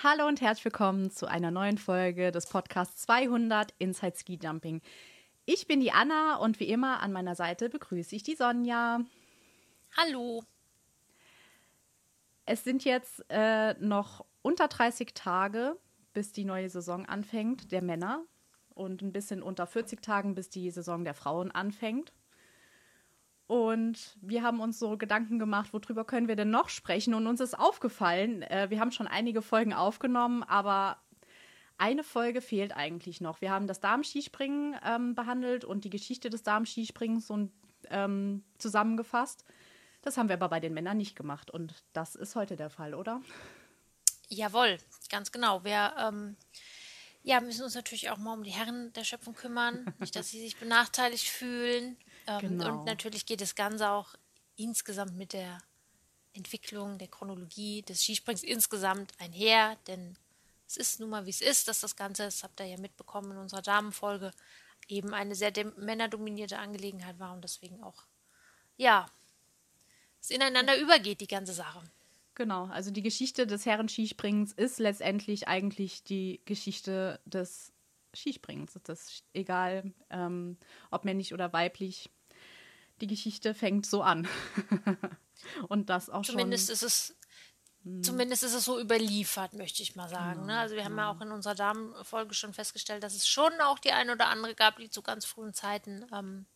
Hallo 0.00 0.28
und 0.28 0.40
herzlich 0.40 0.66
willkommen 0.66 1.10
zu 1.10 1.26
einer 1.26 1.50
neuen 1.50 1.76
Folge 1.76 2.30
des 2.30 2.46
Podcasts 2.46 3.02
200 3.02 3.74
Inside 3.78 4.14
Ski 4.16 4.38
Jumping. 4.40 4.80
Ich 5.44 5.66
bin 5.66 5.80
die 5.80 5.90
Anna 5.90 6.36
und 6.36 6.60
wie 6.60 6.68
immer 6.68 7.00
an 7.02 7.10
meiner 7.10 7.34
Seite 7.34 7.68
begrüße 7.68 8.14
ich 8.14 8.22
die 8.22 8.36
Sonja. 8.36 9.00
Hallo. 9.96 10.44
Es 12.46 12.62
sind 12.62 12.84
jetzt 12.84 13.24
äh, 13.28 13.74
noch 13.80 14.24
unter 14.40 14.68
30 14.68 15.14
Tage, 15.14 15.76
bis 16.12 16.30
die 16.30 16.44
neue 16.44 16.70
Saison 16.70 17.04
anfängt, 17.04 17.72
der 17.72 17.82
Männer. 17.82 18.24
Und 18.76 19.02
ein 19.02 19.10
bisschen 19.10 19.42
unter 19.42 19.66
40 19.66 20.00
Tagen, 20.00 20.36
bis 20.36 20.48
die 20.48 20.70
Saison 20.70 21.02
der 21.02 21.14
Frauen 21.14 21.50
anfängt. 21.50 22.12
Und 23.48 24.18
wir 24.20 24.42
haben 24.42 24.60
uns 24.60 24.78
so 24.78 24.98
Gedanken 24.98 25.38
gemacht, 25.38 25.72
worüber 25.72 26.04
können 26.04 26.28
wir 26.28 26.36
denn 26.36 26.50
noch 26.50 26.68
sprechen? 26.68 27.14
Und 27.14 27.26
uns 27.26 27.40
ist 27.40 27.58
aufgefallen, 27.58 28.42
äh, 28.42 28.68
wir 28.68 28.78
haben 28.78 28.92
schon 28.92 29.06
einige 29.06 29.40
Folgen 29.40 29.72
aufgenommen, 29.72 30.42
aber 30.42 30.98
eine 31.78 32.04
Folge 32.04 32.42
fehlt 32.42 32.76
eigentlich 32.76 33.22
noch. 33.22 33.40
Wir 33.40 33.50
haben 33.50 33.66
das 33.66 33.80
Darmskispringen 33.80 34.76
ähm, 34.84 35.14
behandelt 35.14 35.64
und 35.64 35.84
die 35.84 35.90
Geschichte 35.90 36.28
des 36.28 36.42
Darmskisprings 36.42 37.26
so, 37.26 37.48
ähm, 37.88 38.44
zusammengefasst. 38.58 39.46
Das 40.02 40.18
haben 40.18 40.28
wir 40.28 40.34
aber 40.34 40.50
bei 40.50 40.60
den 40.60 40.74
Männern 40.74 40.98
nicht 40.98 41.16
gemacht 41.16 41.50
und 41.50 41.82
das 41.94 42.16
ist 42.16 42.36
heute 42.36 42.56
der 42.56 42.68
Fall, 42.68 42.94
oder? 42.94 43.22
Jawohl, 44.28 44.76
ganz 45.10 45.32
genau. 45.32 45.64
Wir 45.64 45.94
ähm, 45.98 46.36
ja, 47.22 47.40
müssen 47.40 47.64
uns 47.64 47.74
natürlich 47.74 48.10
auch 48.10 48.18
mal 48.18 48.34
um 48.34 48.42
die 48.42 48.50
Herren 48.50 48.92
der 48.92 49.04
Schöpfung 49.04 49.34
kümmern, 49.34 49.94
nicht, 50.00 50.14
dass 50.16 50.30
sie 50.30 50.40
sich 50.40 50.58
benachteiligt 50.58 51.28
fühlen. 51.28 51.96
Ähm, 52.28 52.40
genau. 52.40 52.78
Und 52.78 52.84
natürlich 52.84 53.26
geht 53.26 53.40
das 53.40 53.54
Ganze 53.54 53.90
auch 53.90 54.14
insgesamt 54.56 55.16
mit 55.16 55.32
der 55.32 55.58
Entwicklung 56.34 56.98
der 56.98 57.08
Chronologie 57.08 57.82
des 57.82 58.02
Skisprings 58.04 58.42
insgesamt 58.42 59.12
einher, 59.18 59.76
denn 59.86 60.16
es 60.66 60.76
ist 60.76 61.00
nun 61.00 61.10
mal 61.10 61.24
wie 61.24 61.30
es 61.30 61.40
ist, 61.40 61.66
dass 61.66 61.80
das 61.80 61.96
Ganze, 61.96 62.24
das 62.24 62.44
habt 62.44 62.60
ihr 62.60 62.66
ja 62.66 62.78
mitbekommen 62.78 63.32
in 63.32 63.38
unserer 63.38 63.62
Damenfolge, 63.62 64.30
eben 64.86 65.14
eine 65.14 65.34
sehr 65.34 65.52
männerdominierte 65.76 66.58
Angelegenheit 66.58 67.18
war 67.18 67.32
und 67.32 67.42
deswegen 67.42 67.82
auch, 67.82 68.04
ja, 68.76 69.06
es 70.20 70.30
ineinander 70.30 70.76
ja. 70.76 70.82
übergeht, 70.82 71.20
die 71.20 71.26
ganze 71.26 71.54
Sache. 71.54 71.82
Genau, 72.34 72.66
also 72.66 72.90
die 72.90 73.02
Geschichte 73.02 73.46
des 73.46 73.66
Herren-Skisprings 73.66 74.52
ist 74.52 74.78
letztendlich 74.78 75.48
eigentlich 75.48 76.04
die 76.04 76.40
Geschichte 76.44 77.20
des 77.24 77.72
Skispringens. 78.14 78.78
Das 78.84 79.08
ist 79.08 79.24
egal, 79.32 79.92
ähm, 80.10 80.56
ob 80.90 81.04
männlich 81.04 81.34
oder 81.34 81.52
weiblich. 81.52 82.10
Die 83.00 83.06
Geschichte 83.06 83.54
fängt 83.54 83.86
so 83.86 84.02
an. 84.02 84.28
Und 85.68 85.88
das 85.88 86.10
auch 86.10 86.22
Zumindest 86.22 86.66
schon. 86.66 86.74
Ist 86.74 86.82
es, 86.82 87.16
hm. 87.84 88.02
Zumindest 88.02 88.42
ist 88.42 88.54
es 88.54 88.64
so 88.64 88.80
überliefert, 88.80 89.52
möchte 89.54 89.82
ich 89.82 89.96
mal 89.96 90.08
sagen. 90.08 90.46
Ne? 90.46 90.58
Also 90.58 90.74
wir 90.74 90.84
haben 90.84 90.96
ja 90.96 91.10
auch 91.10 91.20
in 91.20 91.30
unserer 91.30 91.54
Damenfolge 91.54 92.34
schon 92.34 92.52
festgestellt, 92.52 93.02
dass 93.02 93.14
es 93.14 93.28
schon 93.28 93.52
auch 93.62 93.78
die 93.78 93.92
eine 93.92 94.12
oder 94.12 94.28
andere 94.28 94.54
gab, 94.54 94.76
die 94.76 94.90
zu 94.90 95.02
ganz 95.02 95.24
frühen 95.24 95.54
Zeiten 95.54 96.04
ähm, 96.12 96.46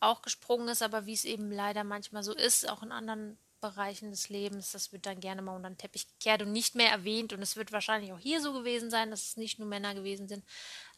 auch 0.00 0.22
gesprungen 0.22 0.68
ist, 0.68 0.82
aber 0.82 1.06
wie 1.06 1.14
es 1.14 1.24
eben 1.24 1.50
leider 1.50 1.84
manchmal 1.84 2.22
so 2.22 2.34
ist, 2.34 2.68
auch 2.68 2.82
in 2.82 2.92
anderen 2.92 3.38
Bereichen 3.60 4.10
des 4.10 4.28
Lebens, 4.28 4.72
das 4.72 4.92
wird 4.92 5.06
dann 5.06 5.20
gerne 5.20 5.40
mal 5.40 5.56
unter 5.56 5.70
den 5.70 5.78
Teppich 5.78 6.06
gekehrt 6.06 6.42
und 6.42 6.52
nicht 6.52 6.74
mehr 6.74 6.90
erwähnt. 6.90 7.32
Und 7.32 7.42
es 7.42 7.56
wird 7.56 7.72
wahrscheinlich 7.72 8.12
auch 8.12 8.18
hier 8.18 8.40
so 8.40 8.52
gewesen 8.52 8.90
sein, 8.90 9.10
dass 9.10 9.24
es 9.24 9.36
nicht 9.36 9.58
nur 9.58 9.68
Männer 9.68 9.94
gewesen 9.94 10.28
sind. 10.28 10.44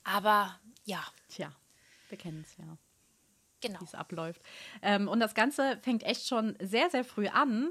Aber 0.03 0.59
ja. 0.85 1.05
Tja, 1.29 1.53
wir 2.09 2.19
kennen 2.19 2.45
es 2.47 2.57
ja. 2.57 2.77
Genau. 3.61 3.81
Wie 3.81 3.85
es 3.85 3.95
abläuft. 3.95 4.43
Ähm, 4.83 5.09
und 5.09 5.21
das 5.21 5.35
Ganze 5.35 5.79
fängt 5.83 6.05
echt 6.05 6.27
schon 6.27 6.57
sehr, 6.61 6.91
sehr 6.91 7.05
früh 7.05 7.29
an. 7.29 7.71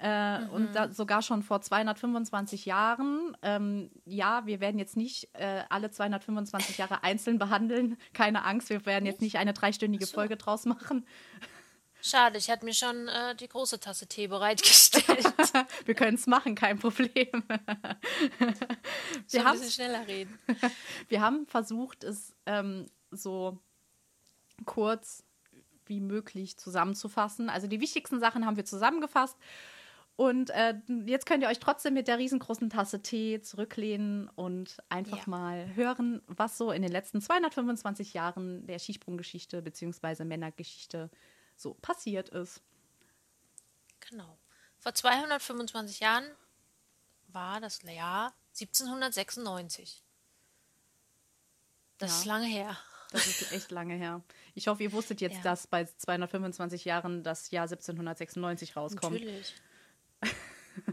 Äh, 0.00 0.40
mhm. 0.40 0.50
Und 0.50 0.74
da, 0.74 0.92
sogar 0.92 1.22
schon 1.22 1.42
vor 1.42 1.60
225 1.60 2.66
Jahren. 2.66 3.36
Ähm, 3.42 3.90
ja, 4.04 4.44
wir 4.44 4.60
werden 4.60 4.78
jetzt 4.78 4.96
nicht 4.96 5.28
äh, 5.34 5.62
alle 5.70 5.90
225 5.90 6.78
Jahre 6.78 7.02
einzeln 7.04 7.38
behandeln. 7.38 7.96
Keine 8.12 8.44
Angst, 8.44 8.70
wir 8.70 8.84
werden 8.86 9.06
jetzt 9.06 9.22
nicht 9.22 9.38
eine 9.38 9.52
dreistündige 9.52 10.06
so. 10.06 10.14
Folge 10.14 10.36
draus 10.36 10.66
machen. 10.66 11.06
Schade, 12.06 12.36
ich 12.36 12.50
hatte 12.50 12.66
mir 12.66 12.74
schon 12.74 13.08
äh, 13.08 13.34
die 13.34 13.48
große 13.48 13.80
Tasse 13.80 14.06
Tee 14.06 14.26
bereitgestellt. 14.26 15.06
wir 15.86 15.94
können 15.94 16.16
es 16.16 16.26
machen, 16.26 16.54
kein 16.54 16.78
Problem. 16.78 17.08
wir 19.30 19.46
ein 19.46 19.52
bisschen 19.52 19.70
schneller 19.70 20.06
reden. 20.06 20.38
wir 21.08 21.22
haben 21.22 21.46
versucht, 21.46 22.04
es 22.04 22.34
ähm, 22.44 22.90
so 23.10 23.58
kurz 24.64 25.24
wie 25.86 26.00
möglich 26.00 26.56
zusammenzufassen. 26.56 27.50
Also 27.50 27.66
die 27.66 27.80
wichtigsten 27.80 28.20
Sachen 28.20 28.46
haben 28.46 28.56
wir 28.56 28.64
zusammengefasst. 28.64 29.36
Und 30.16 30.50
äh, 30.50 30.74
jetzt 31.06 31.26
könnt 31.26 31.42
ihr 31.42 31.48
euch 31.48 31.58
trotzdem 31.58 31.94
mit 31.94 32.06
der 32.06 32.18
riesengroßen 32.18 32.70
Tasse 32.70 33.02
Tee 33.02 33.40
zurücklehnen 33.42 34.28
und 34.28 34.76
einfach 34.88 35.18
ja. 35.18 35.24
mal 35.26 35.74
hören, 35.74 36.22
was 36.28 36.56
so 36.56 36.70
in 36.70 36.82
den 36.82 36.92
letzten 36.92 37.20
225 37.20 38.14
Jahren 38.14 38.64
der 38.66 38.78
Skisprunggeschichte 38.78 39.60
bzw. 39.60 40.24
Männergeschichte 40.24 41.10
so 41.56 41.74
passiert 41.74 42.28
ist. 42.28 42.62
Genau. 44.08 44.38
Vor 44.78 44.94
225 44.94 46.00
Jahren 46.00 46.24
war 47.28 47.60
das 47.60 47.82
Jahr 47.82 48.34
1796. 48.52 50.04
Das 51.98 52.10
ja. 52.10 52.18
ist 52.18 52.24
lange 52.26 52.46
her. 52.46 52.78
Das 53.10 53.26
ist 53.26 53.52
echt 53.52 53.70
lange 53.70 53.94
her. 53.94 54.22
Ich 54.54 54.68
hoffe, 54.68 54.84
ihr 54.84 54.92
wusstet 54.92 55.20
jetzt, 55.20 55.36
ja. 55.36 55.42
dass 55.42 55.66
bei 55.66 55.84
225 55.84 56.84
Jahren 56.84 57.22
das 57.22 57.50
Jahr 57.50 57.64
1796 57.64 58.76
rauskommt. 58.76 59.20
Natürlich. 59.20 59.54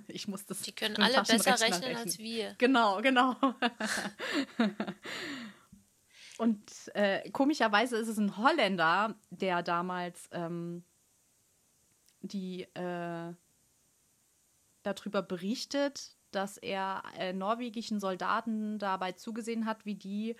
Ich 0.07 0.27
muss 0.27 0.45
das. 0.45 0.61
Die 0.61 0.73
können 0.73 0.95
alle 0.97 1.23
besser 1.23 1.59
rechnen, 1.59 1.73
rechnen 1.81 1.97
als 1.97 2.19
wir. 2.19 2.53
Genau, 2.59 3.01
genau. 3.01 3.35
Und 6.37 6.71
äh, 6.93 7.27
komischerweise 7.31 7.97
ist 7.97 8.07
es 8.07 8.19
ein 8.19 8.37
Holländer, 8.37 9.15
der 9.31 9.63
damals 9.63 10.29
ähm, 10.33 10.83
die 12.21 12.63
äh, 12.75 13.33
darüber 14.83 15.21
berichtet, 15.21 16.15
dass 16.31 16.57
er 16.57 17.03
äh, 17.17 17.33
norwegischen 17.33 17.99
Soldaten 17.99 18.79
dabei 18.79 19.11
zugesehen 19.11 19.65
hat, 19.65 19.85
wie 19.85 19.95
die 19.95 20.35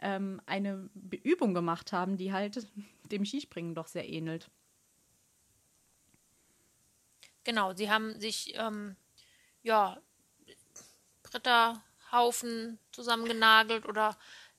ähm, 0.00 0.40
eine 0.46 0.88
Übung 1.22 1.54
gemacht 1.54 1.92
haben, 1.92 2.16
die 2.16 2.32
halt 2.32 2.66
dem 3.10 3.24
Skispringen 3.24 3.74
doch 3.74 3.86
sehr 3.86 4.08
ähnelt. 4.08 4.50
Genau, 7.44 7.74
sie 7.74 7.90
haben 7.90 8.20
sich 8.20 8.54
ähm, 8.56 8.96
ja 9.62 9.98
Bretterhaufen 11.22 12.78
zusammengenagelt 12.92 13.86
oder 13.86 14.16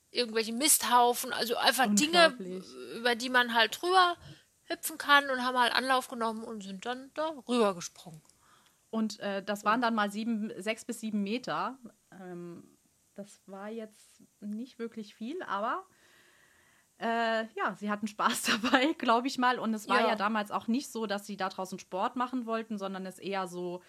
irgendwelche 0.10 0.52
Misthaufen, 0.52 1.32
also 1.32 1.56
einfach 1.56 1.88
Dinge, 1.94 2.36
über 2.96 3.16
die 3.16 3.30
man 3.30 3.54
halt 3.54 3.82
drüber 3.82 4.18
hüpfen 4.64 4.98
kann 4.98 5.30
und 5.30 5.44
haben 5.44 5.58
halt 5.58 5.74
Anlauf 5.74 6.08
genommen 6.08 6.44
und 6.44 6.64
sind 6.64 6.86
dann 6.86 7.12
da 7.14 7.30
rüber 7.48 7.76
gesprungen. 7.76 8.22
Und 8.90 9.20
äh, 9.20 9.42
das 9.42 9.64
waren 9.64 9.82
dann 9.82 9.96
mal 9.96 10.12
sieben, 10.12 10.52
sechs 10.62 10.84
bis 10.84 11.00
sieben 11.00 11.24
Meter. 11.24 11.78
Ähm, 12.20 12.64
das 13.16 13.42
war 13.48 13.70
jetzt 13.70 14.24
nicht 14.40 14.80
wirklich 14.80 15.16
viel, 15.16 15.42
aber 15.44 15.86
äh, 17.00 17.46
ja, 17.56 17.76
sie 17.76 17.90
hatten 17.90 18.08
Spaß 18.08 18.44
dabei, 18.62 18.94
glaube 18.94 19.28
ich 19.28 19.38
mal. 19.38 19.60
Und 19.60 19.74
es 19.74 19.90
war 19.90 20.02
ja. 20.02 20.08
ja 20.10 20.16
damals 20.16 20.52
auch 20.52 20.68
nicht 20.68 20.92
so, 20.92 21.06
dass 21.06 21.26
sie 21.26 21.38
da 21.38 21.50
draußen 21.50 21.80
Sport 21.80 22.16
machen 22.16 22.46
wollten, 22.46 22.78
sondern 22.78 23.06
es 23.06 23.20
eher 23.20 23.48
so 23.48 23.82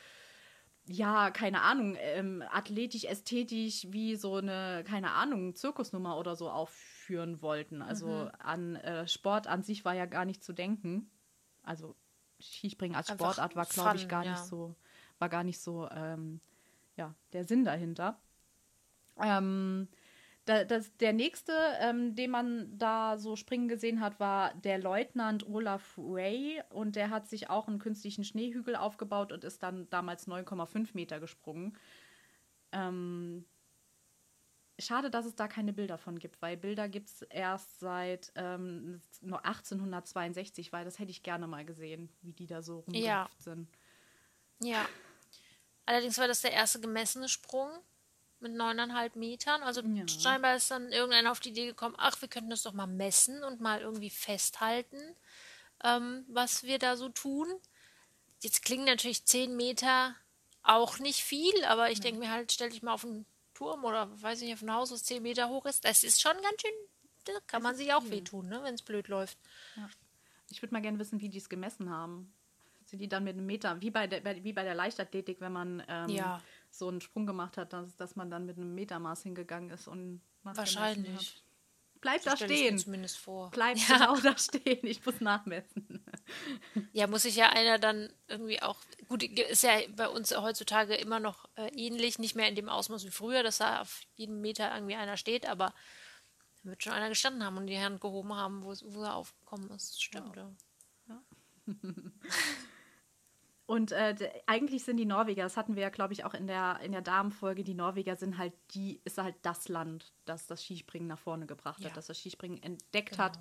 ja, 0.87 1.31
keine 1.31 1.63
Ahnung, 1.63 1.97
ähm, 1.99 2.43
athletisch, 2.51 3.05
ästhetisch 3.05 3.87
wie 3.91 4.17
so 4.17 4.37
eine, 4.37 4.83
keine 4.85 5.13
Ahnung, 5.13 5.55
Zirkusnummer 5.55 6.19
oder 6.19 6.35
so 6.35 6.51
aufführen 6.51 7.41
wollten. 7.41 7.83
Also 7.83 8.09
mhm. 8.09 8.31
an 8.39 8.77
äh, 8.77 9.07
Sport 9.07 9.47
an 9.47 9.63
sich 9.63 9.85
war 9.85 9.95
ja 9.95 10.07
gar 10.07 10.25
nicht 10.25 10.43
zu 10.43 10.53
denken. 10.53 11.11
Also 11.63 11.95
Skispringen 12.41 12.97
als 12.97 13.11
Einfach 13.11 13.35
Sportart 13.35 13.55
war, 13.55 13.67
glaube 13.67 13.97
ich, 13.97 14.09
gar 14.09 14.25
ja. 14.25 14.33
nicht 14.33 14.45
so, 14.45 14.75
war 15.19 15.29
gar 15.29 15.45
nicht 15.45 15.61
so, 15.61 15.89
ähm, 15.91 16.41
ja, 16.97 17.15
der 17.33 17.45
Sinn 17.45 17.65
dahinter. 17.65 18.21
Ähm, 19.21 19.89
da, 20.45 20.65
das, 20.65 20.97
der 20.97 21.13
nächste, 21.13 21.53
ähm, 21.79 22.17
den 22.17 22.31
man 22.31 22.77
da 22.77 23.17
so 23.17 23.37
springen 23.37 23.69
gesehen 23.69 24.01
hat, 24.01 24.19
war 24.19 24.55
der 24.55 24.79
Leutnant 24.79 25.47
Olaf 25.47 25.95
Ray 25.97 26.61
und 26.71 26.97
der 26.97 27.11
hat 27.11 27.29
sich 27.29 27.49
auch 27.49 27.69
einen 27.69 27.79
künstlichen 27.79 28.25
Schneehügel 28.25 28.75
aufgebaut 28.75 29.31
und 29.33 29.45
ist 29.45 29.63
dann 29.63 29.89
damals 29.91 30.27
9,5 30.27 30.91
Meter 30.95 31.21
gesprungen. 31.21 31.79
Ähm, 32.73 33.45
schade, 34.81 35.11
dass 35.11 35.27
es 35.27 35.37
da 35.37 35.47
keine 35.47 35.73
Bilder 35.73 35.97
von 35.97 36.19
gibt, 36.19 36.43
weil 36.43 36.57
Bilder 36.57 36.89
gibt 36.89 37.09
es 37.09 37.23
erst 37.23 37.79
seit 37.79 38.33
ähm, 38.35 39.01
1862, 39.23 40.73
weil 40.73 40.85
das 40.85 40.99
hätte 40.99 41.13
ich 41.13 41.23
gerne 41.23 41.47
mal 41.47 41.65
gesehen, 41.65 42.09
wie 42.23 42.33
die 42.33 42.47
da 42.47 42.63
so 42.63 42.81
rumgehüpft 42.81 43.07
ja. 43.07 43.29
sind. 43.39 43.69
Ja. 44.61 44.89
Allerdings 45.87 46.19
war 46.19 46.27
das 46.27 46.41
der 46.43 46.53
erste 46.53 46.81
gemessene 46.81 47.29
Sprung 47.29 47.71
mit 48.43 48.53
neuneinhalb 48.53 49.17
Metern. 49.17 49.63
Also 49.63 49.83
ja. 49.83 50.07
scheinbar 50.09 50.57
ist 50.57 50.71
dann 50.71 50.93
irgendeiner 50.93 51.33
auf 51.33 51.41
die 51.41 51.51
Idee 51.51 51.67
gekommen, 51.67 51.95
ach, 51.99 52.21
wir 52.21 52.29
könnten 52.29 52.51
das 52.51 52.63
doch 52.63 52.73
mal 52.73 52.87
messen 52.87 53.43
und 53.45 53.61
mal 53.61 53.81
irgendwie 53.81 54.11
festhalten, 54.11 55.01
ähm, 55.85 56.25
was 56.29 56.65
wir 56.65 56.79
da 56.79 56.97
so 56.97 57.09
tun. 57.09 57.47
Jetzt 58.41 58.63
klingen 58.63 58.85
natürlich 58.85 59.25
zehn 59.25 59.57
Meter 59.57 60.15
auch 60.63 60.99
nicht 60.99 61.21
viel, 61.21 61.65
aber 61.65 61.91
ich 61.91 62.01
denke 62.01 62.21
mir 62.21 62.31
halt, 62.31 62.53
stell 62.53 62.71
dich 62.71 62.83
mal 62.83 62.93
auf 62.93 63.05
einen 63.05 63.27
Turm 63.55 63.85
oder 63.85 64.09
weiß 64.21 64.41
ich 64.41 64.49
nicht, 64.49 64.55
auf 64.55 64.63
ein 64.63 64.73
Haus, 64.73 64.91
was 64.91 65.05
10 65.05 65.23
Meter 65.23 65.49
hoch 65.49 65.67
ist. 65.67 65.85
Das 65.85 66.05
ist 66.05 66.21
schon 66.21 66.35
ganz 66.35 66.61
schön, 66.61 66.73
da 67.25 67.33
kann 67.47 67.63
man 67.63 67.77
sich 67.77 67.93
auch 67.93 68.09
wehtun, 68.11 68.49
ne, 68.49 68.61
wenn 68.63 68.75
es 68.75 68.83
blöd 68.83 69.09
läuft. 69.09 69.39
Ja. 69.77 69.89
Ich 70.51 70.63
würde 70.63 70.75
mal 70.75 70.83
gerne 70.83 70.99
wissen, 70.99 71.21
wie 71.21 71.29
die 71.29 71.39
es 71.39 71.49
gemessen 71.49 71.91
haben. 71.91 72.33
Sind 72.85 72.99
die 72.99 73.09
dann 73.09 73.25
mit 73.25 73.37
einem 73.37 73.47
Meter, 73.47 73.81
wie 73.81 73.91
bei 73.91 74.07
der, 74.07 74.45
wie 74.45 74.53
bei 74.53 74.65
der 74.65 74.75
Leichtathletik, 74.75 75.41
wenn 75.41 75.53
man 75.53 75.83
ähm, 75.89 76.09
Ja. 76.09 76.43
So 76.75 76.89
einen 76.89 77.01
Sprung 77.01 77.27
gemacht 77.27 77.57
hat, 77.59 77.73
dass, 77.73 77.95
dass 77.97 78.17
man 78.17 78.31
dann 78.31 78.47
mit 78.47 78.57
einem 78.57 78.75
Metermaß 78.75 79.23
hingegangen 79.23 79.71
ist 79.71 79.87
und 79.89 80.21
nachgemessen 80.43 80.57
Wahrscheinlich. 80.77 81.43
Bleib 82.01 82.21
So 82.23 82.31
da 82.31 82.37
stehen. 82.37 82.79
zumindest 82.79 83.19
vor. 83.19 83.51
Bleib 83.53 83.77
ja. 83.79 83.97
genau 83.97 84.17
da 84.21 84.37
stehen. 84.37 84.85
Ich 84.85 85.05
muss 85.07 85.21
nachmessen. 85.21 86.05
Ja, 86.93 87.07
muss 87.09 87.23
sich 87.23 87.37
ja 87.37 87.51
einer 87.51 87.79
dann 87.79 88.11
irgendwie 88.27 88.63
auch. 88.63 88.79
Gut, 89.09 89.23
ist 89.23 89.63
ja 89.65 89.81
bei 89.95 90.09
uns 90.09 90.35
heutzutage 90.35 90.95
immer 90.95 91.21
noch 91.21 91.47
äh, 91.57 91.69
ähnlich, 91.77 92.19
nicht 92.19 92.35
mehr 92.37 92.49
in 92.49 92.55
dem 92.55 92.71
Ausmaß 92.71 93.05
wie 93.05 93.11
früher, 93.11 93.43
dass 93.43 93.59
da 93.59 93.83
auf 93.83 94.01
jedem 94.15 94.41
Meter 94.41 94.73
irgendwie 94.75 94.95
einer 94.95 95.19
steht, 95.19 95.47
aber 95.47 95.75
da 96.63 96.71
wird 96.71 96.83
schon 96.83 96.95
einer 96.95 97.11
gestanden 97.11 97.45
haben 97.45 97.59
und 97.59 97.67
die 97.67 97.79
Hand 97.79 98.01
gehoben 98.01 98.33
haben, 98.35 98.63
wo, 98.63 98.73
es- 98.73 98.85
wo 98.87 99.03
er 99.03 99.15
aufgekommen 99.17 99.71
ist. 99.73 100.03
Stimmt, 100.03 100.35
ja. 100.37 100.51
Und 103.67 103.93
äh, 103.93 104.15
eigentlich 104.47 104.85
sind 104.85 104.97
die 104.97 105.07
Norweger, 105.07 105.45
das 105.45 105.57
hatten 105.57 105.77
wir 105.77 105.83
ja, 105.83 105.89
glaube 105.91 106.13
ich, 106.13 106.25
auch 106.25 106.35
in 106.35 106.47
der, 106.47 106.81
in 106.81 106.93
der 106.93 107.01
Damenfolge, 107.01 107.65
die 107.65 107.75
Norweger 107.75 108.17
sind 108.17 108.37
halt 108.37 108.53
die, 108.73 109.01
ist 109.05 109.19
halt 109.19 109.37
das 109.43 109.69
Land, 109.69 110.13
das 110.25 110.47
das 110.47 110.63
Skispringen 110.65 111.09
nach 111.09 111.19
vorne 111.19 111.47
gebracht 111.47 111.85
Ja. 111.85 111.91
hat, 111.91 111.97
das 111.97 112.07
das 112.09 112.19
Skispringen 112.19 112.63
entdeckt 112.63 113.11
Genau. 113.11 113.23
hat, 113.25 113.39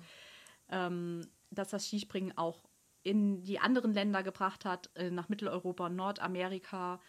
ähm, 0.68 1.22
dass 1.50 1.70
das 1.70 1.86
Skispringen 1.86 2.36
auch 2.38 2.62
in 3.02 3.42
die 3.42 3.58
anderen 3.58 3.92
Länder 3.92 4.22
gebracht 4.22 4.64
hat, 4.64 4.90
äh, 4.94 5.10
nach 5.10 5.28
Mitteleuropa, 5.28 5.88
Nordamerika. 5.88 7.00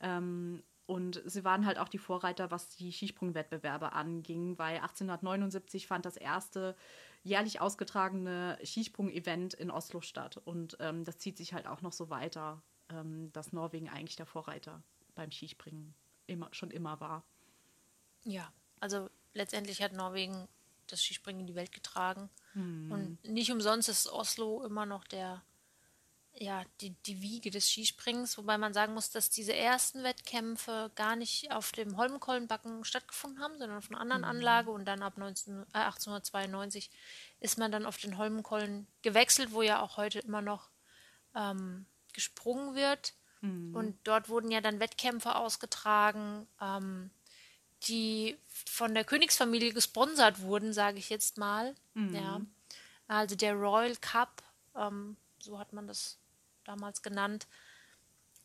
Ähm, 0.00 0.64
und 0.86 1.20
sie 1.24 1.44
waren 1.44 1.66
halt 1.66 1.78
auch 1.78 1.88
die 1.88 1.98
Vorreiter, 1.98 2.50
was 2.50 2.68
die 2.76 2.92
Skisprungwettbewerbe 2.92 3.92
anging, 3.92 4.56
weil 4.58 4.76
1879 4.76 5.86
fand 5.86 6.06
das 6.06 6.16
erste 6.16 6.76
jährlich 7.24 7.60
ausgetragene 7.60 8.56
Skisprung-Event 8.64 9.54
in 9.54 9.70
Oslo 9.70 10.00
statt. 10.00 10.40
Und 10.44 10.76
ähm, 10.78 11.04
das 11.04 11.18
zieht 11.18 11.36
sich 11.36 11.54
halt 11.54 11.66
auch 11.66 11.82
noch 11.82 11.92
so 11.92 12.08
weiter, 12.08 12.62
ähm, 12.88 13.32
dass 13.32 13.52
Norwegen 13.52 13.88
eigentlich 13.88 14.14
der 14.14 14.26
Vorreiter 14.26 14.80
beim 15.16 15.32
Skispringen 15.32 15.92
immer, 16.28 16.48
schon 16.52 16.70
immer 16.70 17.00
war. 17.00 17.24
Ja, 18.22 18.52
also 18.78 19.10
letztendlich 19.34 19.82
hat 19.82 19.92
Norwegen 19.92 20.46
das 20.86 21.02
Skispringen 21.02 21.40
in 21.40 21.46
die 21.48 21.56
Welt 21.56 21.72
getragen. 21.72 22.30
Und 22.90 23.24
nicht 23.24 23.50
umsonst 23.50 23.88
ist 23.88 24.08
Oslo 24.08 24.64
immer 24.64 24.86
noch 24.86 25.04
der, 25.04 25.42
ja, 26.38 26.62
die, 26.80 26.90
die 27.06 27.22
Wiege 27.22 27.50
des 27.50 27.70
Skisprings, 27.70 28.36
wobei 28.36 28.58
man 28.58 28.74
sagen 28.74 28.94
muss, 28.94 29.10
dass 29.10 29.30
diese 29.30 29.54
ersten 29.54 30.02
Wettkämpfe 30.02 30.90
gar 30.94 31.16
nicht 31.16 31.50
auf 31.50 31.72
dem 31.72 31.96
Holmenkollenbacken 31.96 32.84
stattgefunden 32.84 33.40
haben, 33.40 33.58
sondern 33.58 33.78
auf 33.78 33.90
einer 33.90 34.00
anderen 34.00 34.24
Anlage 34.24 34.70
und 34.70 34.84
dann 34.84 35.02
ab 35.02 35.16
19, 35.16 35.62
äh, 35.72 35.78
1892 35.78 36.90
ist 37.40 37.58
man 37.58 37.72
dann 37.72 37.86
auf 37.86 37.96
den 37.96 38.18
Holmenkollen 38.18 38.86
gewechselt, 39.02 39.52
wo 39.52 39.62
ja 39.62 39.80
auch 39.80 39.96
heute 39.96 40.18
immer 40.18 40.42
noch 40.42 40.68
ähm, 41.34 41.86
gesprungen 42.12 42.74
wird. 42.74 43.14
Und 43.74 43.98
dort 44.04 44.28
wurden 44.28 44.50
ja 44.50 44.60
dann 44.60 44.80
Wettkämpfe 44.80 45.36
ausgetragen, 45.36 46.46
ähm, 46.60 47.10
die 47.84 48.36
von 48.48 48.94
der 48.94 49.04
Königsfamilie 49.04 49.72
gesponsert 49.72 50.40
wurden, 50.40 50.72
sage 50.72 50.98
ich 50.98 51.10
jetzt 51.10 51.38
mal. 51.38 51.74
Ja. 52.14 52.40
Also 53.08 53.36
der 53.36 53.54
Royal 53.54 53.94
Cup, 53.96 54.42
ähm, 54.74 55.16
so 55.38 55.58
hat 55.58 55.72
man 55.72 55.86
das 55.86 56.18
damals 56.66 57.02
genannt. 57.02 57.46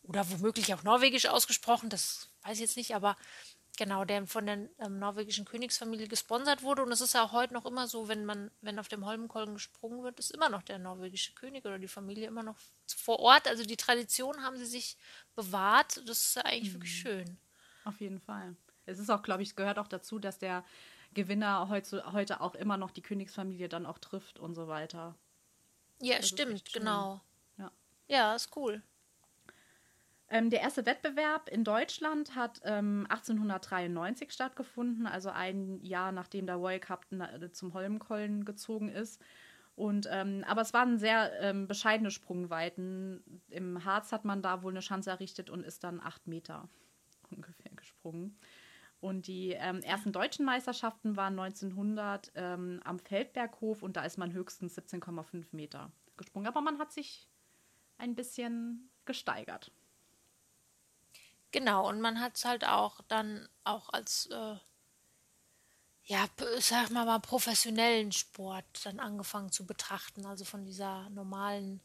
Oder 0.03 0.29
womöglich 0.31 0.73
auch 0.73 0.83
norwegisch 0.83 1.27
ausgesprochen, 1.27 1.89
das 1.89 2.29
weiß 2.43 2.55
ich 2.55 2.61
jetzt 2.61 2.77
nicht, 2.77 2.95
aber 2.95 3.15
genau, 3.77 4.05
der 4.05 4.25
von 4.27 4.45
der 4.45 4.69
ähm, 4.79 4.99
norwegischen 4.99 5.45
Königsfamilie 5.45 6.07
gesponsert 6.07 6.63
wurde. 6.63 6.83
Und 6.83 6.91
es 6.91 7.01
ist 7.01 7.13
ja 7.13 7.23
auch 7.23 7.31
heute 7.31 7.53
noch 7.53 7.65
immer 7.65 7.87
so, 7.87 8.07
wenn 8.07 8.25
man, 8.25 8.51
wenn 8.61 8.79
auf 8.79 8.87
dem 8.87 9.05
Holmenkollen 9.05 9.53
gesprungen 9.53 10.03
wird, 10.03 10.19
ist 10.19 10.31
immer 10.31 10.49
noch 10.49 10.63
der 10.63 10.79
norwegische 10.79 11.33
König 11.33 11.65
oder 11.65 11.79
die 11.79 11.87
Familie 11.87 12.27
immer 12.27 12.43
noch 12.43 12.57
vor 12.87 13.19
Ort. 13.19 13.47
Also 13.47 13.63
die 13.63 13.77
Tradition 13.77 14.43
haben 14.43 14.57
sie 14.57 14.65
sich 14.65 14.97
bewahrt. 15.35 15.97
Das 16.07 16.21
ist 16.21 16.35
ja 16.35 16.43
eigentlich 16.43 16.73
wirklich 16.73 16.99
schön. 16.99 17.37
Auf 17.83 17.99
jeden 18.01 18.19
Fall. 18.19 18.55
Es 18.85 18.99
ist 18.99 19.09
auch, 19.09 19.23
glaube 19.23 19.43
ich, 19.43 19.55
gehört 19.55 19.79
auch 19.79 19.87
dazu, 19.87 20.19
dass 20.19 20.39
der 20.39 20.63
Gewinner 21.13 21.67
heute, 21.69 22.11
heute 22.11 22.41
auch 22.41 22.55
immer 22.55 22.77
noch 22.77 22.91
die 22.91 23.01
Königsfamilie 23.01 23.69
dann 23.69 23.85
auch 23.85 23.97
trifft 23.99 24.39
und 24.39 24.55
so 24.55 24.67
weiter. 24.67 25.15
Ja, 25.99 26.17
ist 26.17 26.29
stimmt, 26.29 26.71
genau. 26.73 27.21
Ja. 28.11 28.35
Ist 28.35 28.55
cool. 28.57 28.81
Ähm, 30.29 30.49
der 30.49 30.61
erste 30.61 30.85
Wettbewerb 30.85 31.49
in 31.49 31.63
Deutschland 31.63 32.35
hat 32.35 32.61
ähm, 32.63 33.05
1893 33.09 34.31
stattgefunden, 34.31 35.05
also 35.05 35.29
ein 35.29 35.81
Jahr 35.81 36.11
nachdem 36.11 36.45
der 36.45 36.55
Royal 36.55 36.79
Cup 36.79 37.05
na- 37.09 37.51
zum 37.51 37.73
Holmenkollen 37.73 38.45
gezogen 38.45 38.89
ist. 38.89 39.21
Und, 39.75 40.07
ähm, 40.11 40.43
aber 40.47 40.61
es 40.61 40.73
waren 40.73 40.97
sehr 40.97 41.31
ähm, 41.41 41.67
bescheidene 41.67 42.11
Sprungweiten. 42.11 43.41
Im 43.49 43.83
Harz 43.83 44.11
hat 44.11 44.25
man 44.25 44.41
da 44.41 44.63
wohl 44.63 44.71
eine 44.73 44.81
Schanze 44.81 45.09
errichtet 45.09 45.49
und 45.49 45.63
ist 45.65 45.83
dann 45.83 45.99
acht 46.01 46.27
Meter 46.27 46.69
ungefähr 47.29 47.71
gesprungen. 47.75 48.37
Und 48.99 49.27
die 49.27 49.51
ähm, 49.51 49.79
ersten 49.79 50.11
deutschen 50.11 50.45
Meisterschaften 50.45 51.17
waren 51.17 51.39
1900 51.39 52.31
ähm, 52.35 52.81
am 52.83 52.99
Feldberghof 52.99 53.83
und 53.83 53.97
da 53.97 54.03
ist 54.03 54.17
man 54.17 54.31
höchstens 54.33 54.77
17,5 54.77 55.47
Meter 55.51 55.91
gesprungen. 56.17 56.47
Aber 56.47 56.61
man 56.61 56.77
hat 56.77 56.91
sich 56.91 57.30
ein 58.01 58.15
bisschen 58.15 58.89
gesteigert. 59.05 59.71
Genau, 61.51 61.87
und 61.87 62.01
man 62.01 62.19
hat 62.19 62.35
es 62.35 62.45
halt 62.45 62.65
auch 62.65 63.01
dann 63.07 63.47
auch 63.63 63.89
als, 63.89 64.25
äh, 64.27 64.55
ja, 66.05 66.25
sag 66.59 66.89
mal 66.89 67.05
mal, 67.05 67.19
professionellen 67.19 68.11
Sport 68.11 68.65
dann 68.85 68.99
angefangen 68.99 69.51
zu 69.51 69.65
betrachten. 69.65 70.25
Also 70.25 70.45
von 70.45 70.65
dieser 70.65 71.09
normalen 71.09 71.81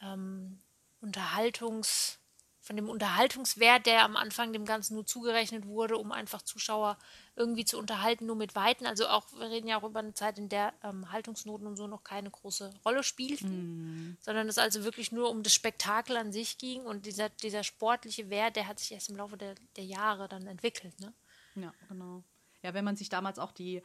ähm, 0.00 0.62
Unterhaltungs, 1.00 2.18
von 2.62 2.76
dem 2.76 2.88
Unterhaltungswert, 2.88 3.86
der 3.86 4.04
am 4.04 4.16
Anfang 4.16 4.52
dem 4.52 4.64
Ganzen 4.64 4.94
nur 4.94 5.04
zugerechnet 5.04 5.66
wurde, 5.66 5.98
um 5.98 6.12
einfach 6.12 6.42
Zuschauer 6.42 6.96
irgendwie 7.34 7.64
zu 7.64 7.76
unterhalten, 7.76 8.26
nur 8.26 8.36
mit 8.36 8.54
Weiten. 8.54 8.86
Also 8.86 9.08
auch, 9.08 9.26
wir 9.32 9.50
reden 9.50 9.66
ja 9.66 9.80
auch 9.80 9.82
über 9.82 9.98
eine 9.98 10.14
Zeit, 10.14 10.38
in 10.38 10.48
der 10.48 10.72
ähm, 10.84 11.10
Haltungsnoten 11.10 11.66
und 11.66 11.76
so 11.76 11.88
noch 11.88 12.04
keine 12.04 12.30
große 12.30 12.72
Rolle 12.84 13.02
spielten, 13.02 14.16
sondern 14.20 14.48
es 14.48 14.58
also 14.58 14.84
wirklich 14.84 15.10
nur 15.10 15.28
um 15.28 15.42
das 15.42 15.52
Spektakel 15.52 16.16
an 16.16 16.32
sich 16.32 16.56
ging 16.56 16.82
und 16.82 17.04
dieser, 17.04 17.30
dieser 17.30 17.64
sportliche 17.64 18.30
Wert, 18.30 18.54
der 18.54 18.68
hat 18.68 18.78
sich 18.78 18.92
erst 18.92 19.10
im 19.10 19.16
Laufe 19.16 19.36
der, 19.36 19.56
der 19.76 19.84
Jahre 19.84 20.28
dann 20.28 20.46
entwickelt. 20.46 20.98
Ne? 21.00 21.12
Ja, 21.56 21.74
genau. 21.88 22.22
Ja, 22.62 22.74
wenn 22.74 22.84
man 22.84 22.96
sich 22.96 23.08
damals 23.08 23.40
auch 23.40 23.50
die 23.50 23.82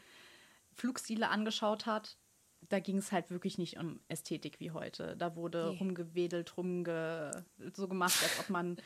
Flugstile 0.75 1.29
angeschaut 1.29 1.88
hat, 1.88 2.15
da 2.69 2.79
ging 2.79 2.97
es 2.97 3.12
halt 3.12 3.29
wirklich 3.31 3.57
nicht 3.57 3.77
um 3.77 4.00
Ästhetik 4.07 4.59
wie 4.59 4.71
heute. 4.71 5.15
Da 5.17 5.36
wurde 5.36 5.69
Nee. 5.71 5.77
rumgewedelt, 5.79 6.57
rumge 6.57 7.45
so 7.74 7.88
gemacht, 7.88 8.17
als 8.21 8.39
ob 8.39 8.50
man, 8.50 8.77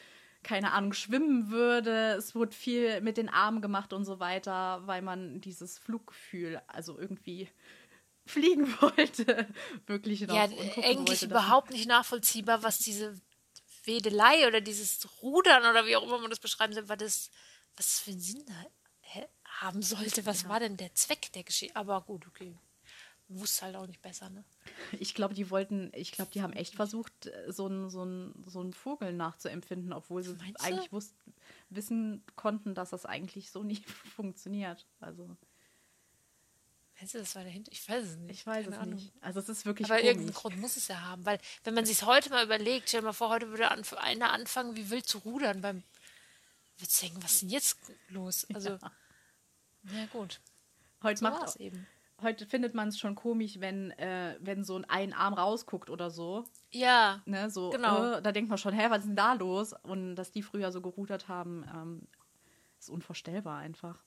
keine 0.44 0.72
Ahnung, 0.72 0.94
schwimmen 0.94 1.50
würde. 1.50 2.14
Es 2.18 2.36
wurde 2.36 2.52
viel 2.56 3.02
mit 3.02 3.18
den 3.18 3.30
Armen 3.30 3.62
gemacht 3.62 3.94
und 3.94 4.06
so 4.06 4.20
weiter, 4.20 4.86
weil 4.86 5.02
man 5.02 5.42
dieses 5.42 5.78
Fluggefühl, 5.80 6.62
also 6.68 6.98
irgendwie 7.00 7.50
fliegen 8.26 8.68
wollte, 8.82 9.48
wirklich 9.88 10.22
noch. 10.22 10.36
Ja, 10.36 10.44
eigentlich 10.44 11.08
wollte, 11.22 11.26
überhaupt 11.26 11.72
nicht 11.72 11.88
nachvollziehbar, 11.88 12.62
was 12.64 12.80
diese 12.80 13.20
Wedelei 13.86 14.48
oder 14.48 14.62
dieses 14.62 15.08
Rudern 15.24 15.66
oder 15.66 15.86
wie 15.88 15.96
auch 15.96 16.04
immer 16.04 16.20
man 16.20 16.30
das 16.30 16.40
beschreiben 16.40 16.74
soll, 16.74 16.88
was 16.88 16.98
das, 17.00 17.32
was 17.76 18.00
für 18.00 18.12
einen 18.12 18.20
Sinn 18.20 18.46
hä- 19.02 19.28
haben 19.46 19.82
sollte. 19.82 20.24
Was 20.28 20.48
war 20.48 20.60
denn 20.60 20.78
der 20.78 20.94
Zweck 20.94 21.32
der 21.34 21.44
Geschichte? 21.44 21.76
Aber 21.76 22.02
gut, 22.02 22.28
okay. 22.28 22.56
Wusste 23.34 23.66
halt 23.66 23.76
auch 23.76 23.88
nicht 23.88 24.02
besser, 24.02 24.30
ne? 24.30 24.44
Ich 25.00 25.14
glaube, 25.14 25.34
die 25.34 25.50
wollten, 25.50 25.92
ich 25.96 26.12
glaube, 26.12 26.32
die 26.32 26.42
haben 26.42 26.54
echt 26.54 26.76
versucht, 26.76 27.28
äh, 27.28 27.52
so 27.52 27.66
einen 27.66 27.90
so 27.90 28.06
so 28.50 28.60
einen 28.60 28.74
Vogel 28.74 29.14
nachzuempfinden, 29.14 29.94
obwohl 29.94 30.22
sie 30.24 30.34
Meinst 30.34 30.62
eigentlich 30.64 30.92
wusst, 30.92 31.14
wissen 31.70 32.24
konnten, 32.36 32.76
dass 32.76 32.90
das 32.90 33.06
eigentlich 33.06 33.52
so 33.52 33.64
nicht 33.64 33.90
funktioniert. 34.16 34.86
Also, 35.00 35.38
Meinst 36.98 37.16
du, 37.16 37.20
das 37.20 37.34
war 37.36 37.44
dahinter? 37.44 37.72
Ich 37.72 37.90
weiß 37.90 38.04
es 38.06 38.16
nicht. 38.18 38.32
ich 38.32 38.46
weiß 38.46 38.66
Keine 38.66 38.76
es 38.76 38.82
Ahnung. 38.82 38.96
nicht. 38.96 39.12
Also, 39.22 39.40
es 39.40 39.50
ist 39.50 39.66
wirklich 39.66 39.90
Aber 39.90 40.04
irgendeinen. 40.04 40.34
Grund 40.34 40.58
muss 40.58 40.78
es 40.78 40.88
ja 40.88 41.02
haben, 41.02 41.26
weil 41.26 41.40
wenn 41.64 41.74
man 41.74 41.86
sich 41.86 42.04
heute 42.04 42.30
mal 42.30 42.44
überlegt, 42.46 42.90
stell 42.90 43.02
dir 43.02 43.06
mal 43.08 43.14
vor, 43.14 43.30
heute 43.30 43.50
würde 43.50 43.72
an, 43.72 43.84
einer 43.98 44.32
anfangen, 44.32 44.76
wie 44.76 44.90
wild 44.90 45.08
zu 45.08 45.18
rudern 45.20 45.62
beim 45.62 45.84
denken, 47.02 47.24
was 47.24 47.34
ist 47.34 47.42
denn 47.44 47.50
jetzt 47.50 47.78
los? 48.10 48.46
Also, 48.54 48.70
ja, 49.84 50.06
gut. 50.12 50.40
Heute, 51.04 51.20
So 51.20 51.26
macht, 51.26 51.42
war's 51.42 51.56
eben. 51.58 51.88
Heute 52.22 52.46
findet 52.46 52.74
man 52.74 52.88
es 52.90 52.98
schon 53.00 53.16
komisch, 53.16 53.60
wenn, 53.60 53.92
äh, 53.92 54.38
wenn 54.40 54.64
so 54.64 54.82
ein 54.88 55.14
Arm 55.14 55.34
rausguckt 55.34 55.90
oder 55.90 56.10
so. 56.10 56.46
Ja, 56.72 57.22
Ne, 57.26 57.50
so 57.50 57.70
Genau. 57.72 58.14
äh, 58.14 58.22
da 58.22 58.32
denkt 58.32 58.50
man 58.50 58.58
schon, 58.58 58.74
hä, 58.74 58.86
was 58.90 59.00
ist 59.00 59.08
denn 59.08 59.16
da 59.16 59.34
los? 59.34 59.74
Und 59.84 60.16
dass 60.16 60.32
die 60.32 60.44
früher 60.44 60.72
so 60.72 60.82
gerudert 60.82 61.28
haben, 61.28 61.66
ähm, 61.74 62.08
ist 62.80 62.90
unvorstellbar 62.90 63.58
einfach. 63.60 64.00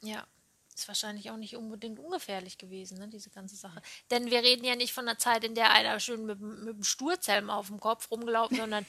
ja. 0.00 0.26
Ist 0.72 0.86
wahrscheinlich 0.88 1.30
auch 1.30 1.36
nicht 1.36 1.56
unbedingt 1.56 1.98
ungefährlich 1.98 2.56
gewesen, 2.56 2.98
ne, 2.98 3.08
diese 3.08 3.28
ganze 3.28 3.56
Sache. 3.56 3.82
Denn 4.10 4.30
wir 4.30 4.38
reden 4.40 4.64
ja 4.64 4.76
nicht 4.76 4.94
von 4.94 5.06
einer 5.06 5.18
Zeit, 5.18 5.44
in 5.44 5.54
der 5.54 5.72
einer 5.72 5.98
schön 6.00 6.24
mit, 6.24 6.40
mit 6.40 6.74
dem 6.76 6.84
Sturzhelm 6.84 7.50
auf 7.50 7.66
dem 7.66 7.80
Kopf 7.80 8.10
rumgelaufen, 8.10 8.56
sondern 8.56 8.86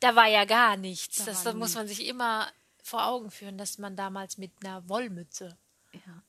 da 0.00 0.14
war 0.14 0.26
ja 0.26 0.44
gar 0.44 0.76
nichts. 0.76 1.18
Da 1.18 1.24
das 1.26 1.44
war 1.46 1.52
da 1.52 1.58
muss 1.58 1.74
man 1.74 1.86
sich 1.88 2.06
immer 2.06 2.48
vor 2.82 3.06
Augen 3.06 3.30
führen, 3.30 3.56
dass 3.56 3.78
man 3.78 3.96
damals 3.96 4.36
mit 4.36 4.50
einer 4.62 4.86
Wollmütze 4.90 5.56
Ja. 5.94 6.22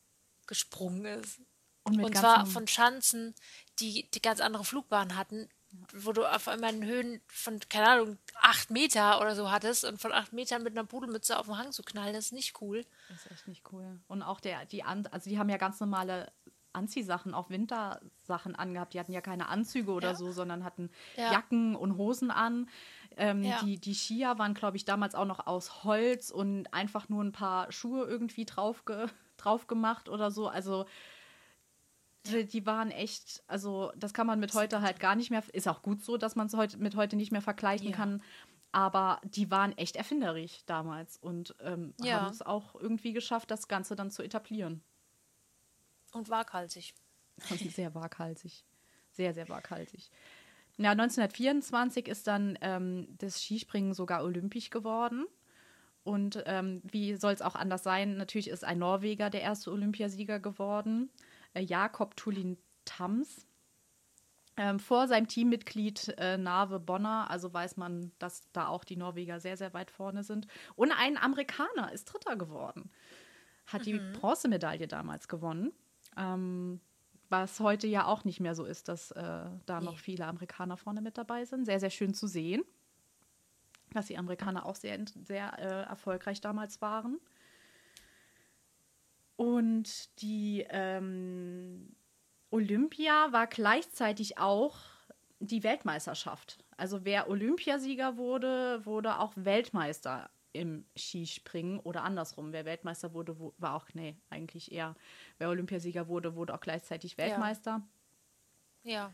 Gesprungen 0.53 1.05
ist. 1.05 1.41
Und 1.83 2.01
Und 2.01 2.15
zwar 2.17 2.45
von 2.45 2.67
Schanzen, 2.67 3.35
die, 3.79 4.09
die 4.13 4.21
ganz 4.21 4.39
andere 4.39 4.63
Flugbahnen 4.63 5.17
hatten, 5.17 5.49
wo 5.93 6.11
du 6.13 6.23
auf 6.25 6.47
einmal 6.47 6.73
in 6.73 6.85
Höhen 6.85 7.21
von, 7.27 7.59
keine 7.67 7.89
Ahnung, 7.89 8.17
acht 8.41 8.69
Meter 8.69 9.19
oder 9.19 9.35
so 9.35 9.51
hattest 9.51 9.83
und 9.83 9.99
von 9.99 10.11
acht 10.13 10.31
Metern 10.31 10.63
mit 10.63 10.77
einer 10.77 10.85
Pudelmütze 10.87 11.37
auf 11.37 11.47
den 11.47 11.57
Hang 11.57 11.71
zu 11.71 11.83
knallen, 11.83 12.13
das 12.13 12.25
ist 12.27 12.31
nicht 12.31 12.61
cool. 12.61 12.85
Das 13.09 13.25
ist 13.25 13.31
echt 13.31 13.47
nicht 13.47 13.63
cool. 13.73 13.99
Und 14.07 14.21
auch 14.21 14.39
der, 14.39 14.65
die 14.65 14.83
An 14.83 15.07
also 15.07 15.29
die 15.29 15.37
haben 15.39 15.49
ja 15.49 15.57
ganz 15.57 15.79
normale 15.79 16.31
Anziehsachen, 16.73 17.33
auch 17.33 17.49
Wintersachen 17.49 18.55
angehabt. 18.55 18.93
Die 18.93 18.99
hatten 18.99 19.11
ja 19.11 19.21
keine 19.21 19.47
Anzüge 19.49 19.91
oder 19.91 20.09
Ja. 20.09 20.15
so, 20.15 20.31
sondern 20.31 20.63
hatten 20.63 20.89
Ja. 21.17 21.31
Jacken 21.31 21.75
und 21.75 21.97
Hosen 21.97 22.31
an. 22.31 22.69
Ähm, 23.15 23.43
Ja. 23.43 23.59
die, 23.61 23.77
die 23.79 23.93
Skier 23.93 24.37
waren, 24.39 24.53
glaube 24.53 24.77
ich, 24.77 24.85
damals 24.85 25.13
auch 25.15 25.25
noch 25.25 25.45
aus 25.45 25.83
Holz 25.83 26.31
und 26.31 26.73
einfach 26.73 27.09
nur 27.09 27.23
ein 27.23 27.31
paar 27.31 27.71
Schuhe 27.71 28.05
irgendwie 28.05 28.45
drauf, 28.45 28.85
ge 28.85 29.07
drauf 29.43 29.67
gemacht 29.67 30.09
oder 30.09 30.31
so. 30.31 30.47
Also 30.47 30.85
die, 32.25 32.45
die 32.45 32.65
waren 32.65 32.91
echt, 32.91 33.43
also 33.47 33.91
das 33.97 34.13
kann 34.13 34.27
man 34.27 34.39
mit 34.39 34.53
heute 34.53 34.81
halt 34.81 34.99
gar 34.99 35.15
nicht 35.15 35.29
mehr, 35.29 35.43
ist 35.51 35.67
auch 35.67 35.81
gut 35.81 36.01
so, 36.03 36.17
dass 36.17 36.35
man 36.35 36.47
es 36.47 36.53
heute, 36.53 36.77
mit 36.77 36.95
heute 36.95 37.15
nicht 37.15 37.31
mehr 37.31 37.41
vergleichen 37.41 37.89
Ja. 37.89 37.95
kann. 37.95 38.23
Aber 38.71 39.21
die 39.23 39.51
waren 39.51 39.77
echt 39.77 39.95
erfinderisch 39.97 40.65
damals 40.65 41.17
und 41.17 41.55
ähm, 41.59 41.93
Ja. 42.01 42.21
haben 42.21 42.31
es 42.31 42.41
auch 42.41 42.73
irgendwie 42.75 43.13
geschafft, 43.13 43.51
das 43.51 43.67
Ganze 43.67 43.95
dann 43.95 44.09
zu 44.09 44.23
etablieren. 44.23 44.81
Und 46.11 46.29
waghalsig. 46.29 46.93
sehr 47.75 47.93
waghalsig. 47.93 48.63
Sehr, 49.11 49.33
sehr 49.33 49.47
waghalsig. 49.49 50.09
Ja, 50.77 50.91
1924 50.91 52.07
ist 52.07 52.25
dann 52.25 52.57
ähm, 52.61 53.07
das 53.19 53.43
Skispringen 53.43 53.93
sogar 53.93 54.23
olympisch 54.23 54.71
geworden. 54.71 55.25
Und 56.03 56.43
ähm, 56.45 56.81
wie 56.83 57.15
soll 57.15 57.33
es 57.33 57.41
auch 57.41 57.55
anders 57.55 57.83
sein? 57.83 58.17
Natürlich 58.17 58.49
ist 58.49 58.65
ein 58.65 58.79
Norweger 58.79 59.29
der 59.29 59.41
erste 59.41 59.71
Olympiasieger 59.71 60.39
geworden, 60.39 61.09
äh, 61.53 61.61
Jakob 61.61 62.15
Tullin 62.17 62.57
Tams. 62.85 63.47
Ähm, 64.55 64.79
vor 64.79 65.07
seinem 65.07 65.27
Teammitglied 65.27 66.13
äh, 66.17 66.37
Nave 66.37 66.79
Bonner, 66.79 67.29
also 67.31 67.51
weiß 67.51 67.77
man, 67.77 68.11
dass 68.19 68.51
da 68.51 68.67
auch 68.67 68.83
die 68.83 68.97
Norweger 68.97 69.39
sehr, 69.39 69.57
sehr 69.57 69.73
weit 69.73 69.89
vorne 69.89 70.23
sind. 70.23 70.45
Und 70.75 70.91
ein 70.91 71.17
Amerikaner 71.17 71.91
ist 71.91 72.05
Dritter 72.05 72.35
geworden. 72.35 72.91
Hat 73.65 73.85
die 73.85 73.99
Bronzemedaille 74.19 74.87
damals 74.87 75.27
gewonnen. 75.27 75.71
Ähm, 76.17 76.81
was 77.29 77.59
heute 77.61 77.87
ja 77.87 78.05
auch 78.05 78.25
nicht 78.25 78.41
mehr 78.41 78.53
so 78.53 78.63
ist, 78.63 78.89
dass 78.89 79.09
äh, 79.11 79.45
da 79.65 79.81
noch 79.81 79.97
viele 79.97 80.27
Amerikaner 80.27 80.77
vorne 80.77 81.01
mit 81.01 81.17
dabei 81.17 81.45
sind. 81.45 81.65
Sehr, 81.65 81.79
sehr 81.79 81.89
schön 81.89 82.13
zu 82.13 82.27
sehen, 82.27 82.63
dass 83.93 84.07
die 84.07 84.17
Amerikaner 84.17 84.65
auch 84.65 84.75
sehr, 84.75 84.99
sehr 85.23 85.57
äh, 85.59 85.89
erfolgreich 85.89 86.41
damals 86.41 86.81
waren. 86.81 87.19
Und 89.35 90.21
die 90.21 90.65
ähm, 90.69 91.95
Olympia 92.51 93.31
war 93.31 93.47
gleichzeitig 93.47 94.37
auch 94.37 94.77
die 95.39 95.63
Weltmeisterschaft. 95.63 96.63
Also 96.77 97.03
wer 97.03 97.29
Olympiasieger 97.29 98.17
wurde, 98.17 98.85
wurde 98.85 99.19
auch 99.19 99.33
Weltmeister 99.35 100.29
im 100.53 100.85
Skispringen 100.95 101.79
oder 101.79 102.03
andersrum. 102.03 102.53
Wer 102.53 102.65
Weltmeister 102.65 103.13
wurde, 103.13 103.35
war 103.57 103.75
auch, 103.75 103.87
nee, 103.93 104.15
eigentlich 104.29 104.71
eher, 104.71 104.95
wer 105.39 105.49
Olympiasieger 105.49 106.07
wurde, 106.07 106.35
wurde 106.35 106.53
auch 106.53 106.61
gleichzeitig 106.61 107.17
Weltmeister. 107.17 107.81
Ja. 108.83 108.91
Ja. 108.91 109.13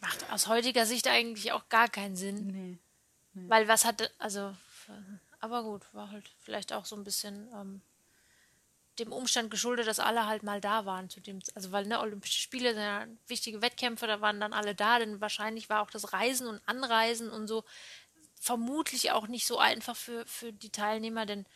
Macht 0.00 0.30
aus 0.30 0.46
heutiger 0.46 0.86
Sicht 0.86 1.08
eigentlich 1.08 1.52
auch 1.52 1.68
gar 1.68 1.88
keinen 1.88 2.16
Sinn. 2.16 2.46
Nee. 2.46 2.78
Weil 3.48 3.68
was 3.68 3.84
hatte, 3.84 4.10
also, 4.18 4.54
aber 5.40 5.62
gut, 5.62 5.82
war 5.92 6.10
halt 6.10 6.30
vielleicht 6.40 6.72
auch 6.72 6.84
so 6.84 6.96
ein 6.96 7.04
bisschen 7.04 7.48
ähm, 7.54 7.80
dem 8.98 9.12
Umstand 9.12 9.50
geschuldet, 9.50 9.86
dass 9.86 10.00
alle 10.00 10.26
halt 10.26 10.42
mal 10.42 10.60
da 10.60 10.84
waren 10.84 11.08
zu 11.08 11.20
dem, 11.20 11.40
also 11.54 11.72
weil 11.72 11.86
ne, 11.86 12.00
Olympische 12.00 12.40
Spiele 12.40 12.74
sind 12.74 12.82
ja 12.82 13.06
wichtige 13.26 13.62
Wettkämpfe, 13.62 14.06
da 14.06 14.20
waren 14.20 14.40
dann 14.40 14.52
alle 14.52 14.74
da, 14.74 14.98
denn 14.98 15.20
wahrscheinlich 15.20 15.68
war 15.68 15.82
auch 15.82 15.90
das 15.90 16.12
Reisen 16.12 16.46
und 16.46 16.60
Anreisen 16.66 17.30
und 17.30 17.46
so 17.46 17.64
vermutlich 18.40 19.12
auch 19.12 19.28
nicht 19.28 19.46
so 19.46 19.58
einfach 19.58 19.96
für, 19.96 20.26
für 20.26 20.52
die 20.52 20.70
Teilnehmer, 20.70 21.26
denn 21.26 21.46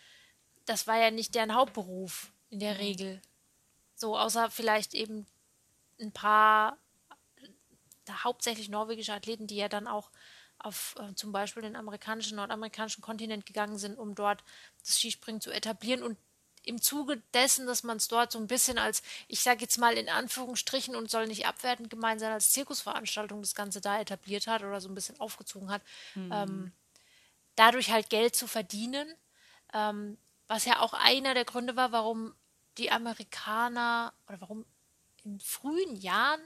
das 0.67 0.87
war 0.87 0.99
ja 0.99 1.11
nicht 1.11 1.35
deren 1.35 1.55
Hauptberuf 1.55 2.33
in 2.51 2.61
der 2.61 2.79
Regel. 2.79 3.21
So, 3.95 4.19
außer 4.19 4.51
vielleicht 4.51 4.95
eben 4.95 5.27
ein 6.01 6.13
paar 6.13 6.79
da 8.05 8.25
hauptsächlich 8.25 8.69
norwegische 8.69 9.13
Athleten, 9.13 9.47
die 9.47 9.57
ja 9.57 9.69
dann 9.69 9.87
auch 9.87 10.11
auf 10.59 10.95
äh, 10.99 11.15
zum 11.15 11.33
Beispiel 11.33 11.63
den 11.63 11.77
amerikanischen, 11.77 12.37
nordamerikanischen 12.37 13.03
Kontinent 13.03 13.47
gegangen 13.47 13.79
sind, 13.79 13.99
um 13.99 14.15
dort 14.15 14.45
das 14.81 14.99
Skispringen 14.99 15.41
zu 15.41 15.51
etablieren. 15.51 16.03
Und 16.03 16.17
im 16.65 16.81
Zuge 16.81 17.21
dessen, 17.35 17.67
dass 17.67 17.83
man 17.83 17.97
es 17.97 18.09
dort 18.09 18.31
so 18.31 18.39
ein 18.39 18.47
bisschen 18.47 18.79
als, 18.79 19.03
ich 19.27 19.41
sage 19.41 19.63
jetzt 19.63 19.79
mal 19.79 19.95
in 19.95 20.09
Anführungsstrichen 20.09 20.95
und 20.95 21.11
soll 21.11 21.27
nicht 21.27 21.47
abwertend 21.47 21.91
gemeint 21.91 22.21
sein, 22.21 22.33
als 22.33 22.53
Zirkusveranstaltung 22.53 23.43
das 23.43 23.55
Ganze 23.55 23.81
da 23.81 24.01
etabliert 24.01 24.47
hat 24.47 24.63
oder 24.63 24.81
so 24.81 24.89
ein 24.89 24.95
bisschen 24.95 25.19
aufgezogen 25.19 25.71
hat, 25.71 25.83
ähm, 26.31 26.73
dadurch 27.57 27.91
halt 27.91 28.11
Geld 28.11 28.37
zu 28.37 28.47
verdienen, 28.47 29.13
ähm, 29.73 30.17
was 30.47 30.65
ja 30.65 30.81
auch 30.81 30.93
einer 30.93 31.35
der 31.35 31.45
Gründe 31.45 31.75
war, 31.75 31.91
warum 31.91 32.35
die 32.79 32.91
Amerikaner 32.93 34.13
oder 34.29 34.41
warum 34.41 34.65
in 35.25 35.41
frühen 35.41 35.97
Jahren 35.97 36.41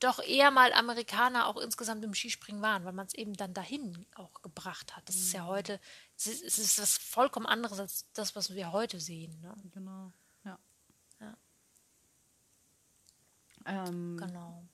doch 0.00 0.20
eher 0.20 0.50
mal 0.50 0.72
Amerikaner 0.72 1.46
auch 1.46 1.56
insgesamt 1.56 2.04
im 2.04 2.14
Skispringen 2.14 2.62
waren, 2.62 2.84
weil 2.84 2.92
man 2.92 3.06
es 3.06 3.14
eben 3.14 3.34
dann 3.34 3.54
dahin 3.54 4.06
auch 4.14 4.42
gebracht 4.42 4.96
hat. 4.96 5.08
Das 5.08 5.16
ist 5.16 5.32
ja 5.32 5.46
heute, 5.46 5.80
es 6.16 6.26
ist, 6.26 6.42
es 6.44 6.58
ist 6.58 6.80
was 6.80 6.98
vollkommen 6.98 7.46
anderes 7.46 7.80
als 7.80 8.06
das, 8.12 8.36
was 8.36 8.54
wir 8.54 8.72
heute 8.72 9.00
sehen. 9.00 9.40
Ne? 9.40 9.54
Genau. 9.74 10.12
Ja. 10.44 10.58
Ja. 11.20 11.36
Ähm, 13.66 14.16
Genau. 14.18 14.64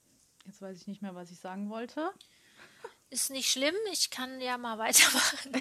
Jetzt 0.44 0.60
weiß 0.60 0.76
ich 0.78 0.86
nicht 0.86 1.00
mehr, 1.00 1.14
was 1.14 1.30
ich 1.30 1.38
sagen 1.38 1.70
wollte. 1.70 2.12
Ist 3.10 3.30
nicht 3.30 3.50
schlimm, 3.50 3.74
ich 3.92 4.10
kann 4.10 4.40
ja 4.40 4.58
mal 4.58 4.78
weitermachen. 4.78 5.52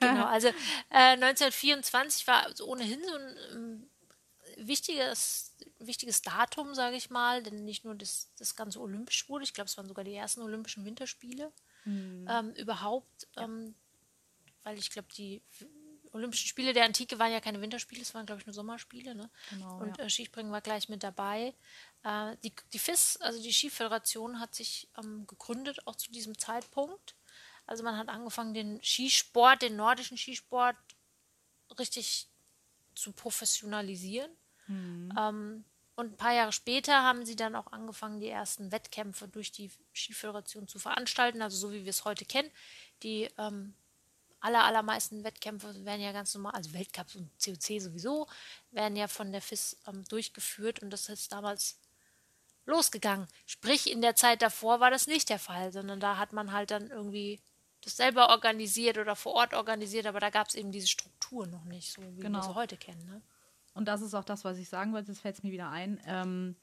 genau, 0.00 0.26
also 0.26 0.48
äh, 0.90 1.14
1924 1.14 2.26
war 2.26 2.46
ohnehin 2.62 3.02
so 3.02 3.14
ein 3.14 3.36
ähm, 3.52 3.89
wichtiges, 4.66 5.54
wichtiges 5.78 6.22
Datum, 6.22 6.74
sage 6.74 6.96
ich 6.96 7.10
mal, 7.10 7.42
denn 7.42 7.64
nicht 7.64 7.84
nur 7.84 7.94
das, 7.94 8.28
das 8.38 8.56
Ganze 8.56 8.80
olympisch 8.80 9.28
wurde, 9.28 9.44
ich 9.44 9.54
glaube, 9.54 9.68
es 9.68 9.76
waren 9.76 9.88
sogar 9.88 10.04
die 10.04 10.14
ersten 10.14 10.42
Olympischen 10.42 10.84
Winterspiele 10.84 11.52
ähm, 12.28 12.52
überhaupt, 12.54 13.28
ähm, 13.36 13.74
weil 14.62 14.78
ich 14.78 14.90
glaube, 14.90 15.08
die 15.16 15.42
Olympischen 16.12 16.48
Spiele 16.48 16.72
der 16.72 16.84
Antike 16.84 17.18
waren 17.18 17.32
ja 17.32 17.40
keine 17.40 17.60
Winterspiele, 17.60 18.02
es 18.02 18.14
waren, 18.14 18.26
glaube 18.26 18.40
ich, 18.40 18.46
nur 18.46 18.54
Sommerspiele. 18.54 19.14
Ne? 19.14 19.30
Genau, 19.50 19.78
Und 19.78 19.98
ja. 19.98 20.04
äh, 20.04 20.10
Skispringen 20.10 20.52
war 20.52 20.60
gleich 20.60 20.88
mit 20.88 21.02
dabei. 21.02 21.54
Äh, 22.02 22.36
die, 22.42 22.52
die 22.72 22.78
FIS, 22.78 23.16
also 23.18 23.40
die 23.40 23.52
Skiföderation, 23.52 24.40
hat 24.40 24.54
sich 24.54 24.88
ähm, 24.98 25.26
gegründet, 25.26 25.86
auch 25.86 25.96
zu 25.96 26.10
diesem 26.10 26.36
Zeitpunkt. 26.36 27.14
Also 27.66 27.84
man 27.84 27.96
hat 27.96 28.08
angefangen, 28.08 28.54
den 28.54 28.82
Skisport, 28.82 29.62
den 29.62 29.76
nordischen 29.76 30.18
Skisport 30.18 30.76
richtig 31.78 32.28
zu 32.96 33.12
professionalisieren. 33.12 34.30
Ähm, 35.18 35.64
und 35.96 36.12
ein 36.12 36.16
paar 36.16 36.32
Jahre 36.32 36.52
später 36.52 37.02
haben 37.02 37.26
sie 37.26 37.36
dann 37.36 37.54
auch 37.54 37.72
angefangen, 37.72 38.20
die 38.20 38.28
ersten 38.28 38.72
Wettkämpfe 38.72 39.28
durch 39.28 39.52
die 39.52 39.70
Skiföderation 39.92 40.66
zu 40.66 40.78
veranstalten, 40.78 41.42
also 41.42 41.56
so 41.56 41.72
wie 41.72 41.84
wir 41.84 41.90
es 41.90 42.04
heute 42.04 42.24
kennen. 42.24 42.50
Die 43.02 43.28
ähm, 43.36 43.74
aller, 44.40 44.64
allermeisten 44.64 45.24
Wettkämpfe 45.24 45.84
werden 45.84 46.00
ja 46.00 46.12
ganz 46.12 46.34
normal, 46.34 46.52
also 46.54 46.72
Weltcups 46.72 47.16
und 47.16 47.30
COC 47.44 47.80
sowieso, 47.80 48.26
werden 48.70 48.96
ja 48.96 49.08
von 49.08 49.30
der 49.32 49.42
FIS 49.42 49.76
ähm, 49.86 50.04
durchgeführt 50.04 50.80
und 50.80 50.90
das 50.90 51.08
ist 51.10 51.32
damals 51.32 51.78
losgegangen. 52.66 53.26
Sprich, 53.46 53.90
in 53.90 54.00
der 54.00 54.16
Zeit 54.16 54.42
davor 54.42 54.80
war 54.80 54.90
das 54.90 55.06
nicht 55.06 55.28
der 55.28 55.38
Fall, 55.38 55.72
sondern 55.72 56.00
da 56.00 56.16
hat 56.16 56.32
man 56.32 56.52
halt 56.52 56.70
dann 56.70 56.88
irgendwie 56.88 57.40
das 57.82 57.96
selber 57.96 58.30
organisiert 58.30 58.98
oder 58.98 59.16
vor 59.16 59.34
Ort 59.34 59.54
organisiert, 59.54 60.06
aber 60.06 60.20
da 60.20 60.30
gab 60.30 60.48
es 60.48 60.54
eben 60.54 60.70
diese 60.70 60.86
Struktur 60.86 61.46
noch 61.46 61.64
nicht, 61.64 61.92
so 61.92 62.02
wie 62.02 62.20
Genau. 62.20 62.38
wir 62.38 62.42
sie 62.44 62.54
heute 62.54 62.76
kennen. 62.76 63.04
Ne? 63.06 63.22
Und 63.74 63.86
das 63.88 64.02
ist 64.02 64.14
auch 64.14 64.24
das, 64.24 64.44
was 64.44 64.58
ich 64.58 64.68
sagen 64.68 64.92
wollte, 64.92 65.12
jetzt 65.12 65.20
fällt 65.20 65.36
es 65.36 65.42
mir 65.42 65.52
wieder 65.52 65.70
ein. 65.70 66.00
Ähm, 66.06 66.56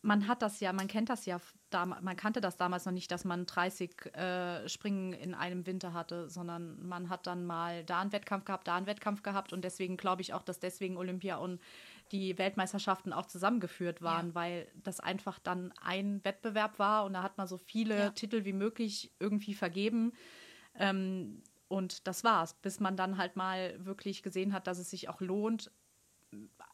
man 0.00 0.28
hat 0.28 0.42
das 0.42 0.60
ja, 0.60 0.72
man 0.72 0.86
kennt 0.86 1.08
das 1.08 1.26
ja, 1.26 1.40
man 1.72 2.16
kannte 2.16 2.40
das 2.40 2.56
damals 2.56 2.84
noch 2.86 2.92
nicht, 2.92 3.10
dass 3.10 3.24
man 3.24 3.46
30 3.46 4.14
äh, 4.14 4.68
Springen 4.68 5.12
in 5.12 5.34
einem 5.34 5.66
Winter 5.66 5.92
hatte, 5.92 6.30
sondern 6.30 6.86
man 6.86 7.08
hat 7.08 7.26
dann 7.26 7.44
mal 7.44 7.84
da 7.84 8.00
einen 8.00 8.12
Wettkampf 8.12 8.44
gehabt, 8.44 8.68
da 8.68 8.76
einen 8.76 8.86
Wettkampf 8.86 9.22
gehabt 9.24 9.52
und 9.52 9.62
deswegen 9.64 9.96
glaube 9.96 10.22
ich 10.22 10.32
auch, 10.34 10.42
dass 10.42 10.60
deswegen 10.60 10.96
Olympia 10.96 11.36
und 11.36 11.60
die 12.12 12.38
Weltmeisterschaften 12.38 13.12
auch 13.12 13.26
zusammengeführt 13.26 14.00
waren, 14.00 14.28
Ja. 14.28 14.34
weil 14.34 14.68
das 14.76 15.00
einfach 15.00 15.40
dann 15.40 15.72
ein 15.82 16.24
Wettbewerb 16.24 16.78
war 16.78 17.04
und 17.04 17.12
da 17.14 17.22
hat 17.24 17.36
man 17.36 17.48
so 17.48 17.58
viele 17.58 17.98
Ja. 17.98 18.10
Titel 18.10 18.44
wie 18.44 18.52
möglich 18.52 19.12
irgendwie 19.18 19.52
vergeben. 19.54 20.12
Ähm, 20.76 21.42
und 21.68 22.06
das 22.06 22.24
war's, 22.24 22.54
bis 22.54 22.80
man 22.80 22.96
dann 22.96 23.18
halt 23.18 23.36
mal 23.36 23.74
wirklich 23.84 24.22
gesehen 24.22 24.52
hat, 24.52 24.66
dass 24.66 24.78
es 24.78 24.90
sich 24.90 25.08
auch 25.08 25.20
lohnt, 25.20 25.70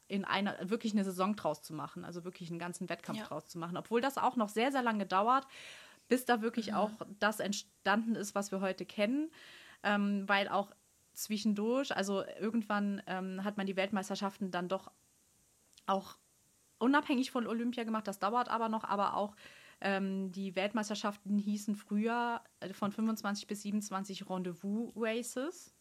in 0.08 0.24
einer 0.24 0.70
wirklich 0.70 0.92
eine 0.92 1.04
Saison 1.04 1.36
draus 1.36 1.62
zu 1.62 1.72
machen, 1.74 2.04
also 2.04 2.24
wirklich 2.24 2.50
einen 2.50 2.58
ganzen 2.58 2.88
Wettkampf 2.88 3.20
Ja. 3.20 3.26
draus 3.26 3.48
zu 3.48 3.58
machen. 3.58 3.76
Obwohl 3.76 4.00
das 4.00 4.18
auch 4.18 4.36
noch 4.36 4.48
sehr, 4.48 4.72
sehr 4.72 4.82
lange 4.82 5.06
dauert, 5.06 5.46
bis 6.08 6.24
da 6.24 6.42
wirklich 6.42 6.68
mhm. 6.68 6.74
auch 6.74 6.90
das 7.18 7.40
entstanden 7.40 8.14
ist, 8.14 8.34
was 8.34 8.52
wir 8.52 8.60
heute 8.60 8.84
kennen. 8.84 9.30
Ähm, 9.82 10.28
weil 10.28 10.48
auch 10.48 10.72
zwischendurch, 11.12 11.94
also 11.94 12.24
irgendwann 12.40 13.02
ähm, 13.06 13.44
hat 13.44 13.56
man 13.56 13.66
die 13.66 13.76
Weltmeisterschaften 13.76 14.50
dann 14.50 14.68
doch 14.68 14.90
auch 15.86 16.16
unabhängig 16.78 17.30
von 17.30 17.46
Olympia 17.46 17.84
gemacht. 17.84 18.06
Das 18.06 18.18
dauert 18.18 18.48
aber 18.48 18.68
noch, 18.68 18.84
aber 18.84 19.14
auch 19.14 19.34
ähm, 19.84 20.32
die 20.32 20.56
Weltmeisterschaften 20.56 21.38
hießen 21.38 21.76
früher 21.76 22.40
äh, 22.60 22.72
von 22.72 22.90
25 22.90 23.46
bis 23.46 23.62
27 23.62 24.28
Rendezvous 24.30 24.90
Races. 24.96 25.74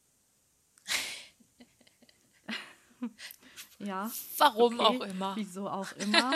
ja. 3.80 4.12
Warum 4.38 4.78
okay. 4.78 4.86
auch 4.86 5.02
immer. 5.08 5.36
Wieso 5.38 5.70
auch 5.70 5.92
immer. 5.94 6.34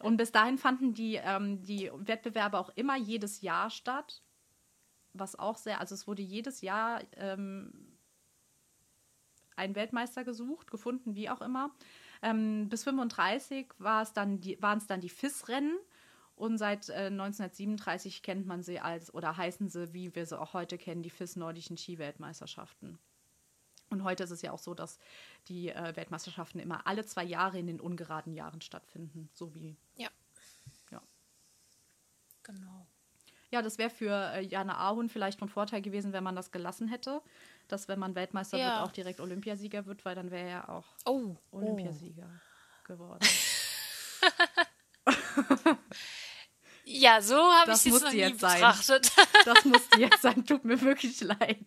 Und 0.00 0.16
bis 0.16 0.32
dahin 0.32 0.58
fanden 0.58 0.92
die, 0.92 1.14
ähm, 1.14 1.62
die 1.62 1.88
Wettbewerbe 1.94 2.58
auch 2.58 2.70
immer 2.74 2.96
jedes 2.96 3.42
Jahr 3.42 3.70
statt. 3.70 4.20
Was 5.12 5.38
auch 5.38 5.56
sehr, 5.56 5.78
also 5.78 5.94
es 5.94 6.08
wurde 6.08 6.22
jedes 6.22 6.62
Jahr 6.62 7.00
ähm, 7.12 7.96
ein 9.54 9.76
Weltmeister 9.76 10.24
gesucht, 10.24 10.72
gefunden, 10.72 11.14
wie 11.14 11.30
auch 11.30 11.40
immer. 11.40 11.70
Ähm, 12.22 12.68
bis 12.68 12.82
35 12.82 13.68
war 13.78 14.02
es 14.02 14.12
dann 14.12 14.40
die, 14.40 14.60
waren 14.60 14.78
es 14.78 14.88
dann 14.88 15.00
die 15.00 15.08
FIS-Rennen. 15.08 15.78
Und 16.36 16.58
seit 16.58 16.88
äh, 16.88 17.06
1937 17.06 18.22
kennt 18.22 18.46
man 18.46 18.62
sie 18.62 18.80
als, 18.80 19.14
oder 19.14 19.36
heißen 19.36 19.68
sie, 19.68 19.92
wie 19.94 20.14
wir 20.14 20.26
sie 20.26 20.38
auch 20.38 20.52
heute 20.52 20.78
kennen, 20.78 21.02
die 21.02 21.10
FIS 21.10 21.36
Nordischen 21.36 21.76
Skiweltmeisterschaften. 21.76 22.98
Und 23.90 24.02
heute 24.02 24.24
ist 24.24 24.30
es 24.30 24.42
ja 24.42 24.50
auch 24.50 24.58
so, 24.58 24.74
dass 24.74 24.98
die 25.46 25.70
äh, 25.70 25.94
Weltmeisterschaften 25.94 26.58
immer 26.58 26.86
alle 26.86 27.04
zwei 27.04 27.22
Jahre 27.22 27.58
in 27.58 27.68
den 27.68 27.80
ungeraden 27.80 28.34
Jahren 28.34 28.60
stattfinden. 28.60 29.30
So 29.32 29.54
wie. 29.54 29.76
Ja. 29.96 30.08
Ja. 30.90 31.00
Genau. 32.42 32.86
Ja, 33.52 33.62
das 33.62 33.78
wäre 33.78 33.90
für 33.90 34.32
äh, 34.32 34.44
Jana 34.44 34.76
Ahun 34.78 35.08
vielleicht 35.08 35.38
von 35.38 35.48
Vorteil 35.48 35.82
gewesen, 35.82 36.12
wenn 36.12 36.24
man 36.24 36.34
das 36.34 36.50
gelassen 36.50 36.88
hätte. 36.88 37.22
Dass, 37.68 37.86
wenn 37.86 38.00
man 38.00 38.16
Weltmeister 38.16 38.58
ja. 38.58 38.80
wird, 38.80 38.88
auch 38.88 38.92
direkt 38.92 39.20
Olympiasieger 39.20 39.86
wird, 39.86 40.04
weil 40.04 40.16
dann 40.16 40.32
wäre 40.32 40.48
er 40.48 40.68
auch 40.68 40.84
oh. 41.06 41.36
Olympiasieger 41.52 42.28
oh. 42.28 42.86
geworden. 42.88 43.24
ja, 46.84 47.20
so 47.22 47.36
habe 47.36 47.72
ich 47.72 47.86
es 47.86 48.02
noch 48.02 48.12
nie 48.12 48.18
jetzt 48.18 48.40
betrachtet. 48.40 49.06
Sein. 49.06 49.26
Das 49.44 49.64
musste 49.64 50.00
jetzt 50.00 50.22
sein. 50.22 50.44
Tut 50.46 50.64
mir 50.64 50.80
wirklich 50.80 51.20
leid. 51.20 51.66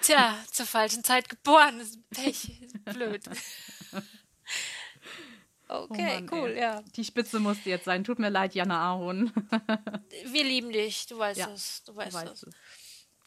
Tja, 0.00 0.36
zur 0.50 0.66
falschen 0.66 1.04
Zeit 1.04 1.28
geboren. 1.28 1.80
ist 1.80 1.98
Pech. 2.10 2.62
Ist 2.62 2.84
blöd. 2.84 3.24
Oh 5.72 5.86
okay, 5.88 6.16
oh 6.18 6.20
Mann, 6.20 6.28
cool, 6.32 6.50
ey. 6.50 6.62
ja. 6.62 6.82
Die 6.96 7.04
Spitze 7.04 7.38
musste 7.38 7.70
jetzt 7.70 7.84
sein. 7.84 8.02
Tut 8.02 8.18
mir 8.18 8.28
leid, 8.28 8.56
Jana 8.56 8.90
Ahon. 8.90 9.32
Wir 10.24 10.42
lieben 10.42 10.72
dich, 10.72 11.06
du 11.06 11.16
weißt 11.16 11.38
ja, 11.38 11.48
es. 11.52 11.84
Du 11.84 11.94
weißt, 11.94 12.12
du 12.12 12.18
weißt 12.18 12.42
es. 12.42 12.54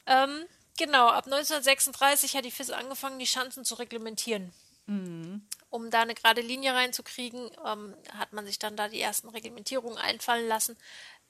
Ähm, 0.07 0.43
genau, 0.77 1.07
ab 1.07 1.23
1936 1.23 2.35
hat 2.35 2.43
die 2.43 2.51
FIS 2.51 2.71
angefangen, 2.71 3.17
die 3.17 3.27
Schanzen 3.27 3.63
zu 3.63 3.75
reglementieren. 3.75 4.51
Mhm. 4.87 5.47
Um 5.73 5.89
da 5.89 6.03
eine 6.03 6.13
gerade 6.13 6.41
Linie 6.41 6.75
reinzukriegen, 6.75 7.49
ähm, 7.65 7.95
hat 8.15 8.31
man 8.31 8.45
sich 8.45 8.59
dann 8.59 8.75
da 8.75 8.89
die 8.89 9.01
ersten 9.01 9.27
Reglementierungen 9.29 9.97
einfallen 9.97 10.47
lassen. 10.47 10.77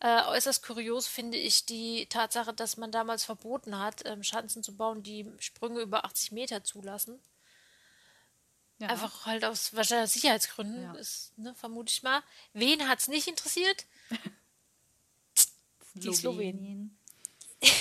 Äh, 0.02 0.22
äußerst 0.26 0.62
kurios 0.66 1.08
finde 1.08 1.38
ich 1.38 1.66
die 1.66 2.08
Tatsache, 2.08 2.54
dass 2.54 2.76
man 2.76 2.92
damals 2.92 3.24
verboten 3.24 3.80
hat, 3.80 4.06
ähm, 4.06 4.22
Schanzen 4.22 4.62
zu 4.62 4.76
bauen, 4.76 5.02
die 5.02 5.32
Sprünge 5.40 5.80
über 5.80 6.04
80 6.04 6.34
Meter 6.34 6.62
zulassen. 6.62 7.22
Ja. 8.80 8.90
Einfach 8.90 9.26
halt 9.26 9.46
aus 9.46 9.74
wahrscheinlich 9.76 10.12
Sicherheitsgründen, 10.12 10.84
ja. 10.84 10.94
ist, 10.96 11.32
ne, 11.38 11.56
vermute 11.56 11.94
ich 11.94 12.04
mal. 12.04 12.22
Wen 12.52 12.90
hat 12.90 13.00
es 13.00 13.08
nicht 13.08 13.30
interessiert? 13.30 13.86
die 15.94 16.14
Slowenien. 16.14 16.98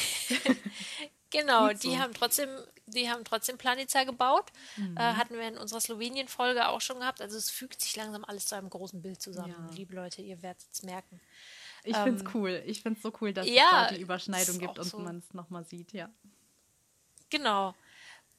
genau, 1.32 1.68
so. 1.68 1.74
die 1.74 1.98
haben 1.98 2.14
trotzdem, 2.14 2.48
die 2.86 3.10
haben 3.10 3.24
trotzdem 3.24 3.58
Planica 3.58 4.04
gebaut. 4.04 4.52
Mhm. 4.76 4.96
Äh, 4.96 5.00
hatten 5.00 5.34
wir 5.34 5.48
in 5.48 5.58
unserer 5.58 5.80
Slowenien-Folge 5.80 6.68
auch 6.68 6.80
schon 6.80 7.00
gehabt. 7.00 7.20
Also 7.20 7.36
es 7.36 7.50
fügt 7.50 7.80
sich 7.80 7.96
langsam 7.96 8.24
alles 8.24 8.46
zu 8.46 8.54
einem 8.54 8.70
großen 8.70 9.02
Bild 9.02 9.20
zusammen. 9.20 9.54
Ja. 9.68 9.74
Liebe 9.74 9.96
Leute, 9.96 10.22
ihr 10.22 10.40
werdet 10.42 10.64
es 10.72 10.82
merken. 10.82 11.20
Ich 11.84 11.96
ähm, 11.96 12.04
finde 12.04 12.24
es 12.24 12.34
cool. 12.34 12.62
Ich 12.66 12.82
finde 12.82 12.98
es 12.98 13.02
so 13.02 13.12
cool, 13.20 13.32
dass 13.32 13.46
ja, 13.48 13.84
es 13.84 13.88
da 13.88 13.94
die 13.94 14.00
Überschneidung 14.00 14.58
gibt 14.58 14.78
und 14.78 14.84
so. 14.84 14.98
man 14.98 15.18
es 15.18 15.34
nochmal 15.34 15.64
sieht, 15.64 15.92
ja. 15.92 16.08
Genau. 17.30 17.74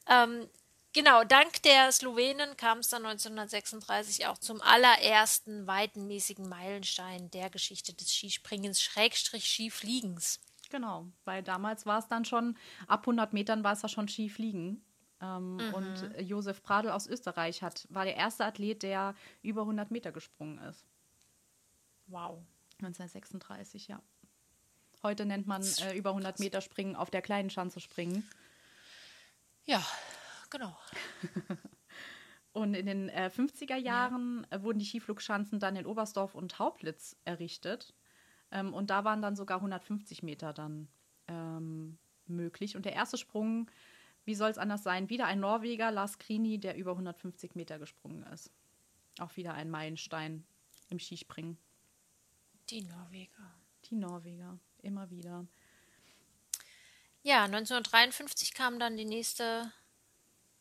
Ähm, 0.08 0.48
Genau, 0.94 1.24
dank 1.24 1.64
der 1.64 1.92
Slowenen 1.92 2.56
kam 2.56 2.78
es 2.78 2.90
dann 2.90 3.04
1936 3.04 4.28
auch 4.28 4.38
zum 4.38 4.62
allerersten 4.62 5.66
weitenmäßigen 5.66 6.48
Meilenstein 6.48 7.32
der 7.32 7.50
Geschichte 7.50 7.96
des 7.96 8.14
Skispringens, 8.14 8.80
Schrägstrich 8.80 9.48
Skifliegens. 9.48 10.40
Genau, 10.74 11.06
weil 11.24 11.44
damals 11.44 11.86
war 11.86 12.00
es 12.00 12.08
dann 12.08 12.26
schon, 12.26 12.58
ab 12.88 13.02
100 13.02 13.32
Metern 13.32 13.64
war 13.64 13.74
es 13.74 13.84
ja 13.84 13.90
schon 13.90 14.08
Skifliegen. 14.08 14.84
Ähm, 15.22 15.58
mhm. 15.58 15.74
Und 15.76 16.16
Josef 16.20 16.64
Pradl 16.64 16.90
aus 16.90 17.06
Österreich 17.06 17.62
hat, 17.62 17.86
war 17.92 18.06
der 18.06 18.16
erste 18.16 18.44
Athlet, 18.44 18.82
der 18.82 19.14
über 19.44 19.62
100 19.62 19.92
Meter 19.92 20.12
gesprungen 20.12 20.58
ist. 20.58 20.84
Wow. 22.08 22.40
1936, 22.80 23.88
ja. 23.88 24.02
Heute 25.04 25.28
nennt 25.28 25.46
man 25.46 25.62
äh, 25.62 25.96
über 25.96 26.10
100 26.10 26.40
Meter 26.40 26.60
springen 26.60 26.96
auf 26.96 27.12
der 27.12 27.22
kleinen 27.22 27.52
Schanze 27.52 27.80
springen. 27.80 28.28
Ja, 29.66 29.86
genau. 30.50 30.76
und 32.52 32.74
in 32.74 32.88
den 32.88 33.10
äh, 33.10 33.30
50er 33.32 33.78
Jahren 33.78 34.48
ja. 34.50 34.58
Äh, 34.58 34.64
wurden 34.64 34.80
die 34.80 34.86
Skiflugschanzen 34.86 35.60
dann 35.60 35.76
in 35.76 35.86
Oberstdorf 35.86 36.34
und 36.34 36.58
Hauplitz 36.58 37.16
errichtet. 37.26 37.94
Ähm, 38.54 38.74
und 38.74 38.90
da 38.90 39.04
waren 39.04 39.22
dann 39.22 39.36
sogar 39.36 39.58
150 39.58 40.24
Meter 40.24 40.54
dann 40.54 40.88
ähm, 41.28 41.98
möglich. 42.28 42.78
Und 42.78 42.86
der 42.86 42.94
erste 42.94 43.18
Sprung, 43.18 43.70
wie 44.24 44.36
soll 44.36 44.52
es 44.52 44.58
anders 44.58 44.84
sein? 44.84 45.10
Wieder 45.10 45.26
ein 45.26 45.40
Norweger, 45.40 45.92
Lars 45.92 46.20
Krini, 46.20 46.60
der 46.60 46.78
über 46.78 46.92
150 46.92 47.56
Meter 47.56 47.80
gesprungen 47.80 48.24
ist. 48.32 48.52
Auch 49.20 49.36
wieder 49.36 49.56
ein 49.56 49.70
Meilenstein 49.70 50.46
im 50.90 51.00
Skispringen. 51.00 51.58
Die 52.70 52.84
Norweger. 52.84 53.52
Die 53.86 53.96
Norweger, 53.96 54.58
immer 54.82 55.10
wieder. 55.10 55.46
Ja, 57.24 57.44
1953 57.46 58.54
kam 58.54 58.80
dann 58.80 58.96
die 58.96 59.06
nächste 59.06 59.72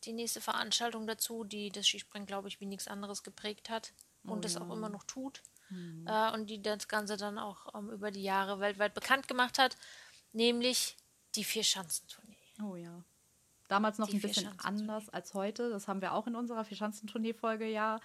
die 0.05 0.13
nächste 0.13 0.41
Veranstaltung 0.41 1.07
dazu, 1.07 1.45
die 1.45 1.69
das 1.69 1.87
Skispringen, 1.87 2.25
glaube 2.25 2.49
ich, 2.49 2.59
wie 2.59 2.65
nichts 2.65 2.89
anderes 2.89 3.23
geprägt 3.23 3.69
hat 3.69 3.93
und 4.23 4.39
oh, 4.39 4.41
das 4.41 4.55
ja. 4.55 4.61
auch 4.61 4.69
immer 4.73 4.89
noch 4.89 5.05
tut. 5.05 5.41
Mhm. 5.73 6.07
Äh, 6.07 6.31
und 6.33 6.49
die 6.49 6.61
das 6.61 6.87
Ganze 6.87 7.17
dann 7.17 7.37
auch 7.37 7.73
ähm, 7.75 7.89
über 7.89 8.11
die 8.11 8.23
Jahre 8.23 8.59
weltweit 8.59 8.93
bekannt 8.93 9.27
gemacht 9.27 9.59
hat, 9.59 9.75
nämlich 10.31 10.95
die 11.35 11.43
Vier-Schanzentournee. 11.43 12.37
Oh 12.61 12.75
ja. 12.75 13.03
Damals 13.67 13.97
noch 13.97 14.07
die 14.07 14.17
ein 14.17 14.21
bisschen 14.21 14.51
anders 14.59 15.09
als 15.09 15.33
heute. 15.33 15.69
Das 15.69 15.87
haben 15.87 16.01
wir 16.01 16.13
auch 16.13 16.27
in 16.27 16.35
unserer 16.35 16.63
Vier-Schanzentournee-Folge 16.63 17.65
ja 17.67 17.99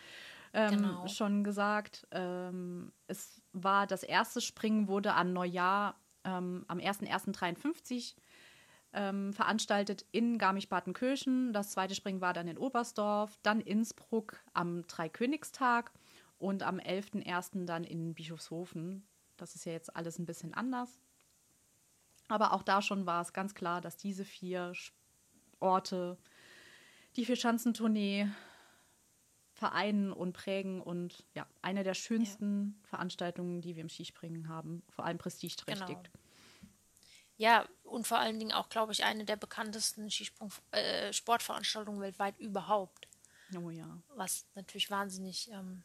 ähm, 0.53 0.71
genau. 0.71 1.07
schon 1.09 1.45
gesagt. 1.45 2.07
Ähm, 2.11 2.93
es 3.07 3.43
war 3.53 3.87
das 3.87 4.03
erste 4.03 4.41
Springen, 4.41 4.89
wurde 4.89 5.15
an 5.15 5.33
Neujahr 5.33 5.97
ähm, 6.25 6.65
am 6.69 6.79
01.01.53 6.79 8.15
ähm, 8.93 9.33
veranstaltet 9.33 10.07
in 10.13 10.39
Garmisch-Partenkirchen. 10.39 11.53
Das 11.53 11.71
zweite 11.71 11.95
Springen 11.95 12.21
war 12.21 12.33
dann 12.33 12.49
in 12.49 12.59
Oberstdorf, 12.59 13.39
dann 13.43 13.61
Innsbruck 13.61 14.41
am 14.55 14.87
Dreikönigstag 14.87 15.93
und 16.39 16.63
am 16.63 16.79
11.01. 16.79 17.65
dann 17.67 17.85
in 17.85 18.15
Bischofshofen. 18.15 19.07
Das 19.37 19.55
ist 19.55 19.65
ja 19.65 19.73
jetzt 19.73 19.95
alles 19.95 20.19
ein 20.19 20.27
bisschen 20.27 20.55
anders. 20.55 21.01
Aber 22.29 22.53
auch 22.53 22.63
da 22.63 22.83
schon 22.83 23.07
war 23.07 23.23
es 23.23 23.33
ganz 23.33 23.55
klar, 23.55 23.81
dass 23.81 23.97
diese 23.97 24.25
vier 24.25 24.73
Orte 25.61 26.19
die 27.17 27.25
Vier-Schanzentournee 27.25 28.29
vereinen 29.53 30.13
und 30.13 30.35
prägen 30.35 30.81
und 30.81 31.25
ja, 31.35 31.47
eine 31.63 31.83
der 31.83 31.95
schönsten 31.95 32.79
ja. 32.83 32.89
Veranstaltungen, 32.91 33.61
die 33.61 33.75
wir 33.75 33.83
im 33.83 33.89
Skispringen 33.89 34.49
haben, 34.49 34.85
vor 34.89 35.05
allem 35.05 35.19
prestigeträchtig. 35.19 35.97
Genau. 35.97 36.03
Ja, 37.39 37.69
und 37.85 38.07
vor 38.07 38.19
allen 38.19 38.39
Dingen 38.39 38.53
auch, 38.53 38.69
glaube 38.69 38.93
ich, 38.93 39.05
eine 39.05 39.25
der 39.25 39.37
bekanntesten 39.37 40.11
Skisprung-Sportveranstaltungen 40.11 42.01
äh, 42.01 42.05
weltweit 42.05 42.39
überhaupt. 42.39 43.09
Oh 43.57 43.71
ja. 43.71 43.99
Was 44.15 44.47
natürlich 44.55 44.91
wahnsinnig 44.91 45.51
ähm, 45.53 45.83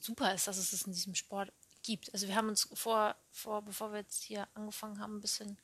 super 0.00 0.34
ist, 0.34 0.46
dass 0.46 0.58
es 0.58 0.72
es 0.72 0.82
in 0.82 0.92
diesem 0.92 1.14
Sport 1.14 1.52
gibt. 1.82 2.12
Also 2.12 2.28
wir 2.28 2.36
haben 2.36 2.48
uns 2.48 2.68
vor, 2.74 3.16
vor, 3.30 3.62
bevor 3.62 3.92
wir 3.92 4.00
jetzt 4.00 4.22
hier 4.22 4.48
angefangen 4.54 5.00
haben, 5.00 5.16
ein 5.16 5.20
bisschen 5.20 5.58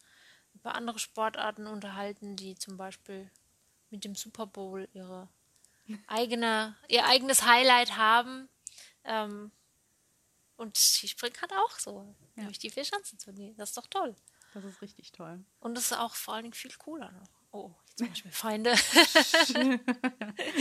über 0.55 0.75
andere 0.75 0.99
Sportarten 0.99 1.67
unterhalten, 1.67 2.37
die 2.37 2.55
zum 2.57 2.77
Beispiel 2.77 3.31
mit 3.91 4.05
dem 4.05 4.15
Super 4.15 4.47
Bowl 4.47 4.89
ihre 4.93 5.29
eigene, 6.07 6.77
ihr 6.89 7.05
eigenes 7.07 7.45
Highlight 7.45 7.97
haben. 7.97 8.49
Ähm, 9.05 9.51
und 10.57 10.77
Skispringen 10.77 11.41
hat 11.41 11.53
auch 11.53 11.79
so. 11.79 12.15
Ja. 12.37 12.43
Nämlich 12.43 12.59
die 12.59 12.71
Vierschanzentournee. 12.71 13.55
Das 13.57 13.71
ist 13.71 13.77
doch 13.77 13.87
toll. 13.89 14.15
Das 14.55 14.65
ist 14.65 14.83
richtig 14.83 15.13
toll. 15.13 15.45
Und 15.61 15.75
das 15.75 15.87
ist 15.87 15.93
auch 15.95 16.15
vor 16.15 16.35
allen 16.35 16.45
Dingen 16.45 16.55
viel 16.55 16.73
cooler 16.79 17.11
noch. 17.13 17.29
Oh, 17.53 17.71
jetzt 17.91 18.01
mache 18.01 18.13
ich 18.13 18.25
mir 18.25 18.33
Feinde. 18.33 18.71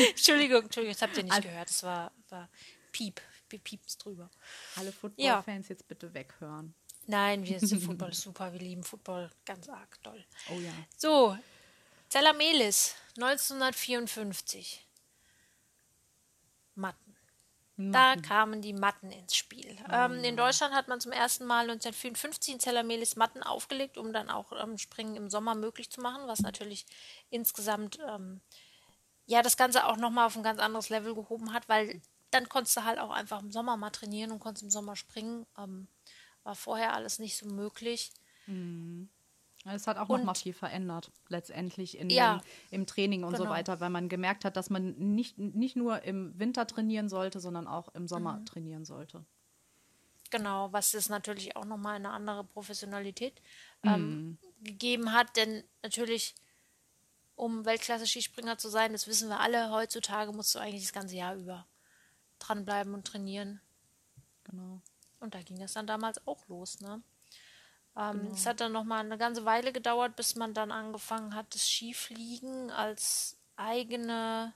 Entschuldigung, 0.10 0.64
Entschuldigung, 0.64 0.94
das 0.94 1.02
habt 1.02 1.18
ihr 1.18 1.24
nicht 1.24 1.34
also, 1.34 1.48
gehört. 1.48 1.70
Das 1.70 1.84
war, 1.84 2.12
war 2.30 2.50
Piep. 2.92 3.22
Wir 3.52 3.60
piepst 3.60 4.04
drüber. 4.04 4.30
Alle 4.76 4.92
Football-Fans 4.92 5.68
ja. 5.68 5.74
jetzt 5.74 5.88
bitte 5.88 6.14
weghören. 6.14 6.74
Nein, 7.08 7.46
wir 7.46 7.60
sind 7.60 7.82
Football 7.84 8.14
super, 8.14 8.52
wir 8.54 8.60
lieben 8.60 8.84
Football 8.84 9.30
ganz 9.46 9.68
arg 9.70 10.02
toll. 10.04 10.24
Oh 10.50 10.60
ja. 10.60 10.74
So, 10.98 11.38
Zellamelis, 12.10 12.96
1954. 13.18 14.86
Matten. 16.76 17.16
Matten. 17.76 17.92
Da 17.92 18.16
kamen 18.28 18.62
die 18.62 18.74
Matten 18.74 19.12
ins 19.12 19.36
Spiel. 19.36 19.78
Oh. 19.88 19.92
Ähm, 19.92 20.24
in 20.24 20.38
Deutschland 20.38 20.74
hat 20.74 20.88
man 20.88 21.00
zum 21.00 21.12
ersten 21.12 21.46
Mal 21.46 21.70
1954 21.70 22.56
in 22.56 22.60
Zellamelis 22.60 23.16
Matten 23.16 23.42
aufgelegt, 23.44 23.98
um 23.98 24.14
dann 24.14 24.30
auch 24.30 24.52
ähm, 24.62 24.78
Springen 24.78 25.16
im 25.16 25.30
Sommer 25.30 25.56
möglich 25.56 25.90
zu 25.90 26.02
machen, 26.02 26.28
was 26.28 26.42
natürlich 26.42 26.86
insgesamt 27.30 27.98
ähm, 28.08 28.42
ja 29.26 29.42
das 29.42 29.58
Ganze 29.58 29.86
auch 29.86 29.98
nochmal 29.98 30.28
auf 30.28 30.36
ein 30.36 30.44
ganz 30.44 30.60
anderes 30.60 30.90
Level 30.90 31.16
gehoben 31.16 31.54
hat, 31.54 31.68
weil 31.70 32.02
dann 32.32 32.50
konntest 32.50 32.78
du 32.78 32.84
halt 32.84 33.00
auch 33.00 33.12
einfach 33.12 33.42
im 33.42 33.52
Sommer 33.52 33.78
mal 33.78 33.90
trainieren 33.92 34.32
und 34.32 34.40
konntest 34.40 34.64
im 34.64 34.72
Sommer 34.72 34.96
springen. 34.96 35.46
Ähm, 35.58 35.88
war 36.44 36.56
vorher 36.56 36.94
alles 36.94 37.20
nicht 37.20 37.38
so 37.38 37.46
möglich. 37.46 38.12
Mhm. 38.48 39.10
Es 39.66 39.86
hat 39.86 39.98
auch 39.98 40.10
und, 40.10 40.22
noch 40.22 40.26
mal 40.26 40.34
viel 40.34 40.54
verändert, 40.54 41.12
letztendlich 41.30 41.98
in 41.98 42.10
ja, 42.10 42.38
dem, 42.38 42.80
im 42.80 42.88
Training 42.88 43.24
und 43.24 43.34
genau. 43.34 43.44
so 43.44 43.50
weiter, 43.50 43.80
weil 43.80 43.92
man 43.92 44.10
gemerkt 44.10 44.44
hat, 44.44 44.58
dass 44.58 44.72
man 44.72 44.96
nicht, 44.98 45.38
nicht 45.38 45.76
nur 45.76 46.02
im 46.02 46.38
Winter 46.40 46.66
trainieren 46.66 47.10
sollte, 47.10 47.40
sondern 47.40 47.68
auch 47.68 47.94
im 47.94 48.08
Sommer 48.08 48.38
mhm. 48.38 48.46
trainieren 48.46 48.86
sollte. 48.86 49.24
Genau, 50.32 50.72
was 50.74 50.94
es 50.94 51.10
natürlich 51.10 51.56
auch 51.56 51.66
nochmal 51.66 51.96
eine 51.96 52.10
andere 52.10 52.44
Professionalität 52.44 53.40
ähm, 53.84 54.30
mhm. 54.30 54.38
gegeben 54.64 55.14
hat, 55.14 55.36
denn 55.36 55.64
natürlich, 55.84 56.34
um 57.36 57.66
Weltklasse-Skispringer 57.66 58.58
zu 58.58 58.70
sein, 58.70 58.94
das 58.94 59.08
wissen 59.08 59.30
wir 59.30 59.42
alle, 59.42 59.70
heutzutage 59.72 60.32
musst 60.32 60.56
du 60.56 60.60
eigentlich 60.60 60.84
das 60.84 60.94
ganze 60.94 61.18
Jahr 61.18 61.36
über 61.36 61.68
dranbleiben 62.48 62.94
und 62.94 63.06
trainieren. 63.06 63.62
Genau. 64.44 64.82
Und 65.20 65.36
da 65.36 65.42
ging 65.42 65.60
das 65.60 65.74
dann 65.74 65.88
damals 65.88 66.26
auch 66.28 66.48
los, 66.48 66.80
ne? 66.82 67.02
Ähm, 67.96 68.22
genau. 68.22 68.34
Es 68.34 68.46
hat 68.46 68.62
dann 68.62 68.72
noch 68.72 68.84
mal 68.84 69.00
eine 69.00 69.18
ganze 69.18 69.46
Weile 69.46 69.72
gedauert, 69.72 70.16
bis 70.16 70.36
man 70.36 70.54
dann 70.54 70.72
angefangen 70.72 71.36
hat, 71.36 71.54
das 71.54 71.70
Skifliegen 71.70 72.72
als 72.72 73.38
eigene 73.56 74.54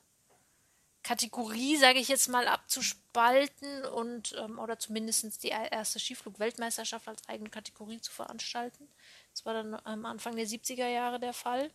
Kategorie, 1.04 1.78
sage 1.78 2.00
ich 2.00 2.08
jetzt 2.08 2.30
mal, 2.30 2.48
abzuspalten 2.48 3.86
und 3.86 4.34
ähm, 4.40 4.58
oder 4.58 4.80
zumindest 4.80 5.44
die 5.44 5.50
erste 5.50 6.00
Skiflug-Weltmeisterschaft 6.00 7.08
als 7.08 7.30
eigene 7.30 7.52
Kategorie 7.52 8.02
zu 8.02 8.12
veranstalten. 8.12 8.88
Das 9.32 9.46
war 9.46 9.54
dann 9.54 9.80
am 9.84 10.06
Anfang 10.06 10.36
der 10.36 10.48
70er 10.48 10.88
Jahre 10.88 11.20
der 11.20 11.34
Fall. 11.34 11.70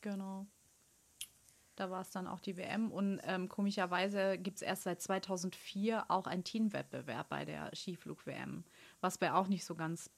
Genau. 0.00 0.46
Da 1.82 1.90
war 1.90 2.02
es 2.02 2.10
dann 2.10 2.28
auch 2.28 2.38
die 2.38 2.56
WM 2.56 2.92
und 2.92 3.18
ähm, 3.24 3.48
komischerweise 3.48 4.38
gibt 4.38 4.58
es 4.58 4.62
erst 4.62 4.84
seit 4.84 5.02
2004 5.02 6.08
auch 6.12 6.28
einen 6.28 6.44
Teamwettbewerb 6.44 7.28
bei 7.28 7.44
der 7.44 7.74
Skiflug-WM, 7.74 8.62
was 9.00 9.18
mir 9.18 9.34
auch 9.34 9.48
nicht 9.48 9.64
so 9.64 9.74
ganz 9.74 10.08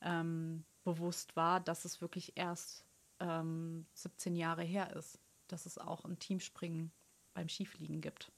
ähm, 0.00 0.64
bewusst 0.82 1.36
war, 1.36 1.60
dass 1.60 1.84
es 1.84 2.00
wirklich 2.00 2.32
erst 2.34 2.84
ähm, 3.20 3.86
17 3.94 4.34
Jahre 4.34 4.64
her 4.64 4.92
ist, 4.96 5.20
dass 5.46 5.66
es 5.66 5.78
auch 5.78 6.04
ein 6.04 6.18
Teamspringen 6.18 6.90
beim 7.32 7.48
Skifliegen 7.48 8.00
gibt. 8.00 8.32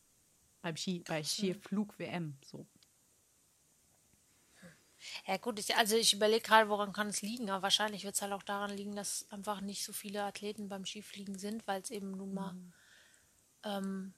Beim 0.61 0.77
Ski, 0.77 1.03
bei 1.09 1.23
Skiflug-WM, 1.23 2.37
so. 2.45 2.67
Ja 5.27 5.37
gut, 5.37 5.59
ich, 5.59 5.77
also 5.77 5.97
ich 5.97 6.13
überlege 6.13 6.43
gerade, 6.43 6.69
woran 6.69 6.93
kann 6.93 7.09
es 7.09 7.23
liegen, 7.23 7.51
aber 7.51 7.63
wahrscheinlich 7.63 8.05
wird 8.05 8.15
es 8.15 8.23
halt 8.23 8.33
auch 8.33 8.43
daran 8.43 8.71
liegen, 8.71 8.97
dass 8.97 9.27
einfach 9.31 9.61
nicht 9.61 9.85
so 9.85 9.93
viele 9.93 10.23
Athleten 10.23 10.69
beim 10.69 10.85
Skifliegen 10.85 11.39
sind, 11.39 11.67
weil 11.67 11.81
es 11.81 11.91
eben 11.91 12.13
nun 12.13 12.35
mal, 12.35 12.53
mhm. 12.53 12.73
ähm, 13.65 14.15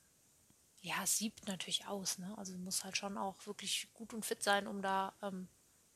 ja, 0.81 1.03
es 1.03 1.19
siebt 1.19 1.47
natürlich 1.49 1.87
aus, 1.87 2.19
ne? 2.19 2.35
Also 2.37 2.57
muss 2.57 2.85
halt 2.85 2.97
schon 2.97 3.19
auch 3.19 3.47
wirklich 3.47 3.89
gut 3.95 4.15
und 4.15 4.25
fit 4.25 4.43
sein, 4.43 4.67
um 4.67 4.83
da 4.83 5.13
ähm, 5.23 5.49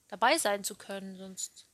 dabei 0.08 0.38
sein 0.38 0.64
zu 0.64 0.74
können, 0.74 1.16
sonst 1.16 1.66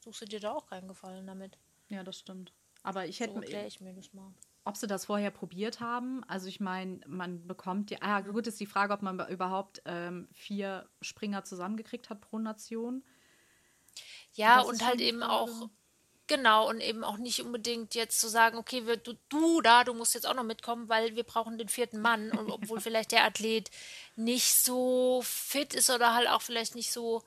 suchst 0.00 0.22
du 0.22 0.26
dir 0.26 0.40
da 0.40 0.52
auch 0.52 0.66
keinen 0.66 0.88
Gefallen 0.88 1.26
damit. 1.26 1.56
Ja, 1.88 2.02
das 2.02 2.18
stimmt. 2.18 2.52
Aber 2.82 3.06
ich 3.06 3.20
hätte 3.20 3.34
so 3.34 3.42
ich 3.42 3.80
mir 3.80 3.94
das 3.94 4.12
mal 4.12 4.32
ob 4.64 4.76
sie 4.76 4.86
das 4.86 5.06
vorher 5.06 5.30
probiert 5.30 5.80
haben. 5.80 6.22
Also 6.28 6.48
ich 6.48 6.60
meine, 6.60 7.00
man 7.06 7.46
bekommt 7.46 7.90
ja, 7.90 7.98
ah, 8.00 8.20
gut 8.20 8.46
ist 8.46 8.60
die 8.60 8.66
Frage, 8.66 8.94
ob 8.94 9.02
man 9.02 9.18
überhaupt 9.28 9.82
ähm, 9.84 10.28
vier 10.32 10.88
Springer 11.00 11.44
zusammengekriegt 11.44 12.10
hat 12.10 12.20
pro 12.20 12.38
Nation. 12.38 13.02
Ja, 14.34 14.60
und, 14.60 14.74
und 14.74 14.86
halt 14.86 15.00
eben 15.00 15.22
auch, 15.22 15.68
genau, 16.26 16.68
und 16.68 16.80
eben 16.80 17.04
auch 17.04 17.18
nicht 17.18 17.42
unbedingt 17.42 17.94
jetzt 17.94 18.20
zu 18.20 18.28
sagen, 18.28 18.56
okay, 18.56 18.86
wir, 18.86 18.96
du, 18.96 19.14
du 19.28 19.60
da, 19.60 19.84
du 19.84 19.94
musst 19.94 20.14
jetzt 20.14 20.26
auch 20.26 20.34
noch 20.34 20.44
mitkommen, 20.44 20.88
weil 20.88 21.16
wir 21.16 21.24
brauchen 21.24 21.58
den 21.58 21.68
vierten 21.68 22.00
Mann. 22.00 22.30
Und 22.30 22.50
obwohl 22.50 22.80
vielleicht 22.80 23.12
der 23.12 23.24
Athlet 23.24 23.70
nicht 24.16 24.54
so 24.54 25.22
fit 25.24 25.74
ist 25.74 25.90
oder 25.90 26.14
halt 26.14 26.28
auch 26.28 26.42
vielleicht 26.42 26.74
nicht 26.74 26.92
so 26.92 27.22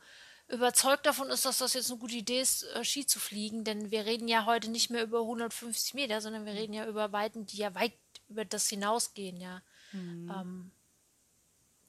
überzeugt 0.47 1.05
davon 1.05 1.29
ist, 1.29 1.45
dass 1.45 1.57
das 1.57 1.73
jetzt 1.73 1.89
eine 1.89 1.99
gute 1.99 2.15
Idee 2.15 2.41
ist, 2.41 2.63
äh, 2.63 2.83
Ski 2.83 3.05
zu 3.05 3.19
fliegen, 3.19 3.63
denn 3.63 3.91
wir 3.91 4.05
reden 4.05 4.27
ja 4.27 4.45
heute 4.45 4.69
nicht 4.69 4.89
mehr 4.89 5.03
über 5.03 5.21
150 5.21 5.93
Meter, 5.93 6.21
sondern 6.21 6.45
wir 6.45 6.53
reden 6.53 6.73
ja 6.73 6.87
über 6.87 7.11
Weiten, 7.11 7.45
die 7.45 7.57
ja 7.57 7.73
weit 7.75 7.93
über 8.29 8.45
das 8.45 8.67
hinausgehen, 8.67 9.39
ja. 9.39 9.61
Mhm. 9.91 10.31
Ähm, 10.35 10.71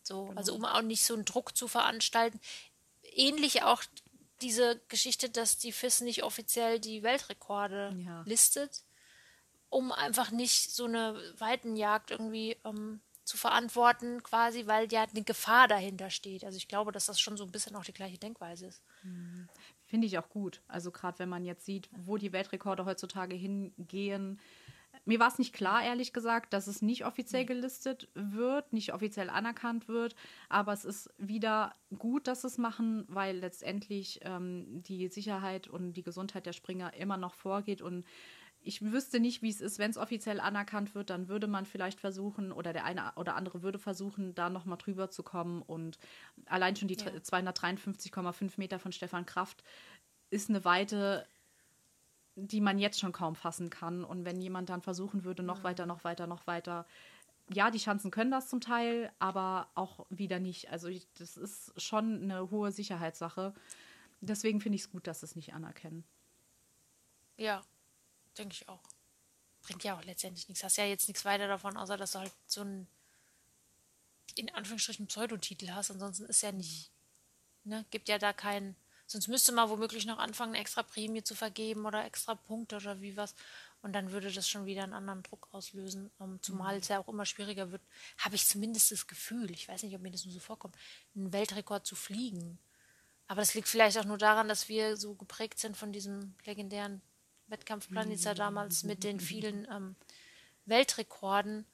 so, 0.03 0.27
genau. 0.27 0.39
also 0.39 0.55
um 0.55 0.65
auch 0.65 0.83
nicht 0.83 1.05
so 1.05 1.15
einen 1.15 1.25
Druck 1.25 1.57
zu 1.57 1.69
veranstalten. 1.69 2.41
Ähnlich 3.03 3.63
auch 3.63 3.83
diese 4.41 4.81
Geschichte, 4.89 5.31
dass 5.31 5.59
die 5.59 5.73
FIS 5.73 6.03
nicht 6.03 6.23
offiziell 6.23 6.79
die 6.79 7.03
Weltrekorde 7.03 7.97
ja. 8.05 8.23
listet, 8.27 8.83
um 9.69 9.93
einfach 9.93 10.31
nicht 10.31 10.71
so 10.73 10.85
eine 10.85 11.21
Weitenjagd 11.39 12.11
irgendwie 12.11 12.57
ähm, 12.65 13.01
zu 13.27 13.37
verantworten, 13.37 14.23
quasi, 14.23 14.67
weil 14.67 14.91
ja 14.93 15.03
eine 15.03 15.25
Gefahr 15.25 15.67
dahinter 15.67 16.11
steht. 16.11 16.45
Also 16.45 16.57
ich 16.57 16.69
glaube, 16.69 16.93
dass 16.93 17.07
das 17.07 17.21
schon 17.21 17.37
so 17.37 17.45
ein 17.45 17.51
bisschen 17.51 17.75
auch 17.75 17.85
die 17.85 17.93
gleiche 17.93 18.19
Denkweise 18.19 18.67
ist. 18.67 18.83
Mhm. 19.03 19.49
Finde 19.85 20.07
ich 20.07 20.17
auch 20.17 20.29
gut. 20.29 20.63
Also 20.69 20.93
gerade 20.93 21.19
wenn 21.19 21.29
man 21.29 21.45
jetzt 21.45 21.65
sieht, 21.65 21.89
wo 21.93 22.17
die 22.17 22.33
Weltrekorde 22.33 22.85
heutzutage 22.85 23.35
hingehen. 23.35 24.41
Mir 25.05 25.21
war 25.21 25.29
es 25.29 25.39
nicht 25.39 25.53
klar, 25.53 25.85
ehrlich 25.85 26.13
gesagt, 26.13 26.53
dass 26.53 26.69
es 26.69 26.83
nicht 26.83 27.05
offiziell 27.05 27.43
mhm. 27.43 27.49
gelistet 27.49 28.09
wird, 28.15 28.73
nicht 28.73 28.95
offiziell 28.95 29.29
anerkannt 29.29 29.89
wird. 29.89 30.15
Aber 30.49 30.73
es 30.73 30.85
ist 30.85 31.13
wieder 31.19 31.75
gut, 31.99 32.29
dass 32.29 32.45
es 32.45 32.59
machen, 32.59 33.07
weil 33.09 33.39
letztendlich 33.39 34.21
ähm, 34.23 34.85
die 34.85 35.09
Sicherheit 35.09 35.67
und 35.67 35.95
die 35.95 36.05
Gesundheit 36.05 36.47
der 36.47 36.53
Springer 36.53 36.95
immer 36.95 37.17
noch 37.17 37.35
vorgeht 37.35 37.83
und 37.83 38.05
ich 38.67 38.83
wüsste 38.83 39.21
nicht, 39.21 39.43
wie 39.43 39.49
es 39.49 39.61
ist, 39.61 39.79
wenn 39.79 39.93
es 39.93 39.97
offiziell 39.97 40.41
anerkannt 40.41 40.95
wird, 40.97 41.11
dann 41.11 41.29
würde 41.29 41.47
man 41.47 41.67
vielleicht 41.67 42.01
versuchen, 42.01 42.51
oder 42.51 42.73
der 42.73 42.85
eine 42.85 43.13
oder 43.15 43.37
andere 43.37 43.63
würde 43.63 43.79
versuchen, 43.79 44.35
da 44.35 44.51
nochmal 44.51 44.77
drüber 44.77 45.09
zu 45.09 45.23
kommen. 45.23 45.63
Und 45.63 45.99
allein 46.47 46.75
schon 46.75 46.89
die 46.89 46.97
ja. 46.97 47.07
253,5 47.07 48.55
Meter 48.57 48.81
von 48.81 48.91
Stefan 48.91 49.25
Kraft 49.25 49.63
ist 50.31 50.51
eine 50.51 50.65
Weite, 50.65 51.27
die 52.35 52.61
man 52.61 52.81
jetzt 52.81 52.99
schon 52.99 53.13
kaum 53.13 53.37
fassen 53.37 53.71
kann. 53.71 54.05
Und 54.05 54.25
wenn 54.25 54.41
jemand 54.41 54.69
dann 54.69 54.83
versuchen 54.83 55.23
würde, 55.23 55.45
noch 55.45 55.59
ja. 55.59 55.65
weiter, 55.65 55.87
noch 55.87 56.03
weiter, 56.03 56.27
noch 56.27 56.49
weiter, 56.49 56.87
ja, 57.49 57.71
die 57.71 57.79
Chancen 57.79 58.11
können 58.11 58.33
das 58.33 58.49
zum 58.49 58.61
Teil, 58.61 59.13
aber 59.21 59.69
auch 59.77 60.07
wieder 60.11 60.41
nicht. 60.41 60.73
Also 60.73 60.89
ich, 60.89 61.07
das 61.19 61.37
ist 61.37 61.81
schon 61.81 62.21
eine 62.21 62.51
hohe 62.51 62.73
Sicherheitssache. 62.73 63.55
Deswegen 64.21 64.61
finde 64.61 64.75
ich 64.75 64.83
es 64.83 64.91
gut, 64.91 65.07
dass 65.07 65.23
es 65.23 65.37
nicht 65.37 65.55
anerkennen. 65.55 66.03
Ja, 67.39 67.63
Denke 68.39 68.55
ich 68.55 68.69
auch. 68.69 68.83
Bringt 69.63 69.85
ja 69.85 69.97
auch 69.97 70.05
letztendlich 70.05 70.49
nichts. 70.49 70.63
Hast 70.63 70.77
ja 70.77 70.85
jetzt 70.85 71.09
nichts 71.09 71.25
weiter 71.25 71.49
davon, 71.49 71.77
außer 71.77 71.97
dass 71.97 72.13
du 72.13 72.21
halt 72.21 72.33
so 72.47 72.61
einen 72.61 72.87
in 74.35 74.53
Anführungsstrichen 74.55 75.07
Pseudotitel 75.07 75.71
hast. 75.71 75.91
Ansonsten 75.91 76.27
ist 76.27 76.43
ja 76.43 76.53
nicht, 76.53 76.91
ne, 77.65 77.85
gibt 77.91 78.09
ja 78.09 78.19
da 78.19 78.33
keinen. 78.33 78.77
Sonst 79.07 79.29
müsste 79.29 79.53
man 79.53 79.71
womöglich 79.71 80.05
noch 80.05 80.19
anfangen, 80.19 80.55
eine 80.55 80.61
extra 80.61 80.83
Prämie 80.83 81.23
zu 81.23 81.35
vergeben 81.35 81.87
oder 81.87 82.05
extra 82.05 82.35
Punkte 82.35 82.77
oder 82.77 83.01
wie 83.01 83.17
was. 83.17 83.35
Und 83.83 83.93
dann 83.93 84.11
würde 84.11 84.33
das 84.33 84.49
schon 84.49 84.67
wieder 84.67 84.83
einen 84.83 84.95
anderen 84.95 85.23
Druck 85.23 85.49
auslösen. 85.53 86.11
Ähm, 86.21 86.41
zumal 86.43 86.75
mhm. 86.75 86.81
es 86.81 86.89
ja 86.89 86.99
auch 86.99 87.09
immer 87.09 87.25
schwieriger 87.25 87.71
wird, 87.71 87.83
habe 88.19 88.35
ich 88.35 88.47
zumindest 88.47 88.91
das 88.91 89.07
Gefühl, 89.07 89.51
ich 89.53 89.69
weiß 89.69 89.85
nicht, 89.85 89.95
ob 89.95 90.03
mir 90.03 90.11
das 90.11 90.25
nur 90.25 90.35
so 90.35 90.41
vorkommt, 90.41 90.77
einen 91.15 91.33
Weltrekord 91.33 91.87
zu 91.87 91.95
fliegen. 91.95 92.59
Aber 93.29 93.41
das 93.41 93.55
liegt 93.55 93.69
vielleicht 93.69 93.97
auch 93.99 94.05
nur 94.05 94.19
daran, 94.19 94.49
dass 94.49 94.69
wir 94.69 94.97
so 94.97 95.15
geprägt 95.15 95.59
sind 95.59 95.77
von 95.77 95.93
diesem 95.93 96.35
legendären 96.45 97.01
Wettkampfplan 97.49 98.11
ist 98.11 98.25
ja 98.25 98.35
damals 98.35 98.85
mit 98.85 99.05
den 99.05 99.21
vielen 99.21 99.67
ähm, 99.71 99.97
Weltrekorden, 100.65 101.65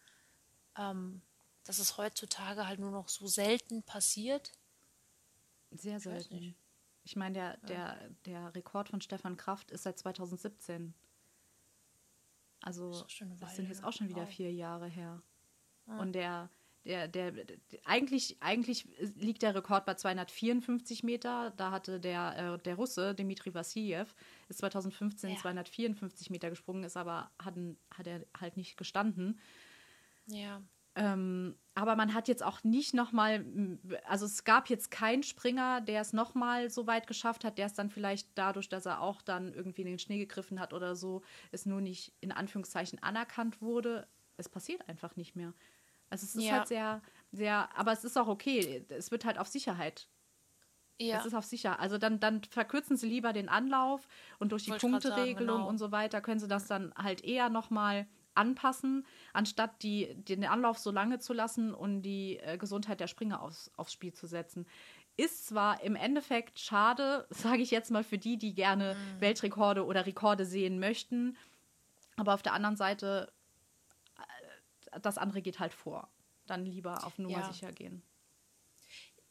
ähm, 0.77 1.23
dass 1.65 1.79
es 1.79 1.97
heutzutage 1.97 2.67
halt 2.67 2.81
nur 2.81 2.91
noch 2.91 3.09
so 3.09 3.27
selten 3.27 3.83
passiert. 3.83 4.53
Sehr 5.71 6.01
selten. 6.01 6.35
Ich, 6.35 6.55
ich 7.05 7.17
meine, 7.17 7.35
der, 7.35 7.57
der, 7.69 8.11
der 8.27 8.55
Rekord 8.55 8.89
von 8.89 9.01
Stefan 9.01 9.37
Kraft 9.37 9.71
ist 9.71 9.85
seit 9.85 9.99
2017. 9.99 10.95
Also, 12.63 12.91
das, 12.91 13.07
das 13.41 13.57
sind 13.57 13.69
jetzt 13.69 13.83
auch 13.83 13.93
schon 13.93 14.09
wieder 14.09 14.27
vier 14.27 14.53
Jahre 14.53 14.87
her. 14.87 15.21
Ah. 15.87 16.01
Und 16.01 16.13
der, 16.13 16.49
der, 16.85 17.09
der, 17.09 17.33
der, 17.33 17.57
eigentlich, 17.85 18.37
eigentlich 18.41 18.87
liegt 19.17 19.43
der 19.43 19.55
Rekord 19.55 19.85
bei 19.85 19.95
254 19.95 21.03
Meter. 21.03 21.53
Da 21.57 21.71
hatte 21.71 21.99
der, 22.01 22.55
äh, 22.55 22.59
der 22.59 22.77
Russe, 22.77 23.15
Dmitri 23.15 23.53
Vassiljev, 23.53 24.15
ist 24.53 24.59
2015 24.59 25.31
ja. 25.31 25.37
254 25.37 26.31
Meter 26.31 26.51
gesprungen, 26.51 26.85
ist 26.85 26.97
aber 26.97 27.31
hat, 27.39 27.55
hat 27.91 28.07
er 28.07 28.25
halt 28.39 28.57
nicht 28.57 28.77
gestanden. 28.77 29.41
Ja. 30.27 30.63
Ähm, 30.95 31.57
aber 31.75 31.97
man 31.97 32.13
hat 32.13 32.29
jetzt 32.29 32.43
auch 32.43 32.63
nicht 32.65 32.93
nochmal, 32.93 33.47
also 34.05 34.27
es 34.27 34.45
gab 34.45 34.69
jetzt 34.69 34.91
keinen 34.91 35.23
Springer, 35.23 35.81
der 35.81 36.03
es 36.03 36.13
nochmal 36.13 36.69
so 36.69 36.87
weit 36.87 37.07
geschafft 37.07 37.45
hat, 37.45 37.57
der 37.57 37.67
es 37.67 37.73
dann 37.73 37.89
vielleicht 37.89 38.29
dadurch, 38.35 38.69
dass 38.69 38.85
er 38.85 39.01
auch 39.01 39.23
dann 39.23 39.55
irgendwie 39.55 39.83
in 39.83 39.89
den 39.89 39.99
Schnee 39.99 40.19
gegriffen 40.19 40.61
hat 40.61 40.75
oder 40.75 40.95
so, 40.95 41.23
es 41.51 41.65
nur 41.65 41.81
nicht 41.81 42.13
in 42.21 42.31
Anführungszeichen 42.31 43.03
anerkannt 43.03 43.63
wurde. 43.63 44.07
Es 44.37 44.51
passiert 44.51 44.87
einfach 44.87 45.17
nicht 45.17 45.35
mehr. 45.35 45.55
Also 46.11 46.27
es 46.27 46.35
ist 46.35 46.45
ja. 46.45 46.59
halt 46.59 46.69
sehr, 46.69 47.01
sehr, 47.31 47.75
aber 47.75 47.93
es 47.93 48.05
ist 48.05 48.19
auch 48.19 48.29
okay. 48.29 48.85
Es 48.91 49.11
wird 49.11 49.25
halt 49.25 49.39
auf 49.39 49.49
Sicherheit. 49.49 50.09
Ja. 51.09 51.19
Es 51.19 51.27
ist 51.27 51.35
auf 51.35 51.45
sicher. 51.45 51.81
Also 51.81 51.99
dann, 51.99 52.21
dann 52.21 52.43
verkürzen 52.45 52.97
sie 52.97 53.09
lieber 53.09 53.33
den 53.33 53.49
Anlauf 53.49 54.07
und 54.39 54.53
durch 54.53 54.65
die 54.65 54.73
Punkteregelung 54.73 55.59
genau. 55.59 55.69
und 55.69 55.79
so 55.79 55.93
weiter 55.93 56.21
können 56.21 56.41
sie 56.41 56.49
das 56.49 56.67
dann 56.67 56.93
halt 56.97 57.25
eher 57.25 57.49
nochmal 57.49 58.07
anpassen, 58.35 59.07
anstatt 59.33 59.83
die, 59.83 60.15
den 60.15 60.45
Anlauf 60.45 60.79
so 60.79 60.91
lange 60.91 61.19
zu 61.19 61.33
lassen 61.33 61.75
und 61.75 62.03
die 62.03 62.39
äh, 62.39 62.57
Gesundheit 62.57 63.01
der 63.01 63.07
Springer 63.07 63.43
aufs, 63.43 63.71
aufs 63.77 63.93
Spiel 63.93 64.13
zu 64.13 64.27
setzen. 64.27 64.67
Ist 65.17 65.47
zwar 65.47 65.83
im 65.83 65.97
Endeffekt 65.97 66.59
schade, 66.59 67.27
sage 67.31 67.63
ich 67.63 67.71
jetzt 67.71 67.91
mal 67.91 68.05
für 68.05 68.19
die, 68.19 68.39
die 68.39 68.55
gerne 68.55 68.95
mhm. 68.95 69.21
Weltrekorde 69.21 69.85
oder 69.85 70.07
Rekorde 70.07 70.47
sehen 70.47 70.79
möchten, 70.79 71.37
aber 72.17 72.35
auf 72.35 72.43
der 72.43 72.55
anderen 72.55 72.77
Seite, 72.77 73.33
äh, 74.17 75.01
das 75.01 75.19
andere 75.19 75.43
geht 75.43 75.59
halt 75.59 75.75
vor. 75.75 76.09
Dann 76.47 76.65
lieber 76.65 77.07
auf 77.07 77.19
Nummer 77.19 77.39
ja. 77.39 77.53
sicher 77.53 77.71
gehen 77.71 78.03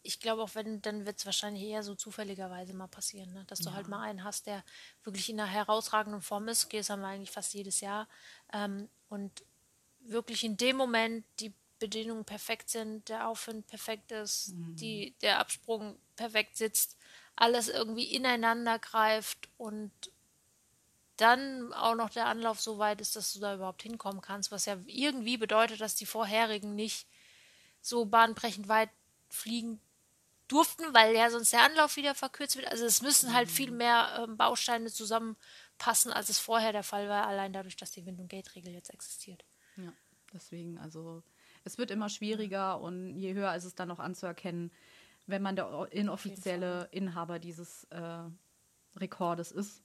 ich 0.04 0.20
glaube 0.20 0.42
auch, 0.42 0.56
wenn, 0.56 0.82
dann 0.82 1.06
wird 1.06 1.20
es 1.20 1.26
wahrscheinlich 1.26 1.64
eher 1.64 1.84
so 1.84 1.96
zufälligerweise 1.96 2.74
mal 2.74 2.88
passieren, 2.88 3.34
ne? 3.34 3.44
dass 3.48 3.60
du 3.60 3.66
halt 3.66 3.74
ja. 3.74 3.78
halt 3.78 3.88
mal 3.90 4.02
einen 4.02 4.24
hast, 4.24 4.48
der 4.48 4.64
wirklich 5.04 5.30
in 5.30 5.40
einer 5.40 5.50
herausragenden 5.50 6.22
Form 6.22 6.48
ist. 6.48 6.66
Okay, 6.66 6.78
das 6.78 6.90
haben 6.90 7.02
wir 7.02 7.08
eigentlich 7.08 7.32
fast 7.32 7.54
jedes 7.54 7.82
Jahr. 7.82 8.08
Ähm, 8.54 8.90
und 9.10 9.44
wirklich 10.00 10.44
in 10.44 10.58
dem 10.58 10.78
Moment 10.78 11.26
die 11.40 11.54
Bedingungen 11.80 12.26
perfekt 12.26 12.70
sind, 12.70 13.10
der 13.10 13.28
Aufwind 13.28 13.68
perfekt 13.68 14.12
ist, 14.12 14.50
mhm. 14.50 14.76
die, 14.76 15.16
der 15.22 15.40
Absprung 15.40 15.98
perfekt 16.16 16.58
sitzt, 16.58 16.98
alles 17.36 17.70
irgendwie 17.70 18.14
ineinander 18.14 18.80
greift 18.80 19.50
und 19.58 19.92
dann 21.18 21.72
auch 21.74 21.96
noch 21.96 22.10
der 22.10 22.26
Anlauf 22.26 22.60
so 22.60 22.80
weit 22.80 23.02
ist, 23.02 23.16
dass 23.16 23.34
du 23.34 23.40
da 23.40 23.56
überhaupt 23.56 23.84
hinkommen 23.84 24.22
kannst, 24.22 24.52
was 24.52 24.66
ja 24.66 24.78
irgendwie 24.88 25.38
bedeutet, 25.38 25.82
dass 25.82 25.96
die 25.96 26.06
vorherigen 26.06 26.76
nicht 26.76 27.08
so 27.82 28.06
bahnbrechend 28.06 28.68
weit 28.68 28.90
fliegen 29.30 29.80
durften, 30.52 30.84
weil 30.94 31.16
ja 31.16 31.30
sonst 31.30 31.54
der 31.54 31.64
Anlauf 31.64 31.96
wieder 31.96 32.14
verkürzt 32.14 32.58
wird. 32.58 32.68
Also 32.68 32.86
es 32.86 33.02
müssen 33.02 33.34
halt 33.34 33.50
viel 33.50 33.72
mhm. 33.72 33.78
mehr 33.78 34.26
ähm, 34.28 34.38
Bausteine 34.38 34.92
zusammenpassen, 34.92 36.12
als 36.12 36.30
es 36.30 36.40
vorher 36.40 36.72
der 36.72 36.84
Fall 36.84 37.08
war, 37.08 37.28
allein 37.28 37.54
dadurch, 37.54 37.78
dass 37.78 37.92
die 37.92 38.06
Wind- 38.06 38.20
und 38.20 38.28
Gate-Regel 38.28 38.74
jetzt 38.74 38.94
existiert. 38.94 39.46
Ja, 39.78 39.94
deswegen, 40.34 40.78
also 40.78 41.24
es 41.64 41.78
wird 41.78 41.92
immer 41.92 42.10
schwieriger 42.10 42.82
und 42.82 43.16
je 43.16 43.34
höher 43.34 43.56
ist 43.56 43.66
es 43.66 43.76
dann 43.76 43.88
noch 43.88 44.00
anzuerkennen, 44.00 44.72
wenn 45.28 45.42
man 45.42 45.56
der 45.56 45.88
inoffizielle 45.92 46.90
Inhaber 46.92 47.40
dieses 47.40 47.86
äh, 47.86 48.24
Rekordes 48.98 49.52
ist. 49.52 49.84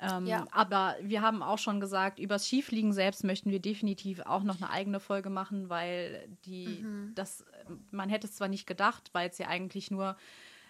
Ähm, 0.00 0.26
ja. 0.26 0.46
Aber 0.52 0.96
wir 1.02 1.22
haben 1.22 1.42
auch 1.42 1.58
schon 1.58 1.80
gesagt, 1.80 2.18
übers 2.18 2.46
Skifliegen 2.46 2.92
selbst 2.92 3.24
möchten 3.24 3.50
wir 3.50 3.60
definitiv 3.60 4.20
auch 4.20 4.44
noch 4.44 4.56
eine 4.56 4.70
eigene 4.70 5.00
Folge 5.00 5.28
machen, 5.28 5.68
weil 5.68 6.28
die, 6.44 6.82
mhm. 6.82 7.12
das, 7.14 7.44
man 7.90 8.08
hätte 8.08 8.28
es 8.28 8.36
zwar 8.36 8.48
nicht 8.48 8.66
gedacht, 8.66 9.10
weil 9.12 9.28
es 9.28 9.38
ja 9.38 9.48
eigentlich 9.48 9.90
nur 9.90 10.16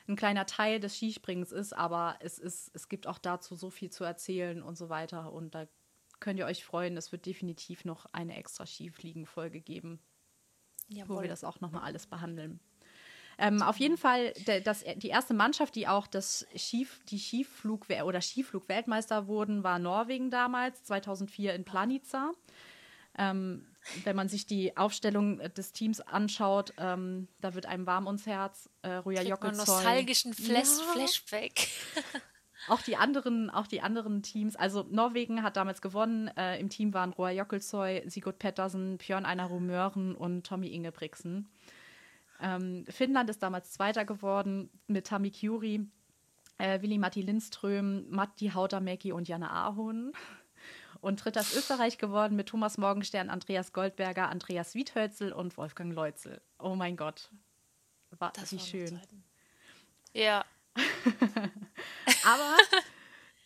ein 0.09 0.17
kleiner 0.17 0.47
Teil 0.47 0.81
des 0.81 0.97
Skispringens 0.97 1.53
ist, 1.53 1.75
aber 1.75 2.17
es 2.21 2.38
ist, 2.38 2.71
es 2.75 2.88
gibt 2.88 3.07
auch 3.07 3.19
dazu 3.19 3.55
so 3.55 3.69
viel 3.69 3.91
zu 3.91 4.05
erzählen 4.05 4.62
und 4.62 4.79
so 4.79 4.88
weiter. 4.88 5.33
Und 5.33 5.55
da 5.55 5.67
könnt 6.21 6.38
ihr 6.38 6.47
euch 6.47 6.64
freuen, 6.64 6.97
es 6.97 7.12
wird 7.12 7.27
definitiv 7.27 7.85
noch 7.85 8.07
eine 8.12 8.37
extra 8.37 8.64
Skifliegen-Folge 8.64 9.61
geben, 9.61 10.01
Jawohl. 10.88 11.17
wo 11.17 11.23
wir 11.23 11.29
das 11.29 11.45
auch 11.45 11.61
nochmal 11.61 11.83
alles 11.83 12.07
behandeln. 12.07 12.61
Ähm, 13.40 13.62
auf 13.62 13.77
jeden 13.79 13.96
Fall 13.96 14.33
das, 14.64 14.85
die 14.96 15.09
erste 15.09 15.33
Mannschaft, 15.33 15.77
die 15.77 15.87
auch 15.87 16.09
das 16.09 16.46
Skif, 16.57 17.01
die 17.05 17.18
Skiflug 17.18 17.87
oder 18.05 18.20
Skiflug-Weltmeister 18.20 19.29
wurden, 19.29 19.62
war 19.62 19.79
Norwegen 19.79 20.31
damals, 20.31 20.83
2004 20.85 21.55
in 21.55 21.64
Planica. 21.64 22.33
Ähm, 23.16 23.64
wenn 24.05 24.16
man 24.16 24.29
sich 24.29 24.46
die 24.46 24.77
Aufstellung 24.77 25.38
des 25.57 25.72
Teams 25.72 26.01
anschaut, 26.01 26.72
ähm, 26.79 27.29
da 27.40 27.55
wird 27.55 27.66
einem 27.66 27.87
warm 27.87 28.07
ums 28.07 28.27
Herz. 28.27 28.68
Äh, 28.83 28.94
Ruja 28.94 29.22
Jokkelzoy. 29.22 29.66
nostalgischen 29.66 30.35
Flash 30.35 30.79
ja. 30.79 30.92
Flashback. 30.92 31.68
auch 32.68 32.83
die 32.83 32.96
anderen, 32.96 33.51
auch 33.51 33.66
die 33.66 33.81
anderen 33.81 34.22
Teams. 34.22 34.57
Also 34.57 34.85
Norwegen 34.90 35.42
hat 35.42 35.57
damals 35.57 35.81
gewonnen. 35.81 36.29
Äh, 36.37 36.61
Im 36.61 36.68
Team 36.70 36.92
waren 36.92 37.12
Roa 37.12 37.31
Jokkelzoy, 37.31 38.03
Sigurd 38.07 38.38
Pettersen, 38.38 38.98
Björn 38.98 39.24
Einar 39.24 39.48
Möhren 39.61 40.14
und 40.14 40.46
Tommy 40.46 40.68
Ingebrigtsen. 40.68 41.48
Ähm, 42.40 42.85
Finnland 42.88 43.31
ist 43.31 43.42
damals 43.42 43.72
Zweiter 43.72 44.05
geworden 44.05 44.70
mit 44.87 45.09
Tammy 45.09 45.31
Curie, 45.31 45.88
äh, 46.59 46.81
Willi 46.83 46.98
Matti 46.98 47.22
Lindström, 47.22 48.09
Matti 48.11 48.51
Hautamäki 48.51 49.12
und 49.12 49.29
Janne 49.29 49.51
Ahon. 49.51 50.12
Und 51.01 51.24
dritter 51.24 51.40
ist 51.40 51.57
Österreich 51.57 51.98
geworden 51.98 52.35
mit 52.37 52.48
Thomas 52.48 52.77
Morgenstern, 52.79 53.31
Andreas 53.31 53.72
Goldberger, 53.72 54.29
Andreas 54.29 54.74
Wiedhölzel 54.74 55.33
und 55.33 55.57
Wolfgang 55.57 55.94
Leutzel. 55.94 56.40
Oh 56.59 56.74
mein 56.74 56.96
Gott. 56.96 57.31
War, 58.18 58.33
das 58.33 58.53
wie 58.53 58.59
schön. 58.59 59.01
Ja. 60.12 60.44
Aber 62.24 62.57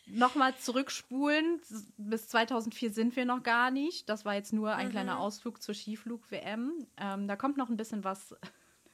nochmal 0.07 0.55
zurückspulen. 0.57 1.61
Bis 1.97 2.27
2004 2.29 2.91
sind 2.91 3.15
wir 3.15 3.25
noch 3.25 3.43
gar 3.43 3.71
nicht. 3.71 4.09
Das 4.09 4.25
war 4.25 4.33
jetzt 4.33 4.53
nur 4.53 4.73
ein 4.75 4.87
mhm. 4.87 4.91
kleiner 4.91 5.19
Ausflug 5.19 5.61
zur 5.61 5.75
Skiflug-WM. 5.75 6.87
Ähm, 6.97 7.27
da 7.27 7.35
kommt 7.35 7.57
noch 7.57 7.69
ein 7.69 7.77
bisschen 7.77 8.03
was 8.03 8.35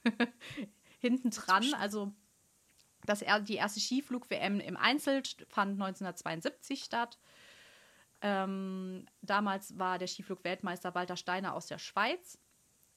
hinten 1.00 1.30
dran. 1.30 1.74
Also 1.74 2.12
das, 3.06 3.24
die 3.42 3.54
erste 3.54 3.80
Skiflug-WM 3.80 4.60
im 4.60 4.76
Einzel 4.76 5.22
fand 5.48 5.72
1972 5.72 6.84
statt. 6.84 7.18
Ähm, 8.22 9.06
damals 9.22 9.78
war 9.78 9.98
der 9.98 10.08
Skiflug-Weltmeister 10.08 10.94
Walter 10.94 11.16
Steiner 11.16 11.54
aus 11.54 11.66
der 11.66 11.78
Schweiz. 11.78 12.38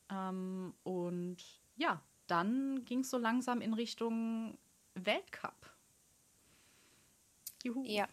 Ähm, 0.10 0.74
und 0.84 1.38
ja, 1.78 2.02
dann 2.28 2.84
ging 2.86 3.00
es 3.00 3.10
so 3.10 3.18
langsam 3.18 3.62
in 3.62 3.74
Richtung 3.74 4.58
Weltcup. 4.96 5.72
Juhu. 7.64 7.84
Ja. 7.86 8.08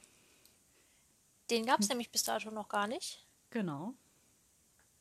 Den 1.50 1.66
gab 1.66 1.80
es 1.80 1.86
hm. 1.86 1.94
nämlich 1.94 2.10
bis 2.10 2.22
dato 2.22 2.50
noch 2.50 2.68
gar 2.68 2.86
nicht. 2.86 3.24
Genau. 3.50 3.94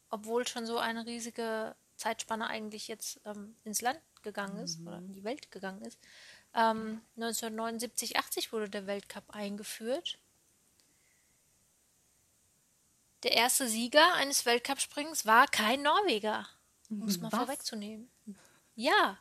Obwohl 0.10 0.48
schon 0.48 0.66
so 0.66 0.80
eine 0.80 1.06
riesige 1.06 1.76
Zeitspanne 2.00 2.48
eigentlich 2.48 2.88
jetzt 2.88 3.20
ähm, 3.26 3.56
ins 3.64 3.82
Land 3.82 4.00
gegangen 4.24 4.58
ist 4.58 4.80
mhm. 4.80 4.88
oder 4.88 4.98
in 4.98 5.14
die 5.14 5.24
Welt 5.24 5.52
gegangen 5.52 5.82
ist. 5.84 6.00
Ähm, 6.56 7.02
1979, 7.16 8.18
80 8.18 8.52
wurde 8.52 8.70
der 8.70 8.88
Weltcup 8.88 9.24
eingeführt. 9.30 10.18
Der 13.24 13.34
erste 13.34 13.68
Sieger 13.68 14.14
eines 14.14 14.46
Weltcupsprings 14.46 15.26
war 15.26 15.48
kein 15.48 15.82
Norweger. 15.82 16.48
Muss 16.88 17.20
man 17.20 17.32
Was? 17.32 17.40
vorwegzunehmen. 17.40 18.10
Ja. 18.76 19.20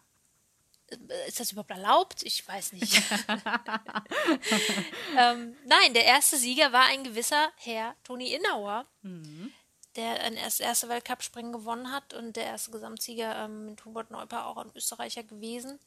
Ist 1.27 1.41
das 1.41 1.53
überhaupt 1.53 1.73
erlaubt? 1.73 2.23
Ich 2.23 2.47
weiß 2.47 2.73
nicht. 2.73 2.95
ähm, 5.19 5.55
nein, 5.67 5.93
der 5.93 6.05
erste 6.05 6.39
Sieger 6.39 6.73
war 6.73 6.85
ein 6.87 7.05
gewisser 7.05 7.53
Herr 7.57 7.95
Toni 8.05 8.33
Innauer. 8.33 8.87
Mhm 9.03 9.53
der 9.99 10.31
das 10.31 10.61
erste 10.61 10.89
Weltcup-Springen 10.89 11.53
gewonnen 11.53 11.93
hat 11.93 12.15
und 12.15 12.37
der 12.37 12.45
erste 12.45 12.71
Gesamtsieger 12.71 13.45
ähm, 13.45 13.67
mit 13.67 13.85
Hubert 13.85 14.13
Neuper 14.13 14.47
auch 14.47 14.57
ein 14.57 14.71
Österreicher 14.77 15.25
gewesen. 15.25 15.81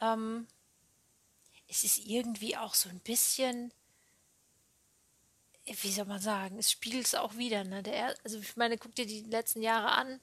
Ähm, 0.00 0.46
es 1.66 1.82
ist 1.82 1.98
irgendwie 1.98 2.58
auch 2.58 2.74
so 2.74 2.90
ein 2.90 3.00
bisschen, 3.00 3.72
wie 5.64 5.92
soll 5.92 6.04
man 6.04 6.20
sagen, 6.20 6.58
es 6.58 6.70
spiegelt 6.70 7.06
es 7.06 7.14
auch 7.14 7.36
wieder. 7.36 7.64
Ne? 7.64 7.82
Der, 7.82 8.14
also 8.22 8.38
ich 8.38 8.56
meine, 8.56 8.76
guck 8.76 8.94
dir 8.94 9.06
die 9.06 9.22
letzten 9.22 9.62
Jahre 9.62 9.92
an. 9.92 10.20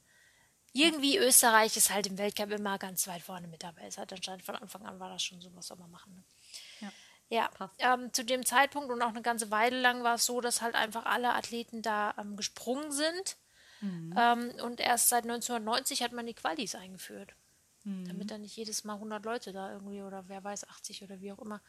Irgendwie 0.71 1.17
Österreich 1.17 1.75
ist 1.77 1.89
halt 1.89 2.05
im 2.05 2.19
Weltcup 2.19 2.51
immer 2.51 2.77
ganz 2.77 3.07
weit 3.07 3.23
vorne 3.23 3.47
mit 3.47 3.63
dabei. 3.63 3.87
Es 3.87 3.97
hat 3.97 4.13
anscheinend 4.13 4.43
von 4.45 4.55
Anfang 4.55 4.85
an 4.85 4.99
war 4.99 5.09
das 5.09 5.23
schon 5.23 5.41
so, 5.41 5.49
was 5.55 5.65
soll 5.65 5.77
man 5.77 5.89
machen. 5.89 6.13
Ne? 6.13 6.23
Ja. 6.81 6.91
Ja, 7.29 7.49
ähm, 7.77 8.11
zu 8.11 8.25
dem 8.25 8.43
Zeitpunkt 8.43 8.91
und 8.91 9.01
auch 9.03 9.09
eine 9.09 9.21
ganze 9.21 9.51
Weile 9.51 9.79
lang 9.79 10.03
war 10.03 10.15
es 10.15 10.25
so, 10.25 10.41
dass 10.41 10.61
halt 10.63 10.73
einfach 10.73 11.05
alle 11.05 11.35
Athleten 11.35 11.83
da 11.83 12.15
ähm, 12.17 12.35
gesprungen 12.35 12.91
sind. 12.91 13.37
Mhm. 13.81 14.15
Ähm, 14.17 14.51
und 14.63 14.79
erst 14.79 15.09
seit 15.09 15.23
1990 15.23 16.01
hat 16.01 16.11
man 16.11 16.25
die 16.25 16.33
Qualis 16.33 16.73
eingeführt. 16.73 17.35
Mhm. 17.83 18.07
Damit 18.07 18.31
dann 18.31 18.41
nicht 18.41 18.57
jedes 18.57 18.83
Mal 18.83 18.95
100 18.95 19.23
Leute 19.25 19.53
da 19.53 19.71
irgendwie 19.71 20.01
oder 20.01 20.27
wer 20.27 20.43
weiß, 20.43 20.67
80 20.69 21.03
oder 21.03 21.21
wie 21.21 21.31
auch 21.31 21.39
immer, 21.39 21.61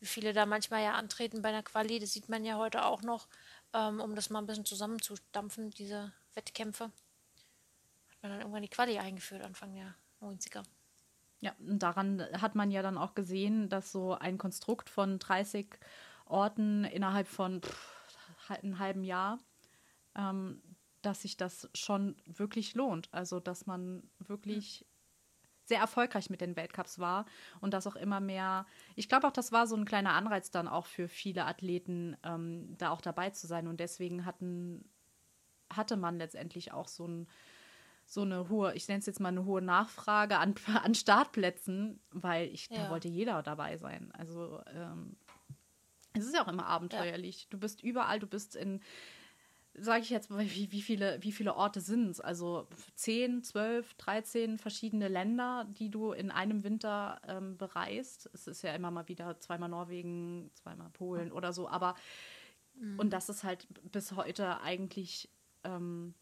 wie 0.00 0.06
viele 0.06 0.32
da 0.32 0.46
manchmal 0.46 0.82
ja 0.82 0.94
antreten 0.94 1.42
bei 1.42 1.50
einer 1.50 1.62
Quali. 1.62 1.98
Das 1.98 2.12
sieht 2.12 2.30
man 2.30 2.44
ja 2.44 2.56
heute 2.56 2.84
auch 2.84 3.02
noch, 3.02 3.28
ähm, 3.74 4.00
um 4.00 4.16
das 4.16 4.30
mal 4.30 4.40
ein 4.40 4.46
bisschen 4.46 4.64
zusammenzudampfen, 4.64 5.70
diese 5.70 6.12
Wettkämpfe. 6.34 6.84
Hat 6.84 8.22
man 8.22 8.32
dann 8.32 8.40
irgendwann 8.40 8.62
die 8.62 8.68
Quali 8.68 8.98
eingeführt, 8.98 9.42
Anfang 9.42 9.74
der 9.74 9.94
90er. 10.22 10.62
Ja, 11.42 11.56
und 11.58 11.82
daran 11.82 12.22
hat 12.40 12.54
man 12.54 12.70
ja 12.70 12.82
dann 12.82 12.96
auch 12.96 13.14
gesehen, 13.16 13.68
dass 13.68 13.90
so 13.90 14.14
ein 14.14 14.38
Konstrukt 14.38 14.88
von 14.88 15.18
30 15.18 15.76
Orten 16.24 16.84
innerhalb 16.84 17.26
von 17.26 17.60
pff, 17.60 18.48
einem 18.48 18.78
halben 18.78 19.02
Jahr, 19.02 19.38
ähm, 20.16 20.62
dass 21.02 21.22
sich 21.22 21.36
das 21.36 21.68
schon 21.74 22.14
wirklich 22.26 22.76
lohnt. 22.76 23.08
Also, 23.12 23.40
dass 23.40 23.66
man 23.66 24.08
wirklich 24.20 24.86
sehr 25.64 25.80
erfolgreich 25.80 26.30
mit 26.30 26.40
den 26.40 26.54
Weltcups 26.54 27.00
war 27.00 27.24
und 27.60 27.74
dass 27.74 27.88
auch 27.88 27.96
immer 27.96 28.20
mehr, 28.20 28.64
ich 28.94 29.08
glaube 29.08 29.26
auch, 29.26 29.32
das 29.32 29.50
war 29.50 29.66
so 29.66 29.74
ein 29.74 29.84
kleiner 29.84 30.12
Anreiz 30.12 30.52
dann 30.52 30.68
auch 30.68 30.86
für 30.86 31.08
viele 31.08 31.44
Athleten, 31.44 32.16
ähm, 32.22 32.76
da 32.78 32.90
auch 32.90 33.00
dabei 33.00 33.30
zu 33.30 33.48
sein. 33.48 33.66
Und 33.66 33.80
deswegen 33.80 34.24
hatten, 34.24 34.88
hatte 35.72 35.96
man 35.96 36.18
letztendlich 36.18 36.72
auch 36.72 36.86
so, 36.86 37.08
ein, 37.08 37.28
so 38.12 38.22
eine 38.22 38.50
hohe, 38.50 38.74
ich 38.74 38.88
nenne 38.88 39.00
es 39.00 39.06
jetzt 39.06 39.20
mal 39.20 39.30
eine 39.30 39.46
hohe 39.46 39.62
Nachfrage 39.62 40.36
an, 40.36 40.54
an 40.82 40.94
Startplätzen, 40.94 41.98
weil 42.10 42.48
ich, 42.48 42.68
ja. 42.68 42.84
da 42.84 42.90
wollte 42.90 43.08
jeder 43.08 43.42
dabei 43.42 43.78
sein. 43.78 44.12
Also 44.12 44.60
ähm, 44.74 45.16
es 46.12 46.26
ist 46.26 46.34
ja 46.34 46.44
auch 46.44 46.48
immer 46.48 46.66
abenteuerlich. 46.66 47.44
Ja. 47.44 47.46
Du 47.50 47.58
bist 47.58 47.82
überall, 47.82 48.20
du 48.20 48.26
bist 48.26 48.54
in 48.54 48.80
sage 49.74 50.02
ich 50.02 50.10
jetzt 50.10 50.28
mal, 50.28 50.44
wie, 50.50 50.70
wie, 50.70 50.82
viele, 50.82 51.16
wie 51.22 51.32
viele 51.32 51.54
Orte 51.54 51.80
sind 51.80 52.10
es? 52.10 52.20
Also 52.20 52.68
10, 52.96 53.42
12, 53.42 53.94
13 53.94 54.58
verschiedene 54.58 55.08
Länder, 55.08 55.66
die 55.70 55.88
du 55.88 56.12
in 56.12 56.30
einem 56.30 56.62
Winter 56.62 57.18
ähm, 57.26 57.56
bereist. 57.56 58.28
Es 58.34 58.46
ist 58.46 58.60
ja 58.60 58.74
immer 58.74 58.90
mal 58.90 59.08
wieder 59.08 59.40
zweimal 59.40 59.70
Norwegen, 59.70 60.50
zweimal 60.52 60.90
Polen 60.90 61.32
oder 61.32 61.54
so, 61.54 61.70
aber 61.70 61.94
mhm. 62.74 62.98
und 62.98 63.14
das 63.14 63.30
ist 63.30 63.44
halt 63.44 63.66
bis 63.90 64.12
heute 64.12 64.60
eigentlich 64.60 65.30
ähm, 65.64 66.12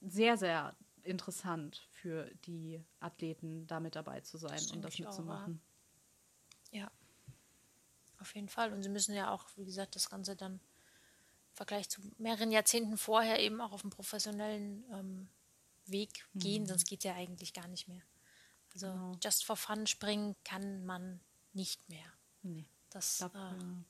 sehr, 0.00 0.36
sehr 0.36 0.76
interessant 1.02 1.86
für 1.90 2.30
die 2.44 2.84
Athleten, 3.00 3.66
da 3.66 3.80
mit 3.80 3.96
dabei 3.96 4.20
zu 4.20 4.36
sein 4.38 4.52
das 4.52 4.72
und 4.72 4.82
das 4.82 4.98
mitzumachen. 4.98 5.60
ja, 6.70 6.90
auf 8.20 8.34
jeden 8.34 8.48
Fall. 8.48 8.72
Und 8.72 8.82
sie 8.82 8.88
müssen 8.88 9.14
ja 9.14 9.32
auch, 9.32 9.46
wie 9.56 9.64
gesagt, 9.64 9.94
das 9.96 10.10
Ganze 10.10 10.36
dann 10.36 10.60
Vergleich 11.54 11.88
zu 11.88 12.00
mehreren 12.18 12.52
Jahrzehnten 12.52 12.96
vorher 12.96 13.40
eben 13.40 13.60
auch 13.60 13.72
auf 13.72 13.80
dem 13.80 13.90
professionellen 13.90 14.84
ähm, 14.92 15.28
Weg 15.86 16.28
gehen, 16.34 16.62
mhm. 16.62 16.66
sonst 16.68 16.86
geht 16.86 17.00
es 17.00 17.04
ja 17.04 17.14
eigentlich 17.14 17.52
gar 17.52 17.66
nicht 17.66 17.88
mehr. 17.88 18.02
Also 18.74 18.86
genau. 18.86 19.16
just 19.22 19.44
for 19.44 19.56
fun 19.56 19.86
springen 19.86 20.36
kann 20.44 20.84
man 20.84 21.20
nicht 21.54 21.88
mehr. 21.88 22.12
Nee. 22.42 22.64
Das 22.90 23.18
dafür, 23.18 23.56
äh, 23.58 23.84